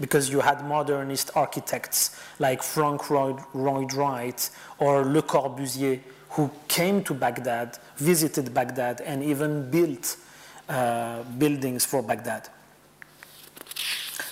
Because 0.00 0.30
you 0.30 0.40
had 0.40 0.64
modernist 0.64 1.30
architects 1.34 2.16
like 2.38 2.62
Frank 2.62 3.10
Lloyd 3.10 3.92
Wright 3.94 4.50
or 4.78 5.04
Le 5.04 5.22
Corbusier, 5.22 6.00
who 6.30 6.50
came 6.68 7.02
to 7.04 7.14
Baghdad, 7.14 7.78
visited 7.96 8.54
Baghdad, 8.54 9.00
and 9.02 9.22
even 9.22 9.70
built 9.70 10.16
uh, 10.72 11.22
buildings 11.38 11.84
for 11.84 12.02
Baghdad. 12.02 12.48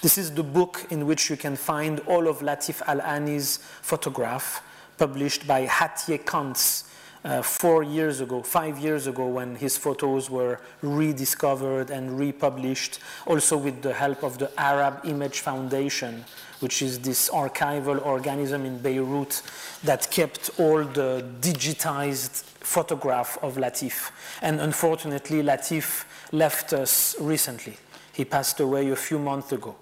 This 0.03 0.17
is 0.17 0.33
the 0.33 0.43
book 0.43 0.87
in 0.89 1.07
which 1.07 1.29
you 1.29 1.37
can 1.37 1.57
find 1.57 2.01
all 2.07 2.27
of 2.27 2.39
Latif 2.39 2.81
Al-Ani's 2.87 3.59
photograph 3.83 4.63
published 4.97 5.47
by 5.47 5.67
Hatje 5.67 6.25
Cantz 6.25 6.85
uh, 7.23 7.43
four 7.43 7.83
years 7.83 8.21
ago, 8.21 8.43
five 8.43 8.79
years 8.79 9.07
ago, 9.07 9.27
when 9.27 9.57
his 9.57 9.77
photos 9.77 10.31
were 10.31 10.59
rediscovered 10.81 11.91
and 11.91 12.19
republished, 12.19 13.01
also 13.27 13.59
with 13.59 13.83
the 13.83 13.93
help 13.93 14.23
of 14.23 14.39
the 14.39 14.51
Arab 14.59 15.01
Image 15.05 15.41
Foundation, 15.41 16.25
which 16.61 16.81
is 16.81 16.99
this 17.01 17.29
archival 17.29 18.05
organism 18.05 18.65
in 18.65 18.79
Beirut 18.79 19.43
that 19.85 20.11
kept 20.11 20.51
all 20.59 20.83
the 20.83 21.23
digitized 21.41 22.45
photograph 22.61 23.37
of 23.43 23.57
Latif. 23.57 24.11
And 24.41 24.61
unfortunately, 24.61 25.43
Latif 25.43 26.05
left 26.33 26.73
us 26.73 27.17
recently. 27.21 27.77
He 28.13 28.25
passed 28.25 28.61
away 28.61 28.91
a 28.91 28.97
few 28.97 29.19
months 29.19 29.53
ago, 29.53 29.77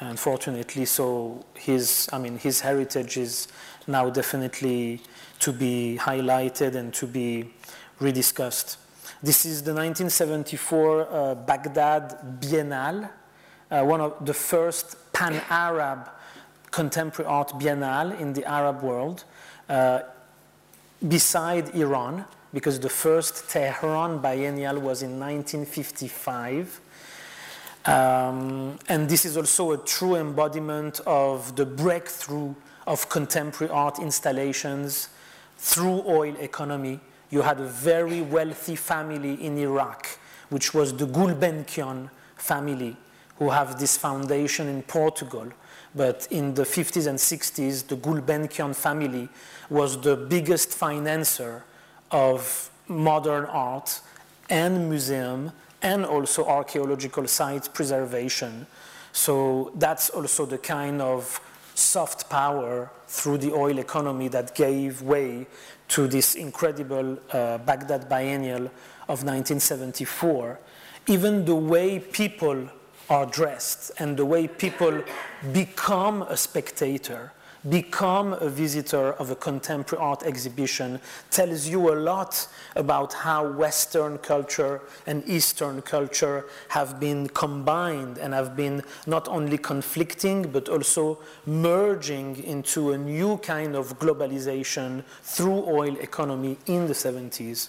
unfortunately. 0.00 0.84
So 0.84 1.44
his, 1.54 2.08
I 2.12 2.18
mean, 2.18 2.38
his 2.38 2.60
heritage 2.60 3.16
is 3.16 3.48
now 3.86 4.10
definitely 4.10 5.00
to 5.40 5.52
be 5.52 5.98
highlighted 6.00 6.74
and 6.74 6.92
to 6.94 7.06
be 7.06 7.50
rediscussed. 8.00 8.76
This 9.22 9.46
is 9.46 9.62
the 9.62 9.72
1974 9.72 11.08
uh, 11.10 11.34
Baghdad 11.34 12.40
Biennale, 12.40 13.08
uh, 13.70 13.82
one 13.82 14.00
of 14.00 14.24
the 14.24 14.34
first 14.34 15.12
pan-Arab 15.12 16.08
contemporary 16.74 17.30
art 17.30 17.50
biennale 17.50 18.18
in 18.18 18.32
the 18.32 18.44
Arab 18.44 18.82
world, 18.82 19.24
uh, 19.68 20.00
beside 21.06 21.74
Iran 21.74 22.24
because 22.54 22.78
the 22.78 22.88
first 22.88 23.50
Tehran 23.50 24.18
biennial 24.18 24.78
was 24.78 25.02
in 25.02 25.18
1955. 25.18 26.80
Um, 27.84 28.78
and 28.88 29.08
this 29.08 29.24
is 29.24 29.36
also 29.36 29.72
a 29.72 29.78
true 29.78 30.14
embodiment 30.14 31.00
of 31.04 31.56
the 31.56 31.66
breakthrough 31.66 32.54
of 32.86 33.08
contemporary 33.08 33.72
art 33.72 33.98
installations 33.98 35.08
through 35.58 36.04
oil 36.06 36.34
economy. 36.38 37.00
You 37.28 37.42
had 37.42 37.58
a 37.58 37.66
very 37.66 38.20
wealthy 38.22 38.76
family 38.76 39.34
in 39.44 39.58
Iraq, 39.58 40.06
which 40.48 40.72
was 40.72 40.96
the 40.96 41.06
Gulbenkian 41.06 42.08
family, 42.36 42.96
who 43.38 43.50
have 43.50 43.80
this 43.80 43.96
foundation 43.96 44.68
in 44.68 44.82
Portugal. 44.82 45.48
But 45.92 46.28
in 46.30 46.54
the 46.54 46.62
50s 46.62 47.08
and 47.08 47.18
60s, 47.18 47.88
the 47.88 47.96
Gulbenkian 47.96 48.76
family 48.76 49.28
was 49.68 50.00
the 50.00 50.16
biggest 50.16 50.70
financer 50.70 51.62
of 52.14 52.70
modern 52.86 53.44
art 53.46 54.00
and 54.48 54.88
museum 54.88 55.50
and 55.82 56.06
also 56.06 56.46
archaeological 56.46 57.26
site 57.26 57.74
preservation. 57.74 58.66
So 59.12 59.72
that's 59.74 60.10
also 60.10 60.46
the 60.46 60.58
kind 60.58 61.02
of 61.02 61.40
soft 61.74 62.30
power 62.30 62.90
through 63.08 63.38
the 63.38 63.52
oil 63.52 63.78
economy 63.78 64.28
that 64.28 64.54
gave 64.54 65.02
way 65.02 65.46
to 65.88 66.06
this 66.06 66.36
incredible 66.36 67.18
uh, 67.32 67.58
Baghdad 67.58 68.08
Biennial 68.08 68.70
of 69.08 69.24
1974, 69.24 70.60
even 71.08 71.44
the 71.44 71.54
way 71.56 71.98
people 71.98 72.68
are 73.10 73.26
dressed 73.26 73.90
and 73.98 74.16
the 74.16 74.24
way 74.24 74.46
people 74.46 75.02
become 75.52 76.22
a 76.22 76.36
spectator 76.36 77.32
become 77.68 78.34
a 78.34 78.48
visitor 78.48 79.12
of 79.14 79.30
a 79.30 79.36
contemporary 79.36 80.02
art 80.02 80.22
exhibition 80.22 81.00
tells 81.30 81.66
you 81.66 81.92
a 81.92 81.96
lot 81.96 82.46
about 82.76 83.12
how 83.12 83.46
Western 83.46 84.18
culture 84.18 84.80
and 85.06 85.22
Eastern 85.26 85.80
culture 85.82 86.44
have 86.68 87.00
been 87.00 87.28
combined 87.28 88.18
and 88.18 88.34
have 88.34 88.54
been 88.56 88.82
not 89.06 89.28
only 89.28 89.58
conflicting 89.58 90.42
but 90.42 90.68
also 90.68 91.18
merging 91.46 92.36
into 92.44 92.92
a 92.92 92.98
new 92.98 93.38
kind 93.38 93.74
of 93.74 93.98
globalization 93.98 95.02
through 95.22 95.64
oil 95.66 95.96
economy 95.98 96.56
in 96.66 96.86
the 96.86 96.94
70s. 96.94 97.68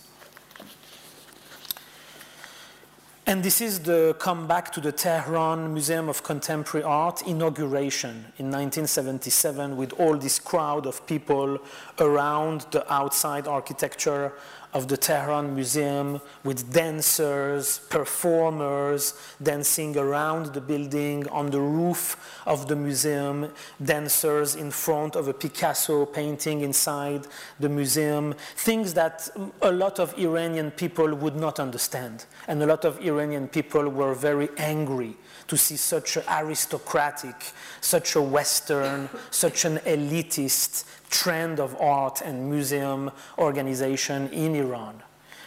And 3.28 3.41
this 3.41 3.59
is 3.59 3.80
the 3.80 4.15
comeback 4.19 4.71
to 4.73 4.80
the 4.80 4.91
Tehran 4.91 5.73
Museum 5.73 6.09
of 6.09 6.21
Contemporary 6.21 6.84
Art 6.84 7.23
inauguration 7.23 8.11
in 8.38 8.51
1977 8.51 9.76
with 9.76 9.93
all 9.93 10.15
this 10.15 10.38
crowd 10.38 10.86
of 10.86 11.03
people 11.07 11.57
around 11.97 12.67
the 12.69 12.86
outside 12.93 13.47
architecture 13.47 14.34
of 14.76 14.89
the 14.89 14.97
Tehran 14.97 15.55
Museum 15.55 16.19
with 16.43 16.73
dancers, 16.73 17.80
performers 17.89 19.13
dancing 19.41 19.95
around 19.97 20.53
the 20.53 20.59
building 20.59 21.26
on 21.30 21.49
the 21.49 21.61
roof 21.61 22.17
of 22.45 22.67
the 22.67 22.76
museum, 22.76 23.53
dancers 23.82 24.53
in 24.55 24.69
front 24.69 25.15
of 25.15 25.30
a 25.30 25.34
Picasso 25.34 26.05
painting 26.05 26.59
inside 26.59 27.26
the 27.57 27.69
museum, 27.69 28.36
things 28.57 28.93
that 28.93 29.30
a 29.61 29.71
lot 29.71 29.97
of 29.97 30.13
Iranian 30.19 30.71
people 30.71 31.15
would 31.15 31.38
not 31.38 31.57
understand. 31.57 32.26
And 32.49 32.61
a 32.61 32.65
lot 32.65 32.84
of 32.84 32.99
Iranian 32.99 33.47
people 33.47 33.88
were 33.88 34.13
very 34.13 34.49
angry 34.57 35.15
to 35.47 35.55
see 35.55 35.78
such 35.78 36.17
an 36.17 36.23
aristocratic, 36.30 37.36
such 37.80 38.15
a 38.15 38.21
Western, 38.21 39.07
such 39.32 39.63
an 39.63 39.78
elitist 39.86 40.84
trend 41.16 41.59
of 41.59 41.76
art 41.80 42.22
and 42.22 42.49
museum 42.49 43.09
organization 43.38 44.28
in 44.30 44.55
Iran. 44.55 45.01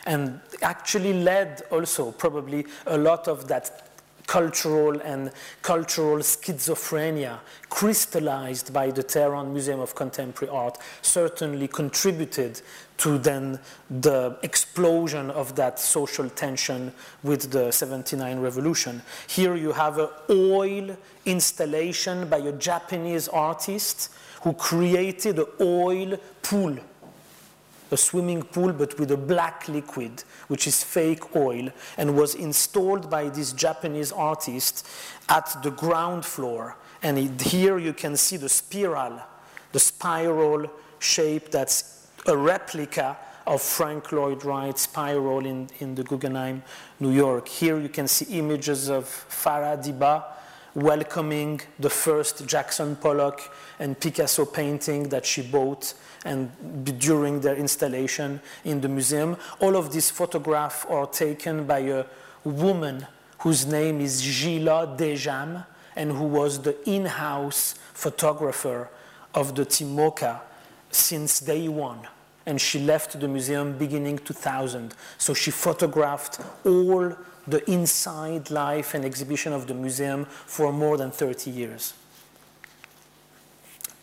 And 0.07 0.41
actually 0.63 1.13
led 1.13 1.63
also 1.71 2.13
probably 2.13 2.65
a 2.87 2.97
lot 2.97 3.29
of 3.29 3.49
that 3.49 3.89
cultural 4.27 5.01
and 5.01 5.33
cultural 5.63 6.19
schizophrenia 6.19 7.39
crystallized 7.71 8.73
by 8.73 8.91
the 8.91 9.03
Tehran 9.03 9.53
Museum 9.53 9.81
of 9.81 9.95
Contemporary 9.95 10.53
Art 10.53 10.79
certainly 11.03 11.67
contributed 11.67 12.61
to 12.99 13.19
then 13.19 13.59
the 13.89 14.39
explosion 14.43 15.31
of 15.31 15.57
that 15.57 15.81
social 15.81 16.29
tension 16.29 16.93
with 17.23 17.51
the 17.51 17.71
79 17.71 18.39
revolution. 18.41 19.03
Here 19.29 19.57
you 19.57 19.73
have 19.73 19.99
an 19.99 20.09
oil 20.31 20.97
installation 21.25 22.29
by 22.29 22.39
a 22.39 22.53
Japanese 22.53 23.29
artist 23.29 24.11
who 24.43 24.53
created 24.53 25.39
an 25.39 25.47
oil 25.61 26.17
pool, 26.43 26.77
a 27.91 27.97
swimming 27.97 28.43
pool, 28.43 28.73
but 28.73 28.99
with 28.99 29.11
a 29.11 29.17
black 29.17 29.69
liquid, 29.69 30.23
which 30.49 30.67
is 30.67 30.83
fake 30.85 31.35
oil, 31.35 31.71
and 31.97 32.17
was 32.17 32.35
installed 32.35 33.11
by 33.11 33.29
this 33.29 33.53
Japanese 33.53 34.13
artist 34.13 34.87
at 35.29 35.63
the 35.63 35.71
ground 35.71 36.25
floor. 36.25 36.77
And 37.03 37.19
it, 37.19 37.41
here 37.41 37.79
you 37.79 37.93
can 37.93 38.17
see 38.17 38.37
the 38.37 38.49
spiral, 38.49 39.21
the 39.73 39.81
spiral 39.81 40.71
shape 40.99 41.51
that's 41.51 42.09
a 42.27 42.37
replica 42.37 43.17
of 43.47 43.63
Frank 43.63 44.13
Lloyd 44.13 44.45
Wright's 44.45 44.83
spiral 44.83 45.47
in, 45.47 45.69
in 45.79 45.95
the 45.95 46.05
Guggenheim, 46.05 46.63
New 47.01 47.13
York. 47.13 47.49
Here 47.49 47.79
you 47.81 47.89
can 47.89 48.07
see 48.07 48.39
images 48.39 48.91
of 48.91 49.05
Farah 49.05 49.83
Diba 49.83 50.25
welcoming 50.79 51.61
the 51.79 51.91
first 51.91 52.47
Jackson 52.47 52.95
Pollock 52.97 53.41
and 53.79 53.99
Picasso 53.99 54.45
painting 54.45 55.09
that 55.09 55.27
she 55.27 55.43
bought 55.43 55.95
and 56.25 56.51
during 56.99 57.41
their 57.41 57.57
installation 57.57 58.41
in 58.65 58.81
the 58.81 58.89
museum. 58.89 59.37
All 59.61 59.77
of 59.77 59.93
these 59.93 60.11
photographs 60.11 60.85
are 60.87 61.07
taken 61.07 61.67
by 61.67 61.81
a 61.81 62.05
woman 62.45 63.07
whose 63.39 63.67
name 63.67 64.01
is 64.01 64.23
Gila 64.23 64.97
Dejam 64.97 65.65
and 65.97 66.13
who 66.13 66.25
was 66.25 66.63
the 66.63 66.77
in-house 66.89 67.75
photographer 67.93 68.89
of 69.35 69.55
the 69.55 69.67
TMoCA 69.67 70.41
since 70.91 71.41
day 71.41 71.69
one. 71.69 72.01
And 72.47 72.61
she 72.61 72.79
left 72.79 73.19
the 73.19 73.29
museum 73.29 73.77
beginning 73.77 74.19
2000. 74.19 74.95
So 75.19 75.35
she 75.35 75.51
photographed 75.51 76.41
all 76.65 77.17
the 77.49 77.69
inside 77.71 78.51
life 78.51 78.95
and 78.95 79.05
exhibition 79.05 79.53
of 79.53 79.67
the 79.67 79.75
museum 79.75 80.25
for 80.25 80.73
more 80.73 80.97
than 80.97 81.11
30 81.11 81.51
years. 81.51 81.95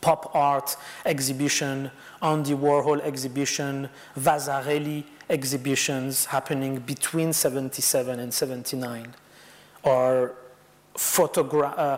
Pop 0.02 0.36
art 0.36 0.78
exhibition, 1.06 1.90
Andy 2.22 2.54
Warhol 2.54 3.02
exhibition, 3.02 3.90
Vasarely 4.16 5.04
exhibitions 5.30 6.26
happening 6.26 6.78
between 6.78 7.34
77 7.34 8.20
and 8.20 8.34
79, 8.34 9.16
or 9.82 10.36
uh, 10.96 11.98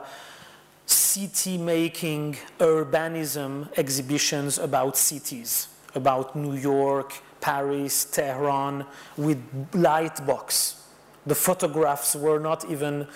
city 0.86 1.58
making 1.58 2.38
urbanism 2.60 3.68
exhibitions 3.78 4.58
about 4.58 4.96
cities, 4.96 5.68
about 5.94 6.34
New 6.36 6.54
York, 6.54 7.14
Paris, 7.42 8.06
Tehran, 8.06 8.86
with 9.18 9.38
light 9.74 10.26
box 10.26 10.77
the 11.28 11.36
photographs 11.36 12.16
were 12.16 12.40
not 12.40 12.70
even 12.70 13.08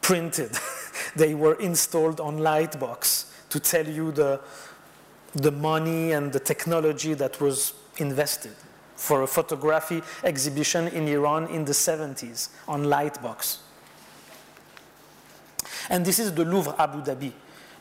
printed. 0.00 0.52
they 1.16 1.34
were 1.34 1.54
installed 1.54 2.20
on 2.20 2.38
Lightbox 2.38 3.26
to 3.50 3.60
tell 3.60 3.86
you 3.86 4.12
the, 4.12 4.40
the 5.32 5.50
money 5.50 6.12
and 6.12 6.32
the 6.32 6.40
technology 6.40 7.14
that 7.14 7.40
was 7.40 7.74
invested 7.98 8.54
for 8.96 9.22
a 9.22 9.26
photography 9.26 10.02
exhibition 10.22 10.88
in 10.88 11.08
Iran 11.08 11.46
in 11.48 11.64
the 11.64 11.72
70s 11.72 12.48
on 12.68 12.84
Lightbox. 12.84 13.58
And 15.90 16.04
this 16.04 16.18
is 16.18 16.32
the 16.32 16.44
Louvre 16.44 16.74
Abu 16.78 17.02
Dhabi. 17.02 17.32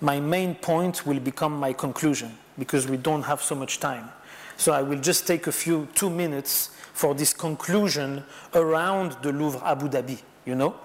My 0.01 0.20
main 0.20 0.55
point 0.55 1.05
will 1.05 1.20
become 1.20 1.57
my 1.57 1.72
conclusion 1.72 2.38
because 2.57 2.88
we 2.88 2.97
don't 2.97 3.24
have 3.24 3.41
so 3.41 3.55
much 3.55 3.80
time. 3.80 4.09
So 4.57 4.74
I 4.74 4.82
will 4.82 4.99
just 4.99 5.26
take 5.28 5.47
a 5.47 5.51
few, 5.51 5.88
two 5.95 6.09
minutes 6.09 6.70
for 6.94 7.14
this 7.14 7.34
conclusion 7.34 8.24
around 8.54 9.18
the 9.22 9.32
Louvre 9.32 9.62
Abu 9.66 9.89
Dhabi, 9.89 10.20
you 10.46 10.56
know? 10.56 10.76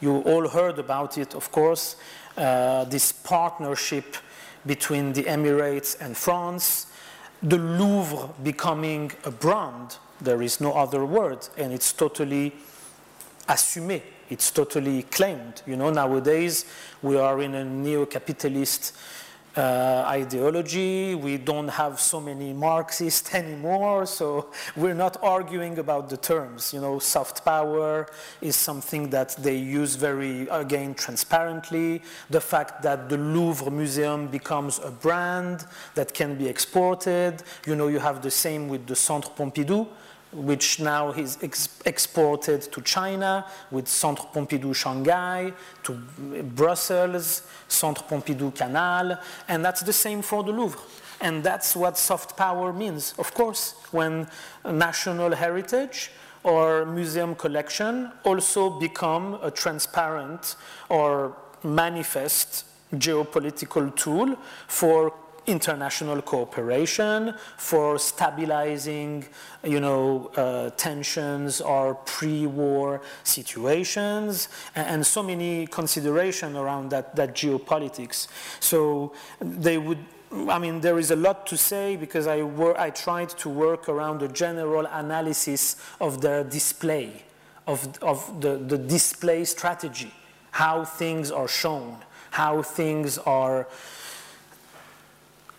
You 0.00 0.18
all 0.20 0.48
heard 0.48 0.78
about 0.78 1.18
it, 1.18 1.34
of 1.34 1.50
course, 1.50 1.96
uh, 2.36 2.84
this 2.84 3.12
partnership 3.12 4.16
between 4.64 5.12
the 5.12 5.24
Emirates 5.24 5.96
and 6.00 6.16
France, 6.16 6.86
the 7.42 7.58
Louvre 7.58 8.30
becoming 8.42 9.12
a 9.24 9.30
brand, 9.30 9.98
there 10.20 10.42
is 10.42 10.60
no 10.60 10.72
other 10.72 11.04
word, 11.04 11.48
and 11.56 11.72
it's 11.72 11.92
totally 11.92 12.52
assumé, 13.48 14.02
it's 14.30 14.50
totally 14.50 15.02
claimed. 15.04 15.62
You 15.66 15.76
know, 15.76 15.90
nowadays 15.90 16.64
we 17.02 17.16
are 17.16 17.42
in 17.42 17.54
a 17.54 17.64
neo-capitalist 17.64 18.96
uh, 19.56 20.04
ideology. 20.06 21.14
We 21.14 21.38
don't 21.38 21.68
have 21.68 22.00
so 22.00 22.20
many 22.20 22.52
Marxists 22.52 23.34
anymore, 23.42 24.06
so 24.06 24.50
we're 24.76 24.94
not 24.94 25.16
arguing 25.22 25.78
about 25.78 26.08
the 26.08 26.16
terms. 26.16 26.72
You 26.74 26.80
know, 26.80 26.98
soft 26.98 27.44
power 27.44 28.06
is 28.40 28.56
something 28.56 29.10
that 29.10 29.36
they 29.38 29.56
use 29.56 29.96
very, 29.96 30.48
again, 30.48 30.94
transparently. 30.94 32.02
The 32.30 32.40
fact 32.40 32.82
that 32.82 33.08
the 33.08 33.16
Louvre 33.16 33.70
Museum 33.70 34.28
becomes 34.28 34.78
a 34.84 34.90
brand 34.90 35.64
that 35.94 36.12
can 36.12 36.36
be 36.36 36.48
exported. 36.48 37.42
You 37.66 37.76
know, 37.76 37.88
you 37.88 37.98
have 37.98 38.22
the 38.22 38.30
same 38.30 38.68
with 38.68 38.86
the 38.86 38.96
Centre 38.96 39.30
Pompidou 39.30 39.88
which 40.32 40.80
now 40.80 41.10
is 41.12 41.38
ex 41.42 41.68
exported 41.84 42.60
to 42.72 42.80
China 42.82 43.46
with 43.70 43.88
Centre 43.88 44.24
Pompidou 44.34 44.74
Shanghai, 44.74 45.52
to 45.82 45.92
Brussels, 46.54 47.42
Centre 47.68 48.02
Pompidou 48.02 48.54
Canal, 48.54 49.18
and 49.48 49.64
that's 49.64 49.82
the 49.82 49.92
same 49.92 50.22
for 50.22 50.42
the 50.42 50.52
Louvre. 50.52 50.80
And 51.20 51.42
that's 51.42 51.74
what 51.74 51.96
soft 51.96 52.36
power 52.36 52.72
means, 52.72 53.14
of 53.18 53.32
course, 53.32 53.74
when 53.90 54.28
national 54.64 55.34
heritage 55.34 56.10
or 56.42 56.84
museum 56.84 57.34
collection 57.34 58.12
also 58.24 58.78
become 58.78 59.38
a 59.42 59.50
transparent 59.50 60.56
or 60.88 61.36
manifest 61.64 62.64
geopolitical 62.94 63.94
tool 63.96 64.36
for 64.68 65.12
international 65.46 66.22
cooperation, 66.22 67.34
for 67.56 67.98
stabilizing, 67.98 69.24
you 69.64 69.80
know, 69.80 70.30
uh, 70.36 70.70
tensions 70.70 71.60
or 71.60 71.94
pre-war 71.94 73.00
situations, 73.24 74.48
and, 74.74 74.86
and, 74.88 75.06
so 75.06 75.22
many 75.22 75.66
consideration 75.66 76.56
around 76.56 76.90
that, 76.90 77.14
that 77.16 77.34
geopolitics. 77.34 78.28
So 78.60 79.12
they 79.40 79.78
would 79.78 79.98
I 80.32 80.58
mean, 80.58 80.80
there 80.80 80.98
is 80.98 81.12
a 81.12 81.16
lot 81.16 81.46
to 81.46 81.56
say 81.56 81.96
because 81.96 82.26
I, 82.26 82.40
I 82.76 82.90
tried 82.90 83.28
to 83.30 83.48
work 83.48 83.88
around 83.88 84.22
a 84.22 84.28
general 84.28 84.86
analysis 84.86 85.76
of 86.00 86.20
their 86.20 86.42
display, 86.42 87.22
of, 87.66 87.96
of 88.02 88.40
the, 88.40 88.56
the 88.56 88.76
display 88.76 89.44
strategy, 89.44 90.12
how 90.50 90.84
things 90.84 91.30
are 91.30 91.46
shown, 91.46 91.98
how 92.30 92.62
things 92.62 93.18
are 93.18 93.68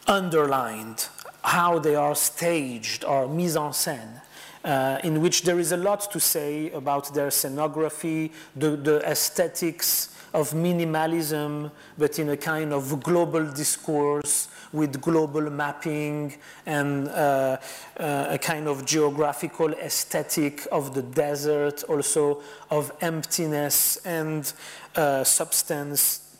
underlined, 0.07 1.07
how 1.43 1.79
they 1.79 1.95
are 1.95 2.15
staged 2.15 3.03
or 3.03 3.27
mise 3.27 3.55
en 3.55 3.71
scène. 3.71 4.21
Uh, 4.63 4.99
in 5.03 5.21
which 5.21 5.43
there 5.43 5.59
is 5.59 5.71
a 5.71 5.77
lot 5.77 6.11
to 6.11 6.19
say 6.19 6.69
about 6.71 7.13
their 7.13 7.29
scenography, 7.29 8.31
the, 8.55 8.71
the 8.75 8.99
aesthetics 9.09 10.13
of 10.33 10.51
minimalism, 10.51 11.71
but 11.97 12.19
in 12.19 12.29
a 12.29 12.37
kind 12.37 12.73
of 12.73 13.01
global 13.01 13.45
discourse 13.51 14.49
with 14.73 14.99
global 14.99 15.49
mapping 15.49 16.33
and 16.65 17.07
uh, 17.07 17.57
uh, 17.97 18.27
a 18.29 18.37
kind 18.37 18.67
of 18.67 18.85
geographical 18.85 19.71
aesthetic 19.73 20.67
of 20.71 20.93
the 20.93 21.01
desert, 21.01 21.83
also 21.83 22.41
of 22.69 22.91
emptiness 23.01 23.97
and 24.05 24.51
uh, 24.95 25.23
substance, 25.23 26.37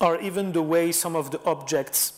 or 0.00 0.20
even 0.20 0.52
the 0.52 0.62
way 0.62 0.90
some 0.90 1.14
of 1.14 1.30
the 1.30 1.40
objects 1.44 2.15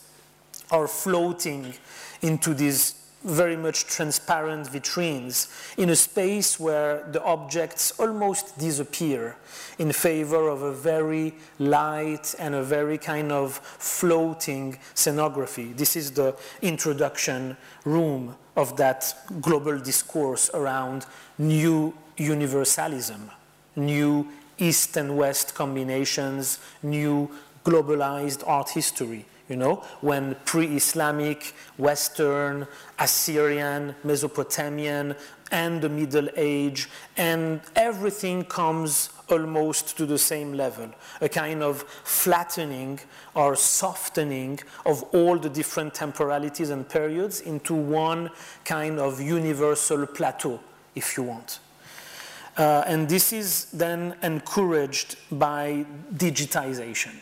are 0.70 0.88
floating 0.88 1.74
into 2.22 2.54
these 2.54 2.94
very 3.24 3.56
much 3.56 3.84
transparent 3.86 4.68
vitrines 4.68 5.48
in 5.76 5.90
a 5.90 5.96
space 5.96 6.60
where 6.60 7.04
the 7.10 7.22
objects 7.24 7.92
almost 7.98 8.56
disappear 8.58 9.36
in 9.78 9.90
favor 9.92 10.48
of 10.48 10.62
a 10.62 10.72
very 10.72 11.34
light 11.58 12.34
and 12.38 12.54
a 12.54 12.62
very 12.62 12.96
kind 12.96 13.32
of 13.32 13.58
floating 13.78 14.78
scenography. 14.94 15.76
This 15.76 15.96
is 15.96 16.12
the 16.12 16.36
introduction 16.62 17.56
room 17.84 18.36
of 18.56 18.76
that 18.76 19.14
global 19.40 19.78
discourse 19.78 20.48
around 20.54 21.06
new 21.38 21.94
universalism, 22.16 23.30
new 23.74 24.28
East 24.58 24.96
and 24.96 25.16
West 25.16 25.54
combinations, 25.54 26.58
new 26.82 27.30
globalized 27.64 28.42
art 28.46 28.70
history 28.70 29.24
you 29.48 29.56
know, 29.56 29.76
when 30.00 30.36
pre-Islamic, 30.44 31.54
Western, 31.76 32.66
Assyrian, 32.98 33.94
Mesopotamian, 34.04 35.14
and 35.50 35.80
the 35.80 35.88
Middle 35.88 36.28
Age, 36.36 36.88
and 37.16 37.60
everything 37.74 38.44
comes 38.44 39.10
almost 39.30 39.96
to 39.96 40.06
the 40.06 40.18
same 40.18 40.52
level, 40.52 40.90
a 41.20 41.28
kind 41.28 41.62
of 41.62 41.82
flattening 42.04 43.00
or 43.34 43.56
softening 43.56 44.58
of 44.84 45.02
all 45.14 45.38
the 45.38 45.48
different 45.48 45.94
temporalities 45.94 46.70
and 46.70 46.88
periods 46.88 47.40
into 47.40 47.74
one 47.74 48.30
kind 48.64 48.98
of 48.98 49.20
universal 49.20 50.06
plateau, 50.06 50.60
if 50.94 51.16
you 51.16 51.22
want. 51.22 51.60
Uh, 52.56 52.82
and 52.86 53.08
this 53.08 53.32
is 53.32 53.66
then 53.66 54.14
encouraged 54.22 55.16
by 55.30 55.86
digitization, 56.14 57.14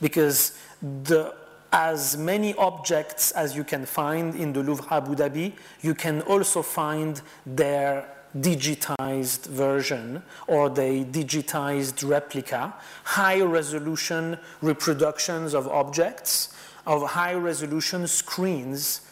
because 0.00 0.58
the 1.04 1.34
as 1.72 2.16
many 2.18 2.54
objects 2.56 3.30
as 3.32 3.56
you 3.56 3.64
can 3.64 3.86
find 3.86 4.34
in 4.36 4.52
the 4.52 4.62
Louvre 4.62 4.86
Abu 4.90 5.14
Dhabi, 5.14 5.52
you 5.80 5.94
can 5.94 6.20
also 6.22 6.62
find 6.62 7.22
their 7.46 8.06
digitized 8.38 9.46
version 9.46 10.22
or 10.46 10.68
the 10.68 11.04
digitized 11.04 12.08
replica, 12.08 12.74
high 13.04 13.40
resolution 13.40 14.38
reproductions 14.60 15.54
of 15.54 15.66
objects, 15.68 16.54
of 16.86 17.10
high 17.10 17.34
resolution 17.34 18.06
screens 18.06 19.02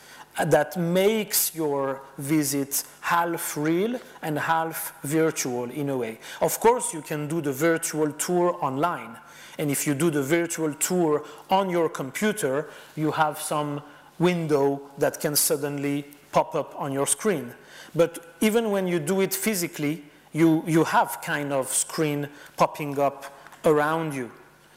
that 0.46 0.76
makes 0.76 1.54
your 1.54 2.02
visit 2.18 2.84
half 3.00 3.56
real 3.56 3.98
and 4.22 4.38
half 4.38 4.94
virtual 5.02 5.70
in 5.70 5.88
a 5.88 5.96
way. 5.96 6.18
Of 6.40 6.60
course, 6.60 6.94
you 6.94 7.02
can 7.02 7.26
do 7.26 7.40
the 7.40 7.52
virtual 7.52 8.12
tour 8.12 8.56
online 8.60 9.16
and 9.60 9.70
if 9.70 9.86
you 9.86 9.94
do 9.94 10.10
the 10.10 10.22
virtual 10.22 10.72
tour 10.72 11.22
on 11.50 11.68
your 11.68 11.90
computer, 11.90 12.70
you 12.96 13.10
have 13.10 13.38
some 13.38 13.82
window 14.18 14.80
that 14.96 15.20
can 15.20 15.36
suddenly 15.36 16.06
pop 16.32 16.54
up 16.54 16.74
on 16.80 16.92
your 16.92 17.06
screen. 17.06 17.52
But 17.94 18.34
even 18.40 18.70
when 18.70 18.86
you 18.88 18.98
do 18.98 19.20
it 19.20 19.34
physically, 19.34 20.02
you, 20.32 20.64
you 20.66 20.84
have 20.84 21.20
kind 21.22 21.52
of 21.52 21.68
screen 21.68 22.30
popping 22.56 22.98
up 22.98 23.26
around 23.66 24.14
you. 24.14 24.30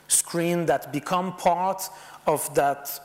Screen 0.10 0.66
that 0.66 0.92
become 0.92 1.38
part 1.38 1.90
of 2.28 2.54
that 2.56 3.00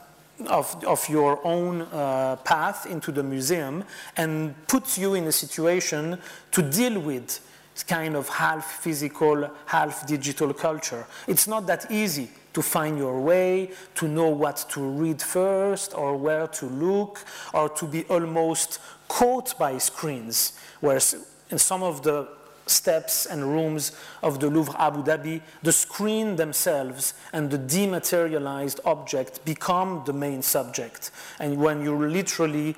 of, 0.46 0.84
of 0.84 1.08
your 1.08 1.40
own 1.44 1.82
uh, 1.82 2.36
path 2.44 2.86
into 2.86 3.10
the 3.10 3.22
museum 3.22 3.82
and 4.16 4.54
puts 4.68 4.96
you 4.96 5.14
in 5.14 5.24
a 5.24 5.32
situation 5.32 6.16
to 6.52 6.62
deal 6.62 7.00
with 7.00 7.40
kind 7.86 8.16
of 8.16 8.28
half 8.28 8.80
physical, 8.80 9.50
half 9.66 10.06
digital 10.06 10.52
culture. 10.52 11.06
It's 11.26 11.46
not 11.46 11.66
that 11.66 11.90
easy 11.90 12.28
to 12.54 12.62
find 12.62 12.98
your 12.98 13.20
way, 13.20 13.70
to 13.94 14.08
know 14.08 14.28
what 14.28 14.64
to 14.70 14.80
read 14.80 15.22
first, 15.22 15.94
or 15.94 16.16
where 16.16 16.46
to 16.48 16.66
look, 16.66 17.24
or 17.54 17.68
to 17.68 17.86
be 17.86 18.04
almost 18.04 18.80
caught 19.06 19.58
by 19.58 19.78
screens, 19.78 20.58
whereas 20.80 21.14
in 21.50 21.58
some 21.58 21.82
of 21.82 22.02
the 22.02 22.28
steps 22.70 23.26
and 23.26 23.42
rooms 23.42 23.92
of 24.22 24.40
the 24.40 24.48
Louvre 24.48 24.74
Abu 24.78 25.02
Dhabi, 25.02 25.40
the 25.62 25.72
screen 25.72 26.36
themselves 26.36 27.14
and 27.32 27.50
the 27.50 27.58
dematerialized 27.58 28.80
object 28.84 29.44
become 29.44 30.02
the 30.06 30.12
main 30.12 30.42
subject. 30.42 31.10
And 31.40 31.58
when 31.58 31.82
you 31.82 31.96
literally 31.96 32.76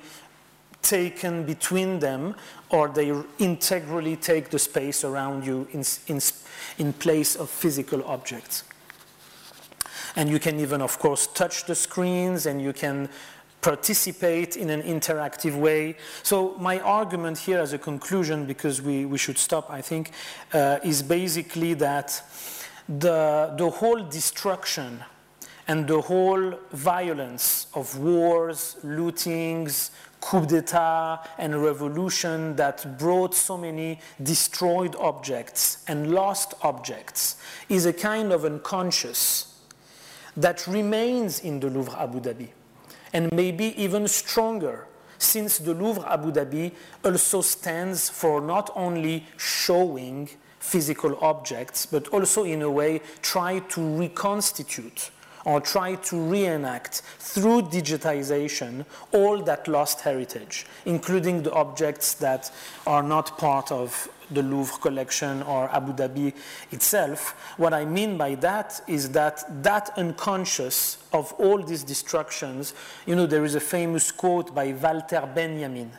taken 0.81 1.45
between 1.45 1.99
them 1.99 2.35
or 2.69 2.87
they 2.87 3.13
integrally 3.39 4.15
take 4.15 4.49
the 4.49 4.59
space 4.59 5.03
around 5.03 5.45
you 5.45 5.67
in, 5.71 5.83
in, 6.07 6.19
in 6.77 6.93
place 6.93 7.35
of 7.35 7.49
physical 7.49 8.03
objects. 8.05 8.63
And 10.15 10.29
you 10.29 10.39
can 10.39 10.59
even, 10.59 10.81
of 10.81 10.99
course, 10.99 11.27
touch 11.27 11.65
the 11.65 11.75
screens 11.75 12.45
and 12.45 12.61
you 12.61 12.73
can 12.73 13.09
participate 13.61 14.57
in 14.57 14.69
an 14.69 14.81
interactive 14.81 15.55
way. 15.55 15.95
So, 16.23 16.55
my 16.57 16.79
argument 16.79 17.37
here 17.37 17.59
as 17.59 17.73
a 17.73 17.77
conclusion, 17.77 18.45
because 18.45 18.81
we, 18.81 19.05
we 19.05 19.17
should 19.17 19.37
stop, 19.37 19.69
I 19.69 19.81
think, 19.81 20.11
uh, 20.53 20.79
is 20.83 21.03
basically 21.03 21.75
that 21.75 22.21
the, 22.89 23.53
the 23.57 23.69
whole 23.69 24.03
destruction 24.03 25.03
and 25.67 25.87
the 25.87 26.01
whole 26.01 26.53
violence 26.71 27.67
of 27.73 27.97
wars, 27.97 28.77
lootings, 28.83 29.91
coup 30.21 30.45
d'etat 30.45 31.19
and 31.37 31.61
revolution 31.61 32.55
that 32.55 32.97
brought 32.97 33.33
so 33.35 33.57
many 33.57 33.99
destroyed 34.21 34.95
objects 34.97 35.83
and 35.87 36.11
lost 36.11 36.53
objects 36.61 37.35
is 37.67 37.85
a 37.85 37.91
kind 37.91 38.31
of 38.31 38.45
unconscious 38.45 39.59
that 40.37 40.65
remains 40.67 41.39
in 41.39 41.59
the 41.59 41.67
Louvre 41.67 41.95
Abu 41.99 42.21
Dhabi 42.21 42.49
and 43.11 43.29
maybe 43.33 43.73
even 43.81 44.07
stronger 44.07 44.87
since 45.17 45.57
the 45.57 45.73
Louvre 45.73 46.05
Abu 46.07 46.31
Dhabi 46.31 46.71
also 47.03 47.41
stands 47.41 48.09
for 48.09 48.39
not 48.39 48.69
only 48.75 49.25
showing 49.37 50.29
physical 50.59 51.17
objects 51.21 51.85
but 51.85 52.07
also 52.09 52.43
in 52.43 52.61
a 52.61 52.69
way 52.69 53.01
try 53.21 53.59
to 53.59 53.81
reconstitute 53.97 55.09
or 55.45 55.59
try 55.61 55.95
to 55.95 56.19
reenact 56.19 57.01
through 57.19 57.63
digitization 57.63 58.85
all 59.11 59.41
that 59.43 59.67
lost 59.67 60.01
heritage, 60.01 60.65
including 60.85 61.43
the 61.43 61.51
objects 61.53 62.13
that 62.15 62.51
are 62.85 63.03
not 63.03 63.37
part 63.37 63.71
of 63.71 64.09
the 64.31 64.41
Louvre 64.41 64.79
collection 64.79 65.43
or 65.43 65.69
Abu 65.69 65.93
Dhabi 65.93 66.33
itself. 66.71 67.35
What 67.57 67.73
I 67.73 67.85
mean 67.85 68.17
by 68.17 68.35
that 68.35 68.81
is 68.87 69.09
that 69.11 69.43
that 69.63 69.91
unconscious 69.97 70.97
of 71.13 71.33
all 71.33 71.61
these 71.61 71.83
destructions, 71.83 72.73
you 73.05 73.15
know, 73.15 73.25
there 73.25 73.43
is 73.43 73.55
a 73.55 73.59
famous 73.59 74.11
quote 74.11 74.55
by 74.55 74.71
Walter 74.71 75.29
Benjamin, 75.33 75.91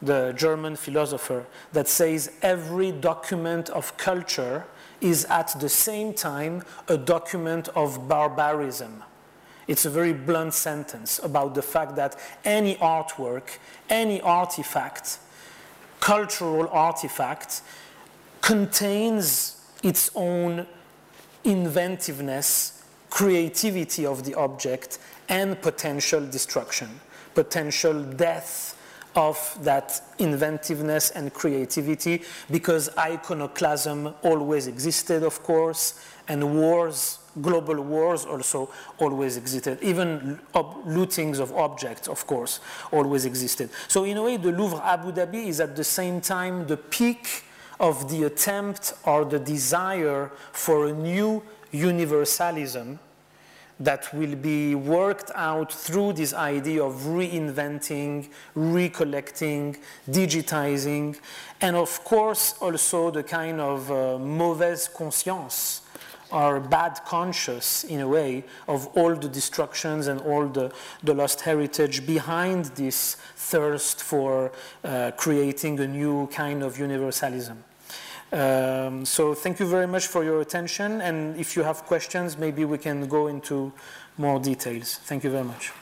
the 0.00 0.32
German 0.36 0.76
philosopher, 0.76 1.46
that 1.72 1.88
says 1.88 2.32
every 2.42 2.92
document 2.92 3.68
of 3.70 3.96
culture 3.96 4.64
is 5.00 5.24
at 5.26 5.54
the 5.60 5.68
same 5.68 6.14
time 6.14 6.62
a 6.88 6.96
document 6.96 7.68
of 7.74 8.08
barbarism. 8.08 9.02
It's 9.66 9.84
a 9.84 9.90
very 9.90 10.12
blunt 10.12 10.54
sentence 10.54 11.18
about 11.22 11.54
the 11.54 11.62
fact 11.62 11.96
that 11.96 12.16
any 12.44 12.76
artwork, 12.76 13.58
any 13.90 14.20
artifact, 14.20 15.18
cultural 16.00 16.68
artifact, 16.68 17.62
contains 18.40 19.60
its 19.82 20.10
own 20.14 20.66
inventiveness, 21.42 22.84
creativity 23.10 24.06
of 24.06 24.24
the 24.24 24.34
object, 24.34 24.98
and 25.28 25.60
potential 25.60 26.24
destruction, 26.24 27.00
potential 27.34 28.02
death 28.02 28.75
of 29.16 29.58
that 29.62 30.00
inventiveness 30.18 31.10
and 31.10 31.32
creativity 31.32 32.22
because 32.50 32.90
iconoclasm 32.98 34.14
always 34.22 34.66
existed, 34.66 35.22
of 35.22 35.42
course, 35.42 35.98
and 36.28 36.56
wars, 36.56 37.18
global 37.40 37.80
wars 37.80 38.24
also 38.24 38.70
always 38.98 39.36
existed. 39.36 39.78
Even 39.82 40.38
lootings 40.54 41.40
of 41.40 41.52
objects, 41.52 42.08
of 42.08 42.26
course, 42.26 42.60
always 42.92 43.24
existed. 43.24 43.70
So 43.88 44.04
in 44.04 44.16
a 44.18 44.22
way, 44.22 44.36
the 44.36 44.52
Louvre 44.52 44.80
Abu 44.84 45.12
Dhabi 45.12 45.46
is 45.46 45.60
at 45.60 45.74
the 45.74 45.84
same 45.84 46.20
time 46.20 46.66
the 46.66 46.76
peak 46.76 47.44
of 47.80 48.10
the 48.10 48.24
attempt 48.24 48.94
or 49.04 49.24
the 49.24 49.38
desire 49.38 50.30
for 50.52 50.86
a 50.86 50.92
new 50.92 51.42
universalism 51.72 52.98
that 53.78 54.12
will 54.14 54.34
be 54.36 54.74
worked 54.74 55.30
out 55.34 55.72
through 55.72 56.14
this 56.14 56.32
idea 56.32 56.82
of 56.82 56.94
reinventing, 57.02 58.28
recollecting, 58.54 59.76
digitizing, 60.08 61.18
and 61.60 61.76
of 61.76 62.02
course 62.04 62.54
also 62.60 63.10
the 63.10 63.22
kind 63.22 63.60
of 63.60 63.90
uh, 63.90 64.18
mauvaise 64.18 64.88
conscience 64.88 65.82
or 66.32 66.58
bad 66.58 67.00
conscience 67.04 67.84
in 67.84 68.00
a 68.00 68.08
way 68.08 68.44
of 68.66 68.86
all 68.96 69.14
the 69.14 69.28
destructions 69.28 70.08
and 70.08 70.20
all 70.22 70.46
the, 70.48 70.72
the 71.04 71.14
lost 71.14 71.42
heritage 71.42 72.04
behind 72.04 72.64
this 72.76 73.16
thirst 73.36 74.02
for 74.02 74.50
uh, 74.82 75.12
creating 75.16 75.78
a 75.80 75.86
new 75.86 76.26
kind 76.28 76.62
of 76.62 76.78
universalism. 76.78 77.62
Um, 78.32 79.04
so 79.04 79.34
thank 79.34 79.60
you 79.60 79.66
very 79.66 79.86
much 79.86 80.06
for 80.08 80.24
your 80.24 80.40
attention. 80.40 81.00
And 81.00 81.36
if 81.36 81.56
you 81.56 81.62
have 81.62 81.84
questions, 81.84 82.36
maybe 82.36 82.64
we 82.64 82.78
can 82.78 83.06
go 83.06 83.28
into 83.28 83.72
more 84.18 84.40
details. 84.40 84.96
Thank 85.04 85.24
you 85.24 85.30
very 85.30 85.44
much. 85.44 85.72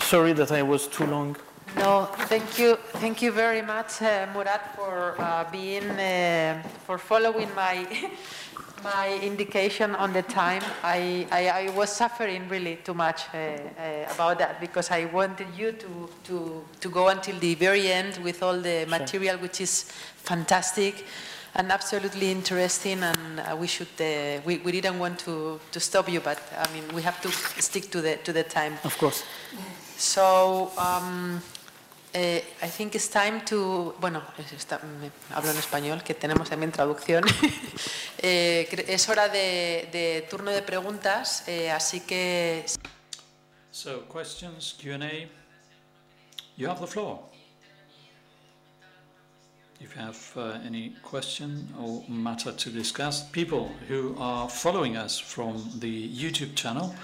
Sorry 0.00 0.32
that 0.34 0.52
I 0.52 0.62
was 0.62 0.88
too 0.88 1.06
long. 1.06 1.36
No, 1.76 2.04
thank 2.28 2.58
you, 2.58 2.76
thank 3.00 3.22
you 3.22 3.32
very 3.32 3.62
much, 3.62 4.02
uh, 4.02 4.26
Morad, 4.34 4.60
for 4.76 5.14
uh, 5.18 5.44
being, 5.50 5.88
uh, 5.88 6.62
for 6.86 6.98
following 6.98 7.48
my 7.56 7.86
my 8.82 9.18
indication 9.22 9.94
on 9.94 10.12
the 10.12 10.22
time. 10.22 10.62
I, 10.82 11.26
I, 11.30 11.48
I 11.48 11.70
was 11.70 11.90
suffering 11.90 12.48
really 12.48 12.76
too 12.76 12.94
much 12.94 13.22
uh, 13.32 13.36
uh, 13.36 14.12
about 14.14 14.38
that 14.38 14.60
because 14.60 14.90
I 14.90 15.04
wanted 15.06 15.46
you 15.56 15.72
to, 15.72 16.08
to, 16.24 16.64
to 16.80 16.88
go 16.88 17.08
until 17.08 17.38
the 17.38 17.54
very 17.54 17.88
end 17.88 18.18
with 18.18 18.42
all 18.42 18.58
the 18.58 18.86
material, 18.88 19.36
which 19.38 19.60
is 19.60 19.84
fantastic 20.16 21.04
and 21.54 21.70
absolutely 21.70 22.30
interesting. 22.30 23.02
And 23.02 23.40
uh, 23.40 23.56
we 23.56 23.66
should, 23.66 23.88
uh, 24.00 24.40
we, 24.44 24.58
we 24.58 24.72
didn't 24.72 24.98
want 24.98 25.18
to, 25.20 25.60
to 25.70 25.80
stop 25.80 26.08
you, 26.08 26.20
but 26.20 26.40
I 26.58 26.72
mean, 26.72 26.84
we 26.94 27.02
have 27.02 27.20
to 27.22 27.30
stick 27.60 27.90
to 27.90 28.00
the, 28.00 28.16
to 28.24 28.32
the 28.32 28.42
time. 28.42 28.74
Of 28.84 28.96
course. 28.98 29.24
So, 29.96 30.72
um, 30.78 31.40
eh, 32.12 32.44
I 32.62 32.68
think 32.68 32.94
it's 32.94 33.08
time 33.08 33.42
to, 33.46 33.94
bueno, 34.00 34.22
está, 34.38 34.80
hablo 35.30 35.50
en 35.50 35.56
español, 35.56 36.02
que 36.02 36.14
tenemos 36.14 36.48
también 36.48 36.72
traducción. 36.72 37.24
eh, 38.18 38.84
es 38.88 39.08
hora 39.08 39.28
de, 39.28 39.88
de, 39.92 40.26
turno 40.28 40.50
de 40.50 40.62
preguntas, 40.62 41.44
eh, 41.48 41.70
así 41.70 42.00
que... 42.00 42.64
So, 43.70 44.06
questions, 44.08 44.76
Q&A, 44.78 45.28
you 46.56 46.68
have 46.68 46.80
the 46.80 46.86
floor. 46.86 47.20
If 49.80 49.96
you 49.96 50.02
have 50.02 50.36
uh, 50.36 50.58
any 50.64 50.94
question 51.02 51.66
or 51.80 52.04
matter 52.08 52.52
to 52.52 52.70
discuss, 52.70 53.24
people 53.30 53.68
who 53.88 54.14
are 54.18 54.48
following 54.48 54.96
us 54.96 55.18
from 55.18 55.56
the 55.80 56.08
YouTube 56.08 56.54
channel, 56.54 56.94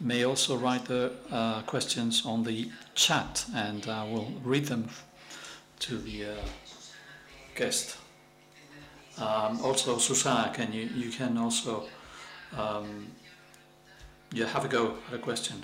may 0.00 0.24
also 0.24 0.56
write 0.56 0.84
the 0.86 1.12
uh, 1.30 1.62
questions 1.62 2.24
on 2.26 2.44
the 2.44 2.70
chat 2.94 3.44
and 3.54 3.86
I 3.88 4.04
will 4.04 4.32
read 4.42 4.66
them 4.66 4.88
to 5.80 5.98
the 5.98 6.26
uh, 6.26 6.34
guest. 7.54 7.96
Um, 9.18 9.60
also, 9.62 9.98
Susana, 9.98 10.52
can 10.52 10.72
you, 10.72 10.88
you 10.94 11.10
can 11.10 11.38
also 11.38 11.84
um, 12.56 13.06
yeah, 14.32 14.46
have 14.46 14.64
a 14.64 14.68
go 14.68 14.94
at 15.08 15.14
a 15.14 15.18
question. 15.18 15.62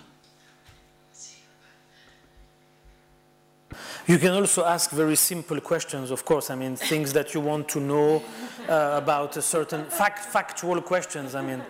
You 4.06 4.18
can 4.18 4.32
also 4.32 4.64
ask 4.64 4.90
very 4.90 5.16
simple 5.16 5.60
questions, 5.60 6.10
of 6.10 6.24
course. 6.24 6.50
I 6.50 6.56
mean, 6.56 6.74
things 6.74 7.12
that 7.12 7.34
you 7.34 7.40
want 7.40 7.68
to 7.68 7.80
know 7.80 8.22
uh, 8.68 8.94
about 8.94 9.36
a 9.36 9.42
certain 9.42 9.84
fact, 9.84 10.24
factual 10.24 10.80
questions. 10.82 11.34
I 11.34 11.42
mean. 11.42 11.62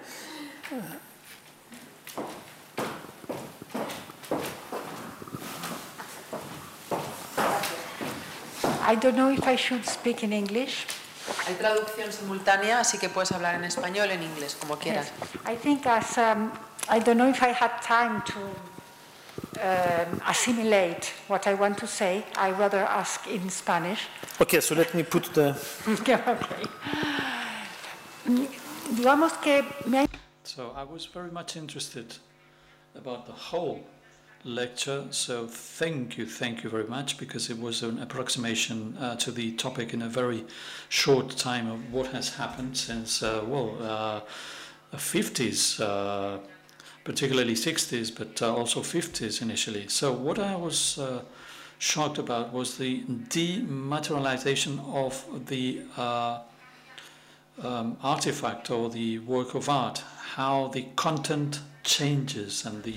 I 8.90 8.96
don't 8.96 9.14
know 9.14 9.30
if 9.30 9.46
I 9.46 9.54
should 9.54 9.86
speak 9.86 10.24
in 10.24 10.32
English. 10.32 10.84
Hay 11.46 11.54
traducción 11.54 12.10
simultánea, 12.12 12.80
así 12.80 12.98
que 12.98 13.08
puedes 13.08 13.30
hablar 13.30 13.54
en 13.54 13.62
español 13.62 14.08
o 14.08 14.12
en 14.12 14.24
inglés, 14.24 14.56
como 14.56 14.76
quieras. 14.76 15.12
Yes. 15.20 15.46
I 15.46 15.54
think 15.54 15.86
as 15.86 16.18
um, 16.18 16.50
I 16.88 16.98
don't 16.98 17.16
know 17.16 17.28
if 17.28 17.40
I 17.40 17.52
had 17.52 17.80
time 17.82 18.20
to 18.22 18.40
um, 19.62 20.20
assimilate 20.26 21.12
what 21.28 21.46
I 21.46 21.54
want 21.54 21.78
to 21.78 21.86
say, 21.86 22.24
I 22.36 22.50
rather 22.50 22.80
ask 22.80 23.28
in 23.28 23.48
Spanish. 23.48 24.08
Okay, 24.40 24.60
so 24.60 24.74
let 24.74 24.92
me 24.92 25.04
put 25.04 25.32
the. 25.34 25.50
okay. 25.88 26.18
Digamos 28.92 29.40
que 29.40 29.62
me 29.86 30.08
So 30.42 30.72
I 30.76 30.82
was 30.82 31.06
very 31.06 31.30
much 31.30 31.56
interested 31.56 32.16
about 32.96 33.26
the 33.26 33.34
whole 33.50 33.84
lecture. 34.44 35.04
So 35.10 35.46
thank 35.46 36.16
you, 36.16 36.26
thank 36.26 36.64
you 36.64 36.70
very 36.70 36.86
much, 36.86 37.18
because 37.18 37.50
it 37.50 37.58
was 37.58 37.82
an 37.82 37.98
approximation 37.98 38.96
uh, 38.98 39.16
to 39.16 39.30
the 39.30 39.52
topic 39.52 39.92
in 39.92 40.02
a 40.02 40.08
very 40.08 40.44
short 40.88 41.36
time 41.36 41.70
of 41.70 41.92
what 41.92 42.08
has 42.08 42.36
happened 42.36 42.76
since, 42.76 43.22
uh, 43.22 43.44
well, 43.46 43.76
uh, 43.80 44.20
50s, 44.96 45.80
uh, 45.80 46.38
particularly 47.04 47.54
60s, 47.54 48.16
but 48.16 48.40
uh, 48.42 48.54
also 48.54 48.80
50s 48.80 49.42
initially. 49.42 49.88
So 49.88 50.12
what 50.12 50.38
I 50.38 50.56
was 50.56 50.98
uh, 50.98 51.22
shocked 51.78 52.18
about 52.18 52.52
was 52.52 52.78
the 52.78 53.02
dematerialization 53.28 54.80
of 54.92 55.46
the 55.46 55.82
um, 57.62 57.96
artifact 58.02 58.70
or 58.70 58.88
the 58.90 59.18
work 59.20 59.54
of 59.54 59.68
art, 59.68 60.02
how 60.34 60.68
the 60.68 60.86
content 60.96 61.60
changes 61.82 62.64
and 62.64 62.82
the 62.82 62.94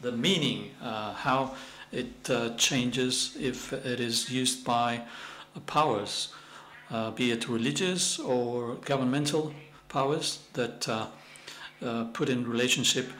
the 0.00 0.12
meaning, 0.12 0.70
uh, 0.82 1.12
how 1.12 1.54
it 1.92 2.30
uh, 2.30 2.50
changes 2.56 3.36
if 3.38 3.72
it 3.72 4.00
is 4.00 4.30
used 4.30 4.64
by 4.64 5.02
powers, 5.66 6.32
uh, 6.90 7.10
be 7.10 7.30
it 7.30 7.48
religious 7.48 8.18
or 8.18 8.74
governmental 8.84 9.52
powers 9.88 10.40
that 10.54 10.88
uh, 10.88 11.06
uh, 11.82 12.04
put 12.12 12.28
in 12.28 12.48
relationship 12.48 13.10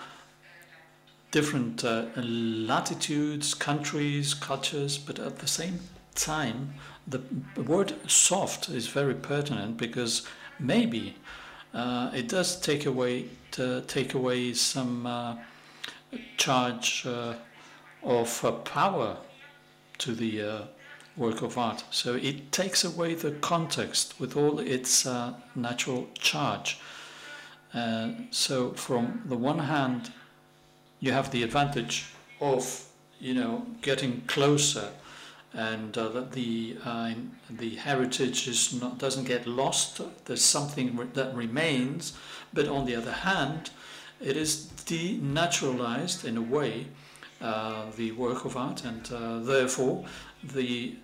different 1.31 1.85
uh, 1.85 2.07
latitudes, 2.17 3.55
countries, 3.55 4.35
cultures, 4.35 4.99
but 4.99 5.19
at 5.19 5.39
the 5.39 5.47
same 5.47 5.79
time, 6.15 6.75
the 7.07 7.23
word 7.63 7.95
soft 8.11 8.69
is 8.69 8.89
very 8.89 9.15
pertinent 9.15 9.77
because 9.77 10.27
maybe 10.59 11.15
it 11.73 12.29
does 12.29 12.61
take 12.61 12.85
away 12.85 13.27
take 13.87 14.15
away 14.15 14.53
some 14.53 15.07
charge 16.37 17.05
uh, 17.07 17.35
of 18.03 18.45
uh, 18.45 18.53
power 18.53 19.17
to 19.99 20.15
the 20.15 20.43
uh, 20.43 20.63
work 21.17 21.43
of 21.43 21.59
art. 21.59 21.85
So 21.91 22.15
it 22.15 22.53
takes 22.53 22.85
away 22.85 23.15
the 23.15 23.33
context 23.33 24.19
with 24.19 24.37
all 24.37 24.59
its 24.59 25.07
uh, 25.07 25.35
natural 25.55 26.09
charge. 26.15 26.79
Uh, 27.75 28.13
so 28.31 28.73
from 28.73 29.23
the 29.27 29.37
one 29.37 29.61
hand, 29.61 30.13
you 30.99 31.13
have 31.13 31.31
the 31.31 31.43
advantage 31.43 32.07
of 32.41 32.87
you 33.21 33.35
know 33.35 33.67
getting 33.83 34.23
closer, 34.27 34.89
and 35.53 35.97
uh, 35.97 36.09
that 36.09 36.33
the 36.33 36.77
the 37.51 37.77
heritage 37.77 38.49
is 38.49 38.81
not 38.81 38.99
doesn't 38.99 39.25
get 39.25 39.47
lost. 39.47 40.01
There's 40.25 40.43
something 40.43 41.11
that 41.15 41.35
remains, 41.35 42.13
but 42.53 42.67
on 42.67 42.87
the 42.87 42.97
other 42.97 43.13
hand, 43.13 43.71
it 44.21 44.37
is 44.37 44.71
denaturalized 44.87 46.25
in 46.25 46.37
a 46.37 46.43
way 46.43 46.87
uh, 47.41 47.87
the 47.97 48.13
work 48.13 48.45
of 48.45 48.57
art 48.57 48.85
and 48.85 49.11
uh, 49.13 49.39
therefore 49.41 50.05
the 50.43 50.95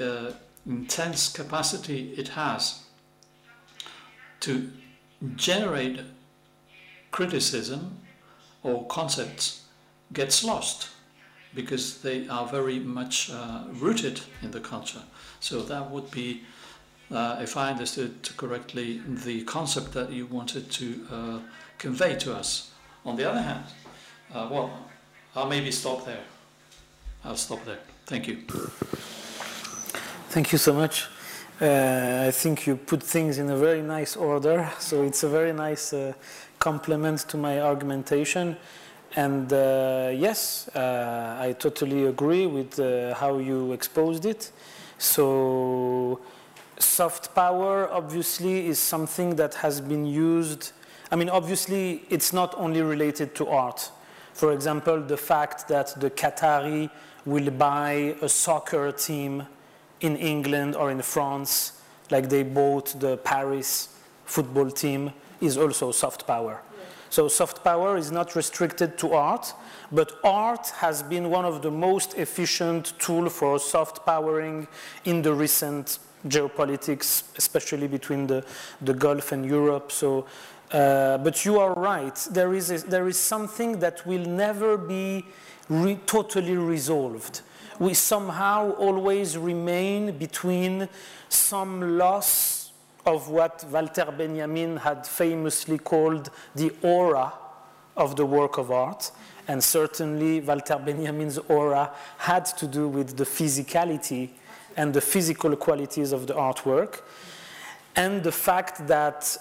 uh, 0.00 0.32
intense 0.66 1.28
capacity 1.28 2.12
it 2.16 2.28
has 2.28 2.82
to 4.40 4.70
generate 5.36 6.00
criticism 7.10 7.98
or 8.62 8.86
concepts 8.86 9.64
gets 10.12 10.44
lost 10.44 10.88
because 11.54 12.02
they 12.02 12.28
are 12.28 12.46
very 12.46 12.78
much 12.78 13.30
uh, 13.30 13.64
rooted 13.72 14.20
in 14.42 14.50
the 14.50 14.60
culture. 14.60 15.02
So 15.40 15.62
that 15.62 15.90
would 15.90 16.10
be 16.10 16.42
uh, 17.10 17.38
if 17.40 17.56
I 17.56 17.70
understood 17.70 18.28
correctly, 18.36 19.00
the 19.06 19.42
concept 19.44 19.92
that 19.92 20.12
you 20.12 20.26
wanted 20.26 20.70
to 20.72 21.06
uh, 21.10 21.38
convey 21.78 22.16
to 22.16 22.34
us. 22.34 22.70
On 23.04 23.16
the 23.16 23.30
other 23.30 23.40
hand, 23.40 23.64
uh, 24.34 24.48
well, 24.50 24.70
I'll 25.34 25.48
maybe 25.48 25.70
stop 25.70 26.04
there. 26.04 26.24
I'll 27.24 27.36
stop 27.36 27.64
there. 27.64 27.78
Thank 28.06 28.28
you. 28.28 28.36
Thank 30.30 30.52
you 30.52 30.58
so 30.58 30.72
much. 30.72 31.06
Uh, 31.60 32.26
I 32.28 32.30
think 32.30 32.66
you 32.66 32.76
put 32.76 33.02
things 33.02 33.38
in 33.38 33.50
a 33.50 33.56
very 33.56 33.82
nice 33.82 34.14
order, 34.16 34.70
so 34.78 35.02
it's 35.02 35.22
a 35.24 35.28
very 35.28 35.52
nice 35.52 35.92
uh, 35.92 36.12
complement 36.58 37.20
to 37.28 37.36
my 37.36 37.60
argumentation. 37.60 38.56
And 39.16 39.52
uh, 39.52 40.10
yes, 40.14 40.68
uh, 40.74 41.36
I 41.40 41.54
totally 41.58 42.06
agree 42.06 42.46
with 42.46 42.78
uh, 42.78 43.14
how 43.14 43.38
you 43.38 43.72
exposed 43.72 44.26
it. 44.26 44.52
So, 44.98 46.20
soft 46.78 47.34
power 47.34 47.88
obviously 47.90 48.66
is 48.66 48.78
something 48.78 49.36
that 49.36 49.54
has 49.54 49.80
been 49.80 50.06
used. 50.06 50.72
I 51.10 51.16
mean, 51.16 51.30
obviously, 51.30 52.02
it's 52.10 52.32
not 52.32 52.54
only 52.56 52.82
related 52.82 53.34
to 53.36 53.48
art. 53.48 53.90
For 54.34 54.52
example, 54.52 55.00
the 55.00 55.16
fact 55.16 55.68
that 55.68 55.98
the 56.00 56.10
Qatari 56.10 56.90
will 57.24 57.50
buy 57.50 58.14
a 58.22 58.28
soccer 58.28 58.92
team 58.92 59.46
in 60.00 60.16
England 60.16 60.76
or 60.76 60.90
in 60.90 61.02
France, 61.02 61.80
like 62.10 62.28
they 62.28 62.42
bought 62.42 62.98
the 63.00 63.16
Paris 63.18 63.88
football 64.24 64.70
team, 64.70 65.12
is 65.40 65.56
also 65.56 65.92
soft 65.92 66.26
power. 66.26 66.60
So 67.10 67.26
soft 67.28 67.64
power 67.64 67.96
is 67.96 68.12
not 68.12 68.36
restricted 68.36 68.98
to 68.98 69.14
art, 69.14 69.54
but 69.90 70.12
art 70.22 70.68
has 70.76 71.02
been 71.02 71.30
one 71.30 71.46
of 71.46 71.62
the 71.62 71.70
most 71.70 72.14
efficient 72.14 72.92
tool 72.98 73.30
for 73.30 73.58
soft 73.58 74.04
powering 74.04 74.68
in 75.04 75.22
the 75.22 75.32
recent 75.32 75.98
geopolitics, 76.26 77.24
especially 77.38 77.88
between 77.88 78.26
the, 78.26 78.44
the 78.82 78.92
Gulf 78.92 79.32
and 79.32 79.46
Europe. 79.46 79.90
So, 79.90 80.26
uh, 80.72 81.18
but 81.18 81.44
you 81.44 81.58
are 81.58 81.72
right. 81.74 82.14
There 82.30 82.54
is, 82.54 82.70
a, 82.70 82.78
there 82.78 83.08
is 83.08 83.18
something 83.18 83.78
that 83.80 84.06
will 84.06 84.24
never 84.24 84.76
be 84.76 85.24
re 85.68 85.98
totally 86.06 86.56
resolved. 86.56 87.42
We 87.78 87.94
somehow 87.94 88.72
always 88.72 89.38
remain 89.38 90.18
between 90.18 90.88
some 91.28 91.98
loss 91.98 92.72
of 93.06 93.28
what 93.30 93.64
Walter 93.70 94.12
Benjamin 94.16 94.76
had 94.76 95.06
famously 95.06 95.78
called 95.78 96.30
the 96.54 96.72
aura 96.82 97.32
of 97.96 98.16
the 98.16 98.26
work 98.26 98.58
of 98.58 98.70
art. 98.70 99.10
And 99.46 99.64
certainly, 99.64 100.40
Walter 100.40 100.78
Benjamin's 100.78 101.38
aura 101.38 101.90
had 102.18 102.44
to 102.44 102.66
do 102.66 102.88
with 102.88 103.16
the 103.16 103.24
physicality 103.24 104.30
and 104.76 104.92
the 104.92 105.00
physical 105.00 105.56
qualities 105.56 106.12
of 106.12 106.26
the 106.26 106.34
artwork, 106.34 107.00
and 107.96 108.22
the 108.22 108.30
fact 108.30 108.86
that 108.86 109.36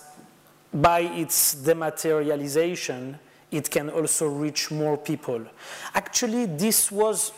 by 0.81 1.01
its 1.01 1.55
dematerialization, 1.55 3.17
it 3.51 3.69
can 3.71 3.89
also 3.89 4.27
reach 4.27 4.71
more 4.71 4.97
people. 4.97 5.41
Actually, 5.93 6.45
this 6.45 6.91
was 6.91 7.31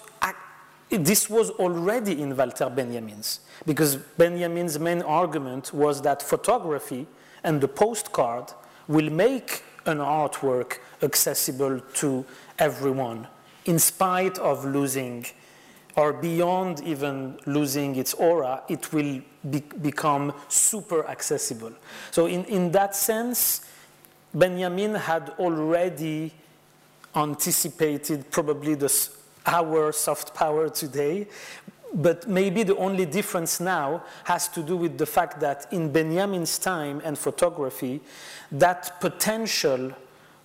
this 0.89 1.29
was 1.29 1.51
already 1.51 2.19
in 2.19 2.35
Walter 2.35 2.67
Benjamin's, 2.67 3.41
because 3.63 3.95
Benjamin's 3.95 4.79
main 4.79 5.03
argument 5.03 5.71
was 5.71 6.01
that 6.01 6.19
photography 6.21 7.05
and 7.43 7.61
the 7.61 7.67
postcard 7.67 8.51
will 8.87 9.11
make 9.11 9.61
an 9.85 9.99
artwork 9.99 10.79
accessible 11.03 11.79
to 11.93 12.25
everyone, 12.57 13.27
in 13.65 13.77
spite 13.77 14.39
of 14.39 14.65
losing, 14.65 15.27
or 15.99 16.13
beyond 16.13 16.81
even 16.85 17.37
losing 17.45 17.97
its 17.97 18.13
aura, 18.13 18.63
it 18.69 18.93
will 18.93 19.19
be, 19.49 19.59
become 19.81 20.31
super 20.47 21.05
accessible. 21.05 21.73
So, 22.11 22.27
in, 22.27 22.45
in 22.45 22.71
that 22.71 22.95
sense, 22.95 23.67
Benjamin 24.33 24.95
had 24.95 25.33
already 25.37 26.31
anticipated 27.13 28.31
probably 28.31 28.75
this 28.75 29.17
our 29.45 29.91
soft 29.91 30.33
power 30.33 30.69
today. 30.69 31.27
But 31.93 32.29
maybe 32.29 32.63
the 32.63 32.77
only 32.77 33.05
difference 33.05 33.59
now 33.59 34.03
has 34.23 34.47
to 34.49 34.63
do 34.63 34.77
with 34.77 34.97
the 34.97 35.05
fact 35.05 35.41
that 35.41 35.67
in 35.73 35.91
Benjamin's 35.91 36.57
time 36.59 37.01
and 37.03 37.17
photography, 37.17 37.99
that 38.53 39.01
potential 39.01 39.91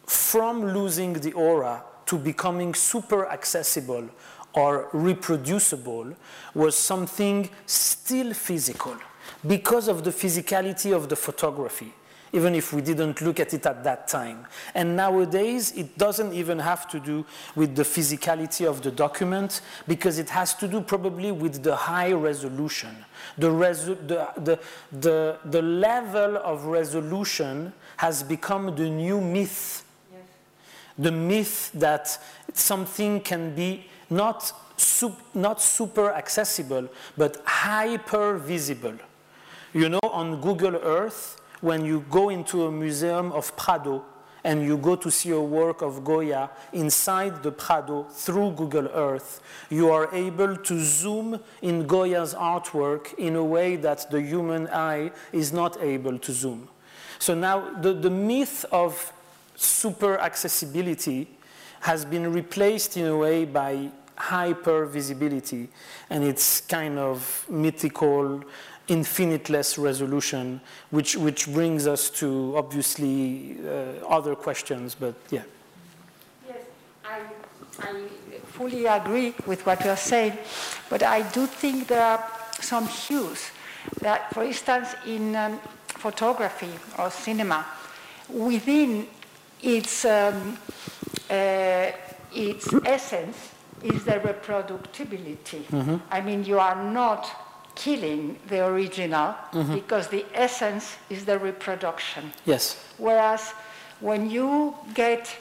from 0.04 0.64
losing 0.74 1.12
the 1.12 1.32
aura 1.34 1.84
to 2.06 2.18
becoming 2.18 2.74
super 2.74 3.26
accessible 3.28 4.08
or 4.54 4.88
reproducible 4.92 6.14
was 6.54 6.76
something 6.76 7.50
still 7.66 8.32
physical 8.32 8.96
because 9.46 9.88
of 9.88 10.04
the 10.04 10.10
physicality 10.10 10.94
of 10.94 11.08
the 11.08 11.16
photography 11.16 11.92
even 12.34 12.56
if 12.56 12.72
we 12.72 12.82
didn't 12.82 13.22
look 13.22 13.38
at 13.38 13.54
it 13.54 13.64
at 13.64 13.84
that 13.84 14.08
time. 14.08 14.44
And 14.74 14.96
nowadays, 14.96 15.70
it 15.72 15.96
doesn't 15.96 16.32
even 16.32 16.58
have 16.58 16.88
to 16.88 16.98
do 16.98 17.24
with 17.54 17.76
the 17.76 17.84
physicality 17.84 18.66
of 18.68 18.82
the 18.82 18.90
document, 18.90 19.60
because 19.86 20.18
it 20.18 20.28
has 20.30 20.52
to 20.54 20.66
do 20.66 20.80
probably 20.80 21.30
with 21.30 21.62
the 21.62 21.76
high 21.76 22.12
resolution. 22.12 23.04
The, 23.38 23.50
resu 23.50 24.08
the, 24.08 24.28
the, 24.36 24.58
the, 24.90 25.38
the 25.44 25.62
level 25.62 26.36
of 26.38 26.64
resolution 26.64 27.72
has 27.98 28.24
become 28.24 28.74
the 28.74 28.90
new 28.90 29.20
myth. 29.20 29.84
Yes. 30.12 30.22
The 30.98 31.12
myth 31.12 31.70
that 31.74 32.18
something 32.52 33.20
can 33.20 33.54
be 33.54 33.86
not, 34.10 34.52
sup 34.76 35.18
not 35.34 35.60
super 35.60 36.12
accessible, 36.12 36.88
but 37.16 37.42
hyper 37.44 38.38
visible. 38.38 38.94
You 39.72 39.88
know, 39.88 40.00
on 40.02 40.40
Google 40.40 40.76
Earth, 40.76 41.40
when 41.60 41.84
you 41.84 42.04
go 42.10 42.28
into 42.28 42.66
a 42.66 42.70
museum 42.70 43.32
of 43.32 43.56
Prado 43.56 44.04
and 44.44 44.62
you 44.62 44.76
go 44.76 44.94
to 44.94 45.10
see 45.10 45.30
a 45.30 45.40
work 45.40 45.80
of 45.80 46.04
Goya 46.04 46.50
inside 46.72 47.42
the 47.42 47.50
Prado 47.50 48.04
through 48.04 48.52
Google 48.52 48.88
Earth, 48.88 49.40
you 49.70 49.90
are 49.90 50.14
able 50.14 50.56
to 50.56 50.78
zoom 50.84 51.40
in 51.62 51.86
Goya's 51.86 52.34
artwork 52.34 53.14
in 53.14 53.36
a 53.36 53.44
way 53.44 53.76
that 53.76 54.10
the 54.10 54.20
human 54.20 54.68
eye 54.68 55.10
is 55.32 55.52
not 55.52 55.82
able 55.82 56.18
to 56.18 56.32
zoom. 56.32 56.68
So 57.18 57.34
now 57.34 57.80
the, 57.80 57.94
the 57.94 58.10
myth 58.10 58.66
of 58.70 59.12
super 59.56 60.18
accessibility 60.18 61.28
has 61.84 62.02
been 62.06 62.32
replaced 62.32 62.96
in 62.96 63.04
a 63.04 63.14
way 63.14 63.44
by 63.44 63.90
hyper 64.16 64.86
visibility, 64.86 65.68
and 66.08 66.24
it's 66.24 66.62
kind 66.62 66.98
of 66.98 67.44
mythical 67.50 68.42
infiniteless 68.88 69.76
resolution, 69.76 70.62
which, 70.90 71.14
which 71.14 71.46
brings 71.52 71.86
us 71.86 72.08
to 72.08 72.54
obviously 72.56 73.58
uh, 73.68 74.06
other 74.08 74.34
questions, 74.34 74.94
but 74.94 75.14
yeah. 75.30 75.42
Yes, 76.48 76.62
I, 77.04 77.20
I 77.80 78.02
fully 78.46 78.86
agree 78.86 79.34
with 79.44 79.66
what 79.66 79.84
you're 79.84 79.94
saying, 79.98 80.38
but 80.88 81.02
I 81.02 81.20
do 81.32 81.46
think 81.46 81.88
there 81.88 82.02
are 82.02 82.24
some 82.60 82.88
hues 82.88 83.50
that, 84.00 84.32
for 84.32 84.42
instance, 84.42 84.94
in 85.06 85.36
um, 85.36 85.60
photography 85.86 86.72
or 86.98 87.10
cinema, 87.10 87.66
within 88.30 89.06
its, 89.60 90.06
um, 90.06 90.56
uh, 91.34 91.92
its 92.34 92.72
essence 92.84 93.36
is 93.82 94.04
the 94.04 94.12
reproducibility. 94.12 95.62
Mm-hmm. 95.64 95.96
I 96.10 96.20
mean, 96.20 96.44
you 96.44 96.58
are 96.58 96.82
not 96.82 97.30
killing 97.74 98.38
the 98.48 98.66
original 98.66 99.34
mm-hmm. 99.52 99.74
because 99.74 100.08
the 100.08 100.24
essence 100.34 100.96
is 101.10 101.24
the 101.24 101.38
reproduction. 101.38 102.32
Yes. 102.44 102.76
Whereas 102.98 103.52
when 104.00 104.30
you 104.30 104.74
get 104.94 105.36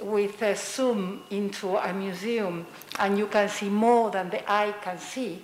with 0.00 0.40
a 0.42 0.56
zoom 0.56 1.22
into 1.30 1.76
a 1.76 1.92
museum 1.92 2.66
and 2.98 3.18
you 3.18 3.26
can 3.26 3.48
see 3.48 3.68
more 3.68 4.10
than 4.10 4.30
the 4.30 4.50
eye 4.50 4.74
can 4.82 4.98
see, 4.98 5.42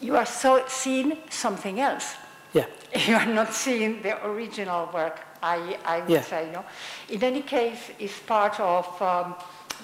you 0.00 0.16
are 0.16 0.26
so 0.26 0.62
seeing 0.68 1.16
something 1.30 1.80
else. 1.80 2.14
Yeah. 2.52 2.66
You 3.06 3.16
are 3.16 3.26
not 3.26 3.52
seeing 3.52 4.02
the 4.02 4.24
original 4.26 4.88
work, 4.92 5.25
I, 5.42 5.78
I 5.84 6.00
would 6.00 6.10
yeah. 6.10 6.22
say. 6.22 6.50
No? 6.52 6.64
In 7.08 7.22
any 7.22 7.42
case, 7.42 7.90
it's 7.98 8.18
part 8.20 8.58
of 8.60 9.02
um, 9.02 9.34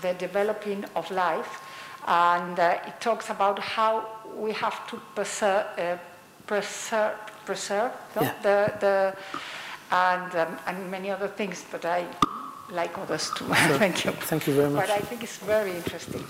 the 0.00 0.14
developing 0.14 0.84
of 0.96 1.10
life, 1.10 1.60
and 2.06 2.58
uh, 2.58 2.78
it 2.86 3.00
talks 3.00 3.30
about 3.30 3.58
how 3.58 4.06
we 4.36 4.52
have 4.52 4.86
to 4.88 4.96
preserve, 5.14 5.66
uh, 5.78 5.96
preserve, 6.46 7.14
preserve 7.44 7.92
no? 8.16 8.22
yeah. 8.22 8.34
the, 8.42 8.72
the, 8.80 9.16
and, 9.90 10.34
um, 10.34 10.58
and 10.66 10.90
many 10.90 11.10
other 11.10 11.28
things, 11.28 11.64
but 11.70 11.84
I 11.84 12.06
like 12.70 12.96
others 12.98 13.30
too. 13.36 13.44
Sure. 13.54 13.78
Thank 13.78 14.04
you. 14.04 14.12
Thank 14.12 14.46
you 14.46 14.54
very 14.54 14.70
much. 14.70 14.88
But 14.88 14.90
I 14.90 15.00
think 15.00 15.22
it's 15.22 15.38
very 15.38 15.76
interesting. 15.76 16.24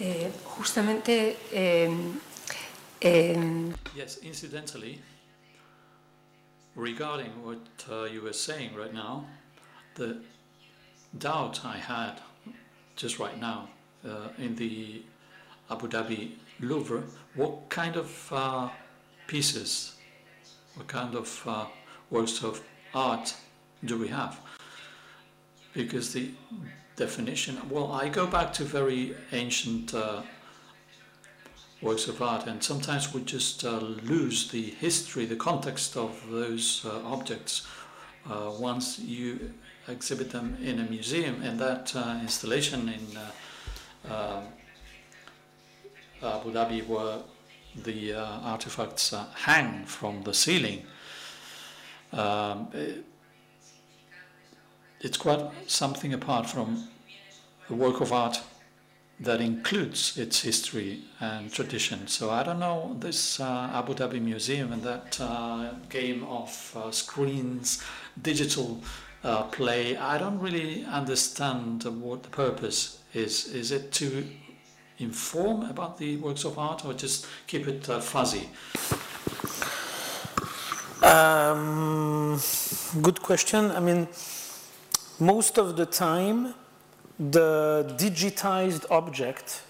Eh, 0.00 0.30
justamente. 0.56 1.36
Eh, 1.52 1.90
eh, 3.00 3.72
yes, 3.96 4.18
incidentally, 4.22 5.00
regarding 6.76 7.32
what 7.44 7.58
uh, 7.90 8.04
you 8.04 8.22
were 8.22 8.32
saying 8.32 8.76
right 8.76 8.94
now, 8.94 9.26
the 9.96 10.18
doubt 11.18 11.64
I 11.64 11.78
had 11.78 12.20
just 12.94 13.18
right 13.18 13.40
now 13.40 13.68
uh, 14.04 14.28
in 14.38 14.54
the 14.54 15.02
Abu 15.68 15.88
Dhabi 15.88 16.32
Louvre, 16.60 17.02
what 17.34 17.68
kind 17.68 17.96
of 17.96 18.32
uh, 18.32 18.68
pieces, 19.26 19.96
what 20.76 20.86
kind 20.86 21.16
of 21.16 21.42
uh, 21.44 21.66
works 22.10 22.44
of 22.44 22.62
art 22.94 23.34
do 23.84 23.98
we 23.98 24.08
have? 24.08 24.38
Because 25.74 26.12
the 26.12 26.30
definition, 26.98 27.58
well, 27.70 27.92
I 27.92 28.08
go 28.08 28.26
back 28.26 28.52
to 28.54 28.64
very 28.64 29.14
ancient 29.32 29.94
uh, 29.94 30.22
works 31.80 32.08
of 32.08 32.20
art, 32.20 32.46
and 32.46 32.62
sometimes 32.62 33.14
we 33.14 33.22
just 33.22 33.64
uh, 33.64 33.78
lose 33.78 34.50
the 34.50 34.62
history, 34.62 35.24
the 35.24 35.36
context 35.36 35.96
of 35.96 36.20
those 36.28 36.84
uh, 36.84 37.00
objects 37.06 37.66
uh, 38.28 38.50
once 38.58 38.98
you 38.98 39.52
exhibit 39.86 40.30
them 40.30 40.58
in 40.62 40.80
a 40.80 40.84
museum. 40.84 41.40
And 41.42 41.58
that 41.60 41.94
uh, 41.94 42.18
installation 42.20 42.88
in 42.88 44.10
uh, 44.10 44.40
Abu 46.22 46.52
Dhabi, 46.52 46.86
where 46.86 47.18
the 47.84 48.14
artifacts 48.14 49.14
hang 49.34 49.84
from 49.84 50.22
the 50.24 50.34
ceiling. 50.34 50.82
Um, 52.12 52.68
it, 52.72 53.04
it's 55.00 55.16
quite 55.16 55.40
something 55.66 56.12
apart 56.12 56.48
from 56.48 56.88
a 57.70 57.74
work 57.74 58.00
of 58.00 58.12
art 58.12 58.40
that 59.20 59.40
includes 59.40 60.16
its 60.16 60.42
history 60.42 61.00
and 61.20 61.52
tradition. 61.52 62.06
So 62.06 62.30
I 62.30 62.42
don't 62.44 62.60
know 62.60 62.96
this 63.00 63.40
uh, 63.40 63.70
Abu 63.72 63.94
Dhabi 63.94 64.20
Museum 64.20 64.72
and 64.72 64.82
that 64.82 65.20
uh, 65.20 65.72
game 65.88 66.22
of 66.24 66.76
uh, 66.76 66.90
screens, 66.92 67.82
digital 68.22 68.80
uh, 69.24 69.42
play. 69.44 69.96
I 69.96 70.18
don't 70.18 70.38
really 70.38 70.84
understand 70.84 71.84
what 72.00 72.22
the 72.22 72.28
purpose 72.28 73.00
is. 73.12 73.46
Is 73.52 73.72
it 73.72 73.90
to 73.92 74.24
inform 74.98 75.62
about 75.64 75.98
the 75.98 76.16
works 76.18 76.44
of 76.44 76.58
art 76.58 76.84
or 76.84 76.94
just 76.94 77.26
keep 77.46 77.66
it 77.66 77.88
uh, 77.88 78.00
fuzzy? 78.00 78.48
Um, 81.02 82.40
good 83.02 83.20
question. 83.22 83.70
I 83.72 83.80
mean, 83.80 84.08
most 85.20 85.58
of 85.58 85.76
the 85.76 85.86
time 85.86 86.54
the 87.18 87.94
digitized 87.98 88.84
object 88.90 89.62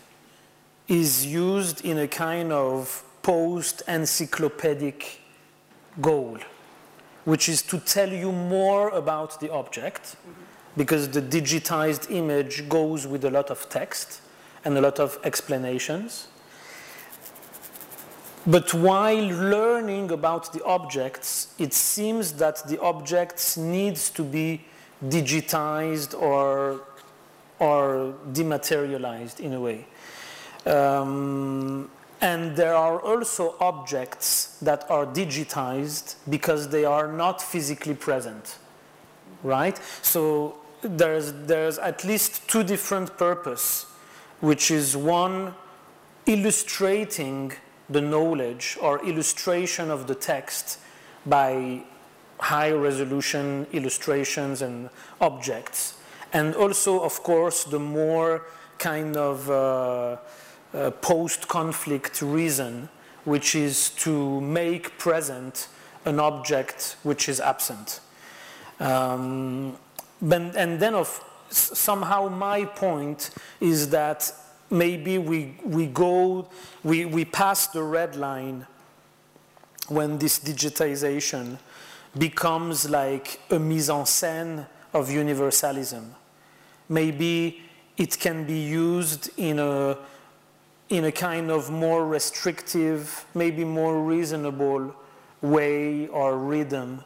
is 0.88 1.24
used 1.24 1.84
in 1.84 1.98
a 1.98 2.08
kind 2.08 2.52
of 2.52 3.04
post-encyclopedic 3.22 5.20
goal, 6.00 6.38
which 7.24 7.48
is 7.48 7.62
to 7.62 7.78
tell 7.80 8.10
you 8.12 8.32
more 8.32 8.90
about 8.90 9.40
the 9.40 9.50
object, 9.50 10.16
because 10.76 11.08
the 11.10 11.22
digitized 11.22 12.10
image 12.10 12.68
goes 12.68 13.06
with 13.06 13.24
a 13.24 13.30
lot 13.30 13.50
of 13.50 13.68
text 13.68 14.20
and 14.64 14.76
a 14.76 14.80
lot 14.80 14.98
of 15.00 15.18
explanations. 15.24 16.28
But 18.46 18.72
while 18.72 19.28
learning 19.28 20.10
about 20.10 20.52
the 20.52 20.64
objects, 20.64 21.54
it 21.58 21.74
seems 21.74 22.32
that 22.34 22.66
the 22.68 22.80
objects 22.80 23.56
needs 23.56 24.10
to 24.10 24.22
be 24.22 24.64
digitized 25.04 26.20
or 26.20 26.80
are 27.60 28.12
dematerialized 28.32 29.40
in 29.40 29.52
a 29.54 29.60
way. 29.60 29.86
Um, 30.66 31.90
and 32.20 32.56
there 32.56 32.74
are 32.74 33.00
also 33.00 33.54
objects 33.60 34.58
that 34.60 34.90
are 34.90 35.06
digitized 35.06 36.16
because 36.28 36.68
they 36.68 36.84
are 36.84 37.10
not 37.12 37.40
physically 37.40 37.94
present, 37.94 38.58
right? 39.42 39.78
So 40.02 40.56
there's, 40.82 41.32
there's 41.46 41.78
at 41.78 42.04
least 42.04 42.48
two 42.48 42.64
different 42.64 43.16
purpose, 43.16 43.86
which 44.40 44.70
is 44.70 44.96
one, 44.96 45.54
illustrating 46.26 47.52
the 47.88 48.00
knowledge 48.00 48.76
or 48.80 49.04
illustration 49.06 49.90
of 49.90 50.06
the 50.06 50.14
text 50.14 50.78
by 51.24 51.82
high 52.38 52.70
resolution 52.70 53.66
illustrations 53.72 54.62
and 54.62 54.90
objects 55.20 55.98
and 56.32 56.54
also, 56.54 57.00
of 57.00 57.22
course, 57.22 57.64
the 57.64 57.78
more 57.78 58.42
kind 58.78 59.16
of 59.16 59.48
uh, 59.50 60.16
uh, 60.74 60.90
post-conflict 61.00 62.20
reason, 62.22 62.88
which 63.24 63.54
is 63.54 63.90
to 63.90 64.40
make 64.40 64.98
present 64.98 65.68
an 66.04 66.20
object 66.20 66.96
which 67.02 67.28
is 67.28 67.40
absent. 67.40 68.00
Um, 68.78 69.76
but, 70.20 70.54
and 70.56 70.78
then 70.78 70.94
of, 70.94 71.24
somehow 71.50 72.28
my 72.28 72.64
point 72.64 73.30
is 73.60 73.90
that 73.90 74.30
maybe 74.70 75.18
we, 75.18 75.56
we 75.64 75.86
go, 75.86 76.48
we, 76.84 77.06
we 77.06 77.24
pass 77.24 77.68
the 77.68 77.82
red 77.82 78.16
line 78.16 78.66
when 79.88 80.18
this 80.18 80.38
digitization 80.38 81.58
becomes 82.16 82.88
like 82.88 83.40
a 83.50 83.58
mise 83.58 83.90
en 83.90 84.04
scène 84.04 84.66
of 84.92 85.10
universalism. 85.10 86.14
Maybe 86.88 87.62
it 87.96 88.18
can 88.18 88.44
be 88.44 88.58
used 88.58 89.30
in 89.36 89.58
a, 89.58 89.98
in 90.88 91.04
a 91.04 91.12
kind 91.12 91.50
of 91.50 91.70
more 91.70 92.06
restrictive, 92.06 93.24
maybe 93.34 93.64
more 93.64 94.02
reasonable 94.02 94.94
way 95.42 96.06
or 96.08 96.38
rhythm. 96.38 97.04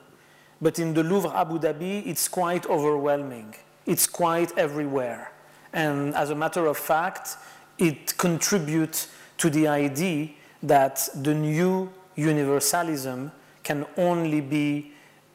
But 0.60 0.78
in 0.78 0.94
the 0.94 1.02
Louvre 1.02 1.32
Abu 1.34 1.58
Dhabi, 1.58 2.06
it's 2.06 2.28
quite 2.28 2.66
overwhelming. 2.66 3.54
It's 3.84 4.06
quite 4.06 4.56
everywhere. 4.56 5.32
And 5.72 6.14
as 6.14 6.30
a 6.30 6.34
matter 6.34 6.66
of 6.66 6.76
fact, 6.78 7.36
it 7.78 8.16
contributes 8.16 9.08
to 9.38 9.50
the 9.50 9.66
idea 9.66 10.28
that 10.62 11.08
the 11.16 11.34
new 11.34 11.90
universalism 12.14 13.32
can 13.64 13.86
only 13.96 14.40
be 14.40 14.91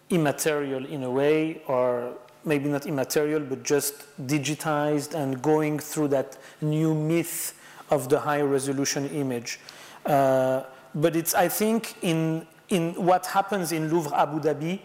immaterial 0.09 0.85
in 0.85 1.03
a 1.03 1.11
way 1.11 1.61
or 1.67 2.13
maybe 2.45 2.69
not 2.69 2.85
immaterial, 2.85 3.41
but 3.41 3.63
just 3.63 3.93
digitized 4.25 5.13
and 5.13 5.41
going 5.41 5.79
through 5.79 6.07
that 6.07 6.38
new 6.61 6.93
myth 6.93 7.53
of 7.89 8.09
the 8.09 8.19
high 8.19 8.41
resolution 8.41 9.09
image. 9.09 9.59
Uh, 10.05 10.63
but 10.95 11.15
it's, 11.15 11.34
I 11.35 11.49
think, 11.49 11.95
in, 12.01 12.47
in 12.69 12.93
what 12.93 13.25
happens 13.25 13.71
in 13.71 13.89
Louvre 13.89 14.15
Abu 14.15 14.39
Dhabi, 14.39 14.79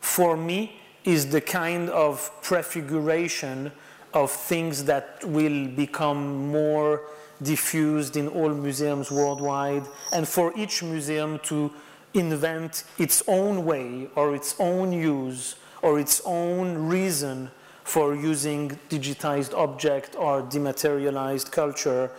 for 0.00 0.36
me, 0.36 0.80
is 1.04 1.30
the 1.30 1.40
kind 1.40 1.90
of 1.90 2.30
prefiguration 2.42 3.70
of 4.14 4.30
things 4.30 4.84
that 4.84 5.22
will 5.24 5.68
become 5.68 6.48
more 6.48 7.02
diffused 7.42 8.16
in 8.16 8.28
all 8.28 8.48
museums 8.48 9.10
worldwide, 9.10 9.84
and 10.12 10.26
for 10.26 10.52
each 10.56 10.82
museum 10.82 11.38
to 11.40 11.70
invent 12.14 12.84
its 12.98 13.22
own 13.28 13.64
way 13.64 14.08
or 14.14 14.34
its 14.34 14.54
own 14.58 14.92
use 14.92 15.56
or 15.82 15.98
its 15.98 16.20
own 16.24 16.88
reason 16.88 17.50
for 17.84 18.14
using 18.14 18.78
digitized 18.90 19.54
object 19.54 20.16
or 20.16 20.42
dematerialized 20.42 21.50
culture 21.50 22.10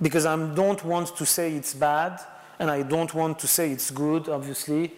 because 0.00 0.24
I 0.24 0.36
don't 0.54 0.82
want 0.84 1.14
to 1.16 1.26
say 1.26 1.54
it's 1.54 1.74
bad 1.74 2.20
and 2.58 2.70
I 2.70 2.82
don't 2.82 3.12
want 3.14 3.38
to 3.40 3.46
say 3.46 3.70
it's 3.70 3.90
good, 3.90 4.28
obviously. 4.28 4.92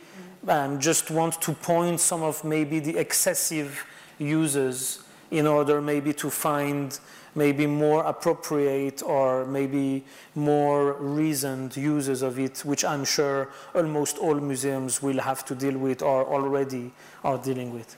I 0.47 0.77
just 0.77 1.11
want 1.11 1.41
to 1.43 1.53
point 1.53 2.01
some 2.01 2.23
of 2.23 2.45
maybe 2.45 2.81
the 2.81 2.99
excessive 2.99 3.85
uses 4.19 5.03
in 5.31 5.47
order 5.47 5.81
maybe 5.81 6.13
to 6.15 6.31
find 6.31 6.99
maybe 7.35 7.67
more 7.67 8.05
appropriate 8.05 9.03
or 9.03 9.45
maybe 9.47 10.05
more 10.35 10.95
reasoned 10.95 11.77
uses 11.77 12.23
of 12.23 12.39
it, 12.39 12.65
which 12.65 12.85
I'm 12.85 13.05
sure 13.05 13.49
almost 13.75 14.19
all 14.19 14.35
museums 14.35 15.03
will 15.03 15.21
have 15.21 15.45
to 15.47 15.55
deal 15.55 15.79
with 15.79 16.03
or 16.03 16.27
already 16.27 16.93
are 17.25 17.39
dealing 17.39 17.73
with. 17.73 17.97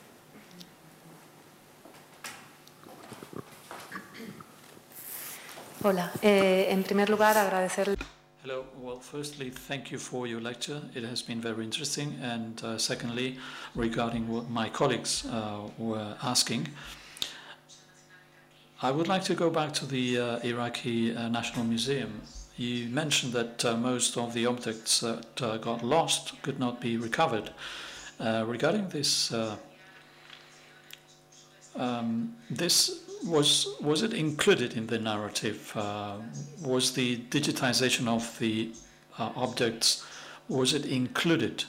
Hola, 5.82 6.10
eh, 6.22 6.66
en 6.70 6.82
primer 6.82 7.10
lugar 7.10 7.36
agradecer. 7.36 7.94
Hello. 8.42 8.64
Well, 8.80 9.00
firstly, 9.00 9.50
thank 9.50 9.90
you 9.90 9.98
for 9.98 10.26
your 10.26 10.40
lecture. 10.40 10.80
It 10.94 11.02
has 11.04 11.22
been 11.22 11.40
very 11.40 11.64
interesting. 11.64 12.18
And 12.22 12.62
uh, 12.62 12.78
secondly, 12.78 13.38
regarding 13.74 14.28
what 14.28 14.50
my 14.50 14.68
colleagues 14.68 15.24
uh, 15.26 15.60
were 15.78 16.14
asking, 16.22 16.68
I 18.84 18.90
would 18.90 19.08
like 19.08 19.24
to 19.24 19.34
go 19.34 19.48
back 19.48 19.72
to 19.80 19.86
the 19.86 20.18
uh, 20.18 20.38
Iraqi 20.40 21.16
uh, 21.16 21.28
National 21.30 21.64
Museum. 21.64 22.20
You 22.58 22.86
mentioned 22.90 23.32
that 23.32 23.64
uh, 23.64 23.78
most 23.78 24.18
of 24.18 24.34
the 24.34 24.44
objects 24.44 25.00
that 25.00 25.40
uh, 25.40 25.56
got 25.56 25.82
lost 25.82 26.42
could 26.42 26.58
not 26.60 26.82
be 26.82 26.98
recovered. 26.98 27.48
regarding 28.20 28.90
this, 28.90 29.32
um, 31.76 32.34
this 32.50 33.00
was 33.24 33.68
was 33.80 34.02
it 34.02 34.12
included 34.12 34.76
in 34.76 34.86
the 34.88 34.98
narrative? 34.98 35.72
Uh, 35.74 36.16
was 36.62 36.92
the 36.92 37.16
digitization 37.30 38.06
of 38.06 38.38
the 38.38 38.70
uh, 39.18 39.30
objects 39.34 40.04
was 40.48 40.74
it 40.74 40.84
included, 40.84 41.64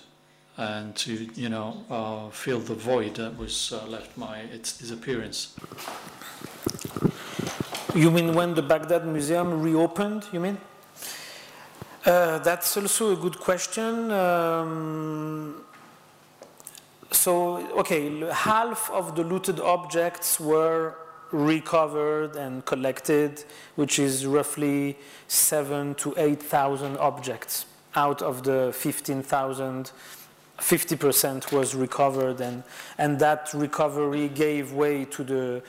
and 0.57 0.93
to 0.97 1.29
you 1.35 1.47
know 1.47 1.85
uh, 1.89 2.29
fill 2.29 2.59
the 2.59 2.75
void 2.75 3.15
that 3.15 3.37
was 3.37 3.71
uh, 3.71 3.87
left 3.87 4.19
by 4.19 4.39
its 4.51 4.77
disappearance? 4.77 5.55
You 7.93 8.11
mean 8.11 8.33
when 8.33 8.53
the 8.55 8.61
Baghdad 8.61 9.05
Museum 9.07 9.61
reopened, 9.61 10.25
you 10.33 10.39
mean? 10.39 10.57
Uh, 12.05 12.39
that's 12.39 12.75
also 12.77 13.13
a 13.13 13.15
good 13.15 13.39
question. 13.39 14.11
Um, 14.11 15.63
so, 17.11 17.57
okay, 17.79 18.19
half 18.31 18.91
of 18.91 19.15
the 19.15 19.23
looted 19.23 19.59
objects 19.59 20.39
were 20.39 20.95
recovered 21.31 22.35
and 22.35 22.65
collected, 22.65 23.45
which 23.75 23.97
is 23.97 24.25
roughly 24.25 24.97
seven 25.27 25.95
to 25.95 26.13
8,000 26.17 26.97
objects 26.97 27.65
out 27.95 28.21
of 28.21 28.43
the 28.43 28.71
15,000 28.75 29.91
50% 30.59 31.51
was 31.51 31.75
recovered 31.75 32.39
and, 32.39 32.63
and 32.97 33.19
that 33.19 33.53
recovery 33.53 34.29
gave 34.29 34.71
way 34.71 35.03
to 35.03 35.23
the 35.23 35.61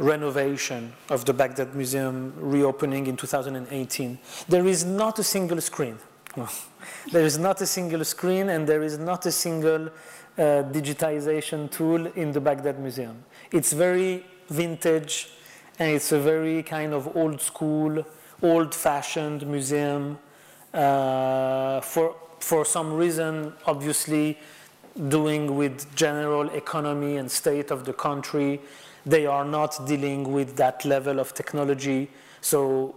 renovation 0.00 0.92
of 1.10 1.26
the 1.26 1.32
Baghdad 1.32 1.74
Museum 1.74 2.32
reopening 2.36 3.06
in 3.06 3.16
2018. 3.16 4.18
There 4.48 4.66
is 4.66 4.84
not 4.84 5.18
a 5.18 5.22
single 5.22 5.60
screen. 5.60 5.98
there 7.12 7.24
is 7.24 7.38
not 7.38 7.60
a 7.60 7.66
single 7.66 8.04
screen 8.04 8.48
and 8.48 8.66
there 8.66 8.82
is 8.82 8.98
not 8.98 9.26
a 9.26 9.32
single 9.32 9.88
uh, 9.88 10.62
digitization 10.72 11.70
tool 11.70 12.06
in 12.06 12.32
the 12.32 12.40
Baghdad 12.40 12.78
Museum. 12.80 13.22
It's 13.52 13.74
very 13.74 14.24
vintage 14.48 15.28
and 15.78 15.90
it's 15.90 16.12
a 16.12 16.18
very 16.18 16.62
kind 16.62 16.94
of 16.94 17.14
old 17.14 17.42
school, 17.42 18.04
old 18.42 18.74
fashioned 18.74 19.46
museum. 19.46 20.18
Uh, 20.72 21.80
for, 21.82 22.16
for 22.38 22.64
some 22.64 22.94
reason, 22.94 23.52
obviously, 23.66 24.38
doing 25.08 25.56
with 25.56 25.94
general 25.94 26.48
economy 26.50 27.16
and 27.16 27.30
state 27.30 27.70
of 27.70 27.84
the 27.84 27.92
country, 27.92 28.60
they 29.06 29.26
are 29.26 29.44
not 29.44 29.86
dealing 29.86 30.32
with 30.32 30.56
that 30.56 30.84
level 30.84 31.18
of 31.18 31.34
technology. 31.34 32.10
So 32.40 32.96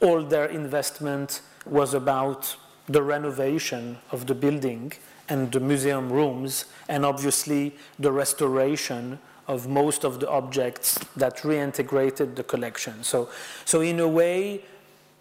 all 0.00 0.22
their 0.22 0.46
investment 0.46 1.42
was 1.66 1.94
about 1.94 2.56
the 2.88 3.02
renovation 3.02 3.98
of 4.10 4.26
the 4.26 4.34
building 4.34 4.92
and 5.28 5.50
the 5.52 5.60
museum 5.60 6.12
rooms, 6.12 6.66
and 6.88 7.06
obviously 7.06 7.74
the 7.98 8.10
restoration 8.10 9.18
of 9.48 9.68
most 9.68 10.04
of 10.04 10.20
the 10.20 10.28
objects 10.28 10.98
that 11.16 11.38
reintegrated 11.38 12.34
the 12.34 12.42
collection. 12.42 13.02
So, 13.02 13.28
so 13.64 13.80
in 13.80 14.00
a 14.00 14.08
way, 14.08 14.62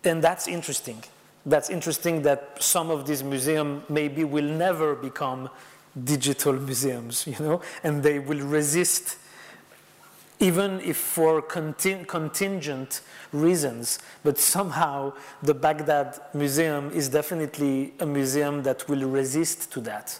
and 0.03 0.23
that's 0.23 0.47
interesting. 0.47 1.03
That's 1.45 1.69
interesting 1.69 2.21
that 2.23 2.61
some 2.61 2.89
of 2.91 3.07
these 3.07 3.23
museums 3.23 3.83
maybe 3.89 4.23
will 4.23 4.45
never 4.45 4.95
become 4.95 5.49
digital 6.03 6.53
museums, 6.53 7.27
you 7.27 7.37
know, 7.39 7.61
and 7.83 8.03
they 8.03 8.19
will 8.19 8.39
resist 8.39 9.17
even 10.41 10.81
if 10.81 10.97
for 10.97 11.39
contingent 11.39 13.01
reasons, 13.31 13.99
but 14.23 14.39
somehow 14.39 15.13
the 15.43 15.53
Baghdad 15.53 16.19
Museum 16.33 16.89
is 16.91 17.09
definitely 17.09 17.93
a 17.99 18.05
museum 18.07 18.63
that 18.63 18.89
will 18.89 19.07
resist 19.07 19.71
to 19.71 19.79
that, 19.81 20.19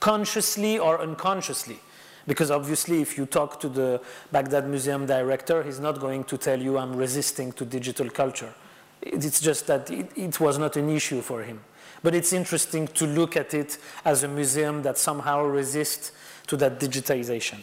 consciously 0.00 0.78
or 0.78 1.00
unconsciously. 1.00 1.78
Because 2.26 2.50
obviously, 2.50 3.02
if 3.02 3.16
you 3.16 3.26
talk 3.26 3.60
to 3.60 3.68
the 3.68 4.00
Baghdad 4.32 4.66
Museum 4.68 5.06
director, 5.06 5.62
he's 5.62 5.78
not 5.78 6.00
going 6.00 6.24
to 6.24 6.36
tell 6.36 6.60
you, 6.60 6.76
I'm 6.76 6.96
resisting 6.96 7.52
to 7.52 7.64
digital 7.64 8.10
culture. 8.10 8.52
It's 9.00 9.40
just 9.40 9.68
that 9.68 9.90
it, 9.90 10.10
it 10.16 10.40
was 10.40 10.58
not 10.58 10.76
an 10.76 10.88
issue 10.88 11.20
for 11.20 11.42
him. 11.42 11.60
But 12.02 12.14
it's 12.16 12.32
interesting 12.32 12.88
to 12.88 13.06
look 13.06 13.36
at 13.36 13.54
it 13.54 13.78
as 14.04 14.24
a 14.24 14.28
museum 14.28 14.82
that 14.82 14.98
somehow 14.98 15.44
resists 15.44 16.10
to 16.48 16.56
that 16.56 16.80
digitization. 16.80 17.58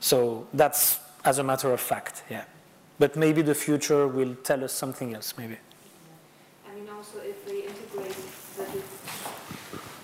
So 0.00 0.46
that's 0.52 1.00
as 1.24 1.38
a 1.38 1.44
matter 1.44 1.72
of 1.72 1.80
fact, 1.80 2.22
yeah. 2.30 2.44
But 2.98 3.16
maybe 3.16 3.42
the 3.42 3.54
future 3.54 4.08
will 4.08 4.34
tell 4.42 4.64
us 4.64 4.72
something 4.72 5.14
else, 5.14 5.34
maybe. 5.38 5.56
I 6.68 6.74
mean, 6.74 6.88
also 6.88 7.18
if 7.20 7.46
we 7.46 7.62
integrate 7.62 8.16
the... 8.56 8.82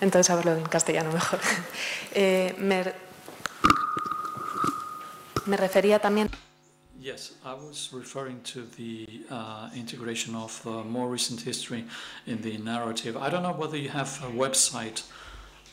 Entonces 0.01 0.29
hablo 0.29 0.55
en 0.55 0.65
castellano 0.65 1.11
mejor. 1.11 1.39
eh, 2.13 2.53
me, 2.57 2.83
me 5.45 5.57
refería 5.57 5.99
también. 5.99 6.29
Yes, 6.99 7.33
I 7.45 7.53
was 7.53 7.91
referring 7.93 8.41
to 8.53 8.65
the 8.77 9.07
uh, 9.29 9.69
integration 9.75 10.33
of 10.35 10.65
uh, 10.65 10.83
more 10.83 11.07
recent 11.07 11.41
history 11.41 11.85
in 12.25 12.41
the 12.41 12.57
narrative. 12.57 13.15
I 13.15 13.29
don't 13.29 13.43
know 13.43 13.53
whether 13.53 13.77
you 13.77 13.89
have 13.89 14.23
a 14.23 14.31
website 14.31 15.03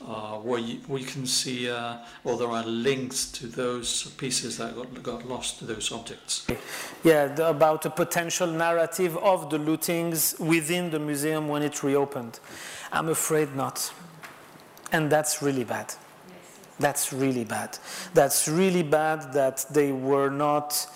uh, 0.07 0.39
where, 0.39 0.59
you, 0.59 0.81
you 0.91 1.05
can 1.05 1.27
see, 1.27 1.71
uh, 1.71 1.99
or 2.25 2.37
there 2.37 2.49
are 2.49 2.65
links 2.65 3.31
to 3.33 3.47
those 3.47 4.11
pieces 4.13 4.59
that 4.59 4.75
got, 4.75 5.03
got 5.03 5.29
lost, 5.29 5.59
to 5.59 5.65
those 5.65 5.93
objects. 5.93 6.47
Yeah, 7.05 7.27
the, 7.27 7.49
about 7.49 7.85
a 7.87 7.91
potential 7.91 8.47
narrative 8.47 9.17
of 9.19 9.51
the 9.51 9.59
lootings 9.59 10.39
within 10.41 10.91
the 10.91 10.99
museum 10.99 11.49
when 11.49 11.63
it 11.63 11.83
reopened. 11.83 12.41
I'm 12.93 13.09
afraid 13.09 13.55
not. 13.55 13.93
And 14.93 15.11
that's 15.11 15.43
really 15.43 15.65
bad. 15.65 15.95
That's 16.79 17.13
really 17.13 17.45
bad. 17.45 17.79
That's 18.13 18.49
really 18.49 18.83
bad 18.83 19.33
that 19.33 19.65
they 19.71 19.93
were 19.93 20.31
not 20.31 20.87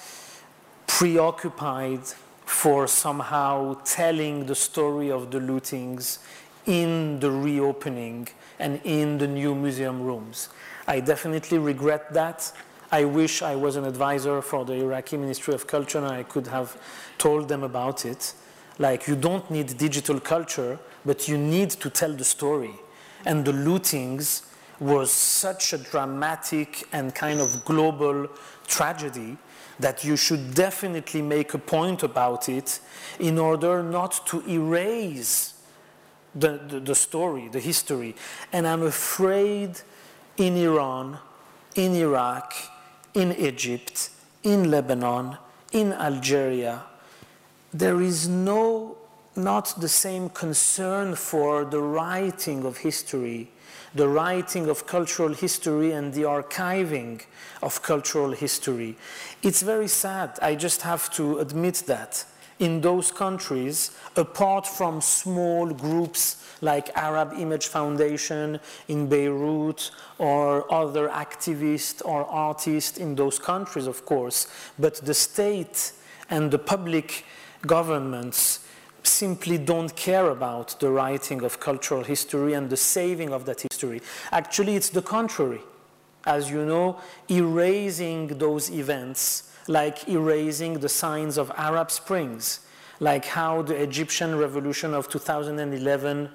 preoccupied 0.87 2.01
for 2.45 2.87
somehow 2.87 3.75
telling 3.85 4.47
the 4.47 4.55
story 4.55 5.11
of 5.11 5.31
the 5.31 5.39
lootings 5.39 6.19
in 6.67 7.21
the 7.21 7.31
reopening 7.31 8.29
and 8.59 8.81
in 8.85 9.19
the 9.19 9.27
new 9.27 9.55
museum 9.55 10.03
rooms. 10.03 10.49
I 10.87 11.01
definitely 11.01 11.59
regret 11.59 12.13
that. 12.15 12.53
I 12.93 13.05
wish 13.05 13.43
I 13.43 13.57
was 13.57 13.77
an 13.77 13.85
advisor 13.85 14.41
for 14.41 14.65
the 14.65 14.75
Iraqi 14.75 15.17
Ministry 15.17 15.55
of 15.55 15.67
Culture 15.67 15.99
and 15.99 16.07
I 16.07 16.23
could 16.23 16.47
have 16.47 16.81
told 17.19 17.49
them 17.49 17.63
about 17.63 18.07
it. 18.07 18.35
Like, 18.79 19.09
you 19.09 19.17
don't 19.17 19.51
need 19.51 19.77
digital 19.79 20.21
culture, 20.21 20.79
but 21.05 21.29
you 21.29 21.39
need 21.39 21.71
to 21.71 21.91
tell 21.91 22.13
the 22.13 22.25
story. 22.25 22.75
And 23.25 23.45
the 23.45 23.53
lootings 23.53 24.43
was 24.79 25.11
such 25.11 25.73
a 25.73 25.79
dramatic 25.79 26.87
and 26.93 27.15
kind 27.15 27.41
of 27.41 27.65
global 27.65 28.29
tragedy 28.67 29.39
that 29.79 30.05
you 30.05 30.17
should 30.17 30.55
definitely 30.55 31.23
make 31.23 31.55
a 31.55 31.59
point 31.59 32.03
about 32.03 32.49
it 32.49 32.81
in 33.19 33.39
order 33.39 33.83
not 33.83 34.27
to 34.27 34.43
erase 34.49 35.55
the, 36.37 36.61
the, 36.69 36.81
the, 36.81 36.95
story, 36.95 37.49
the 37.49 37.61
history. 37.61 38.15
And 38.53 38.67
I'm 38.67 38.83
afraid 38.83 39.81
in 40.37 40.57
Iran, 40.57 41.19
in 41.75 41.95
Iraq, 41.95 42.55
in 43.15 43.33
Egypt, 43.33 44.11
in 44.43 44.71
Lebanon, 44.71 45.39
in 45.73 45.93
Algeria, 45.93 46.85
there 47.73 48.01
is 48.01 48.29
no, 48.29 48.97
not 49.35 49.81
the 49.81 49.89
same 49.89 50.29
concern 50.29 51.15
for 51.15 51.65
the 51.65 51.81
writing 51.81 52.65
of 52.65 52.79
history 52.79 53.51
the 53.97 54.09
writing 54.09 54.69
of 54.69 54.87
cultural 54.87 55.33
history 55.33 55.93
and 55.93 56.13
the 56.13 56.23
archiving 56.23 57.23
of 57.63 57.83
cultural 57.83 58.33
history. 58.33 58.97
It's 59.43 59.63
very 59.63 59.89
sad. 59.89 60.39
I 60.43 60.55
just 60.55 60.83
have 60.83 61.11
to 61.15 61.39
admit 61.39 61.85
that. 61.87 62.25
In 62.59 62.81
those 62.81 63.13
countries, 63.13 63.91
apart 64.17 64.67
from 64.67 65.01
small 65.03 65.69
groups 65.75 66.43
like 66.63 66.89
Arab 66.97 67.35
Image 67.37 67.67
Foundation 67.67 68.59
in 68.89 69.09
Beirut 69.09 69.91
or 70.19 70.73
other 70.73 71.09
activists 71.09 72.01
or 72.05 72.25
artists 72.25 72.97
in 72.97 73.15
those 73.15 73.39
countries, 73.39 73.87
of 73.87 74.07
course, 74.07 74.49
but 74.79 74.95
the 75.05 75.13
state 75.13 75.93
and 76.31 76.51
the 76.51 76.59
public 76.59 77.27
governments 77.67 78.61
simply 79.03 79.59
don't 79.59 79.95
care 79.95 80.31
about 80.31 80.81
the 80.81 80.91
writing 80.91 81.43
of 81.43 81.61
cultural 81.61 82.05
history 82.05 82.55
and 82.55 82.71
the 82.71 82.77
saving 82.77 83.33
of 83.33 83.45
that 83.45 83.61
history. 83.61 84.01
Actually, 84.33 84.77
it's 84.77 84.89
the 84.89 85.03
contrary. 85.03 85.61
As 86.25 86.51
you 86.51 86.65
know, 86.65 86.99
erasing 87.31 88.39
those 88.39 88.71
events, 88.71 89.53
like 89.69 90.09
erasing 90.09 90.81
the 90.81 90.89
signs 90.89 91.39
of 91.39 91.51
Arab 91.57 91.91
Springs, 91.91 92.61
like 93.01 93.25
how 93.25 93.63
the 93.63 93.75
Egyptian 93.75 94.37
revolution 94.37 94.95
of 94.95 95.09
2011 95.09 96.31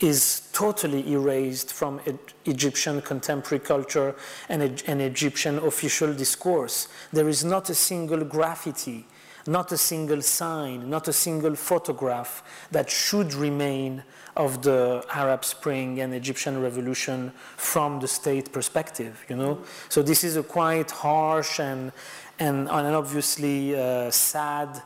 is 0.00 0.48
totally 0.52 1.12
erased 1.12 1.72
from 1.72 2.00
Egyptian 2.46 3.02
contemporary 3.02 3.62
culture 3.62 4.14
and, 4.48 4.82
and 4.86 5.02
Egyptian 5.02 5.58
official 5.58 6.14
discourse. 6.14 6.88
There 7.12 7.28
is 7.28 7.44
not 7.44 7.68
a 7.68 7.74
single 7.74 8.24
graffiti 8.24 9.06
not 9.46 9.72
a 9.72 9.78
single 9.78 10.22
sign, 10.22 10.90
not 10.90 11.08
a 11.08 11.12
single 11.12 11.54
photograph 11.54 12.42
that 12.70 12.90
should 12.90 13.32
remain 13.34 14.02
of 14.36 14.62
the 14.62 15.04
Arab 15.12 15.44
Spring 15.44 16.00
and 16.00 16.14
Egyptian 16.14 16.60
revolution 16.60 17.32
from 17.56 18.00
the 18.00 18.08
state 18.08 18.52
perspective, 18.52 19.24
you 19.28 19.36
know? 19.36 19.58
So 19.88 20.02
this 20.02 20.24
is 20.24 20.36
a 20.36 20.42
quite 20.42 20.90
harsh 20.90 21.60
and, 21.60 21.92
and, 22.38 22.68
and 22.68 22.94
obviously 22.94 23.76
uh, 23.76 24.10
sad 24.10 24.82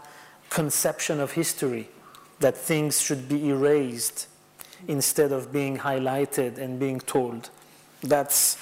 conception 0.51 1.21
of 1.21 1.33
history 1.33 1.89
that 2.41 2.57
things 2.57 3.01
should 3.01 3.29
be 3.29 3.49
erased 3.49 4.29
instead 4.89 5.33
of 5.33 5.53
being 5.53 5.79
highlighted 5.79 6.59
and 6.59 6.79
being 6.79 7.01
told. 7.01 7.51
That's 8.03 8.59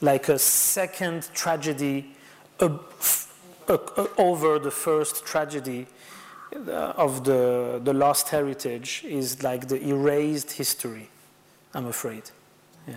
like 0.00 0.28
a 0.28 0.38
second 0.38 1.28
tragedy 1.34 2.14
uh, 2.60 2.78
over 4.18 4.58
the 4.58 4.70
first 4.70 5.24
tragedy 5.24 5.86
uh, 5.86 5.92
Uh, 6.54 6.92
of 6.96 7.24
the, 7.24 7.80
the 7.82 7.92
lost 7.92 8.28
heritage 8.28 9.04
is 9.04 9.42
like 9.42 9.66
the 9.66 9.82
erased 9.88 10.52
history, 10.52 11.08
I'm 11.74 11.86
afraid. 11.86 12.22
Yeah. 12.86 12.94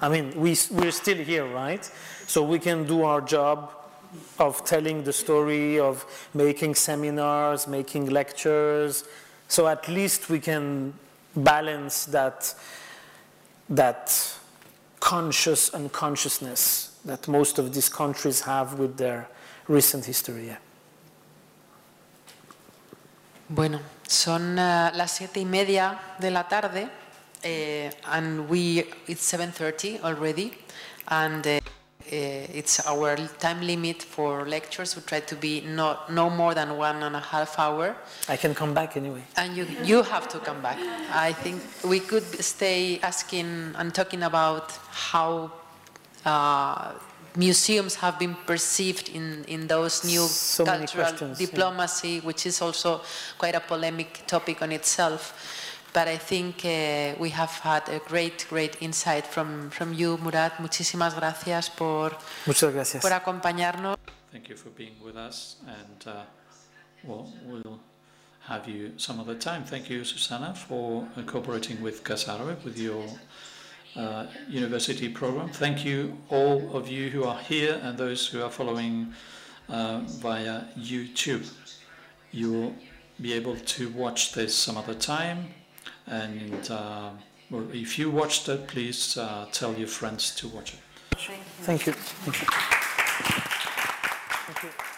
I 0.00 0.08
mean, 0.08 0.32
we, 0.34 0.56
we're 0.70 0.90
still 0.90 1.18
here, 1.18 1.46
right? 1.46 1.84
So 2.26 2.42
we 2.42 2.58
can 2.58 2.86
do 2.86 3.02
our 3.02 3.20
job 3.20 3.70
of 4.38 4.64
telling 4.64 5.04
the 5.04 5.12
story, 5.12 5.78
of 5.78 6.04
making 6.32 6.74
seminars, 6.76 7.66
making 7.68 8.06
lectures. 8.06 9.04
So 9.48 9.66
at 9.66 9.86
least 9.86 10.30
we 10.30 10.40
can 10.40 10.94
balance 11.36 12.06
that, 12.06 12.54
that 13.68 14.34
conscious 14.98 15.74
unconsciousness 15.74 16.98
that 17.04 17.28
most 17.28 17.58
of 17.58 17.74
these 17.74 17.88
countries 17.88 18.40
have 18.40 18.78
with 18.78 18.96
their 18.96 19.28
recent 19.68 20.06
history. 20.06 20.46
Yeah. 20.46 20.56
Bueno, 23.50 23.80
son 24.06 24.58
uh, 24.58 24.90
las 24.94 25.12
siete 25.12 25.40
y 25.40 25.46
media 25.46 25.98
de 26.18 26.30
la 26.30 26.46
tarde, 26.48 26.86
uh, 27.44 27.90
and 28.12 28.46
we 28.50 28.86
it's 29.06 29.22
7:30 29.32 30.02
already, 30.04 30.52
and 31.06 31.46
uh, 31.46 31.58
it's 32.10 32.86
our 32.86 33.16
time 33.38 33.62
limit 33.62 34.02
for 34.02 34.46
lectures. 34.46 34.94
We 34.96 35.02
try 35.02 35.20
to 35.20 35.34
be 35.34 35.62
not 35.62 36.10
no 36.10 36.28
more 36.28 36.52
than 36.54 36.76
one 36.76 37.02
and 37.02 37.16
a 37.16 37.20
half 37.20 37.58
hour. 37.58 37.96
I 38.28 38.36
can 38.36 38.54
come 38.54 38.74
back 38.74 38.98
anyway. 38.98 39.22
And 39.38 39.56
you 39.56 39.66
you 39.82 40.02
have 40.02 40.28
to 40.28 40.38
come 40.40 40.60
back. 40.60 40.76
I 41.10 41.32
think 41.32 41.62
we 41.84 42.00
could 42.00 42.26
stay 42.44 43.00
asking 43.02 43.74
and 43.78 43.94
talking 43.94 44.24
about 44.24 44.72
how 44.90 45.52
museums 47.38 47.94
have 47.94 48.18
been 48.18 48.34
perceived 48.46 49.08
in, 49.08 49.44
in 49.44 49.68
those 49.68 50.04
new 50.04 50.26
so 50.26 50.64
cultural 50.64 51.34
diplomacy, 51.34 52.08
yeah. 52.08 52.20
which 52.20 52.44
is 52.44 52.60
also 52.60 53.00
quite 53.38 53.54
a 53.54 53.60
polemic 53.60 54.26
topic 54.26 54.60
on 54.60 54.72
itself. 54.72 55.32
But 55.94 56.08
I 56.08 56.18
think 56.18 56.64
uh, 56.64 57.14
we 57.18 57.30
have 57.30 57.52
had 57.60 57.88
a 57.88 58.00
great, 58.00 58.46
great 58.50 58.76
insight 58.82 59.26
from, 59.26 59.70
from 59.70 59.94
you, 59.94 60.18
Morad. 60.18 60.52
Muchísimas 60.58 61.14
gracias 61.14 61.70
por, 61.70 62.12
Muchas 62.46 62.72
gracias. 62.74 63.02
por 63.02 63.12
acompañarnos. 63.12 63.96
Thank 64.30 64.50
you 64.50 64.56
for 64.56 64.68
being 64.70 64.96
with 65.02 65.16
us, 65.16 65.56
and 65.66 66.06
uh, 66.06 66.24
well, 67.02 67.32
we'll 67.46 67.80
have 68.46 68.68
you 68.68 68.92
some 68.98 69.20
other 69.20 69.34
time. 69.34 69.64
Thank 69.64 69.88
you, 69.88 70.04
Susana, 70.04 70.54
for 70.54 71.06
cooperating 71.24 71.82
with 71.82 72.04
Casa 72.04 72.36
with 72.62 72.78
your 72.78 73.04
uh, 73.98 74.26
university 74.48 75.08
program. 75.08 75.48
Thank 75.48 75.84
you, 75.84 76.16
all 76.30 76.76
of 76.76 76.88
you 76.88 77.10
who 77.10 77.24
are 77.24 77.38
here 77.38 77.80
and 77.82 77.98
those 77.98 78.26
who 78.28 78.42
are 78.42 78.50
following 78.50 79.12
uh, 79.68 80.00
via 80.20 80.62
YouTube. 80.78 81.46
You 82.30 82.52
will 82.52 82.74
be 83.20 83.32
able 83.32 83.56
to 83.56 83.88
watch 83.90 84.32
this 84.32 84.54
some 84.54 84.76
other 84.76 84.94
time. 84.94 85.48
And 86.06 86.70
uh, 86.70 87.10
well, 87.50 87.66
if 87.72 87.98
you 87.98 88.10
watched 88.10 88.48
it, 88.48 88.68
please 88.68 89.18
uh, 89.18 89.46
tell 89.52 89.74
your 89.74 89.88
friends 89.88 90.34
to 90.36 90.48
watch 90.48 90.74
it. 90.74 90.80
Thank 91.62 91.86
you. 91.86 91.92
Thank 91.92 92.40
you. 92.40 92.46
Thank 94.46 94.62
you. 94.62 94.97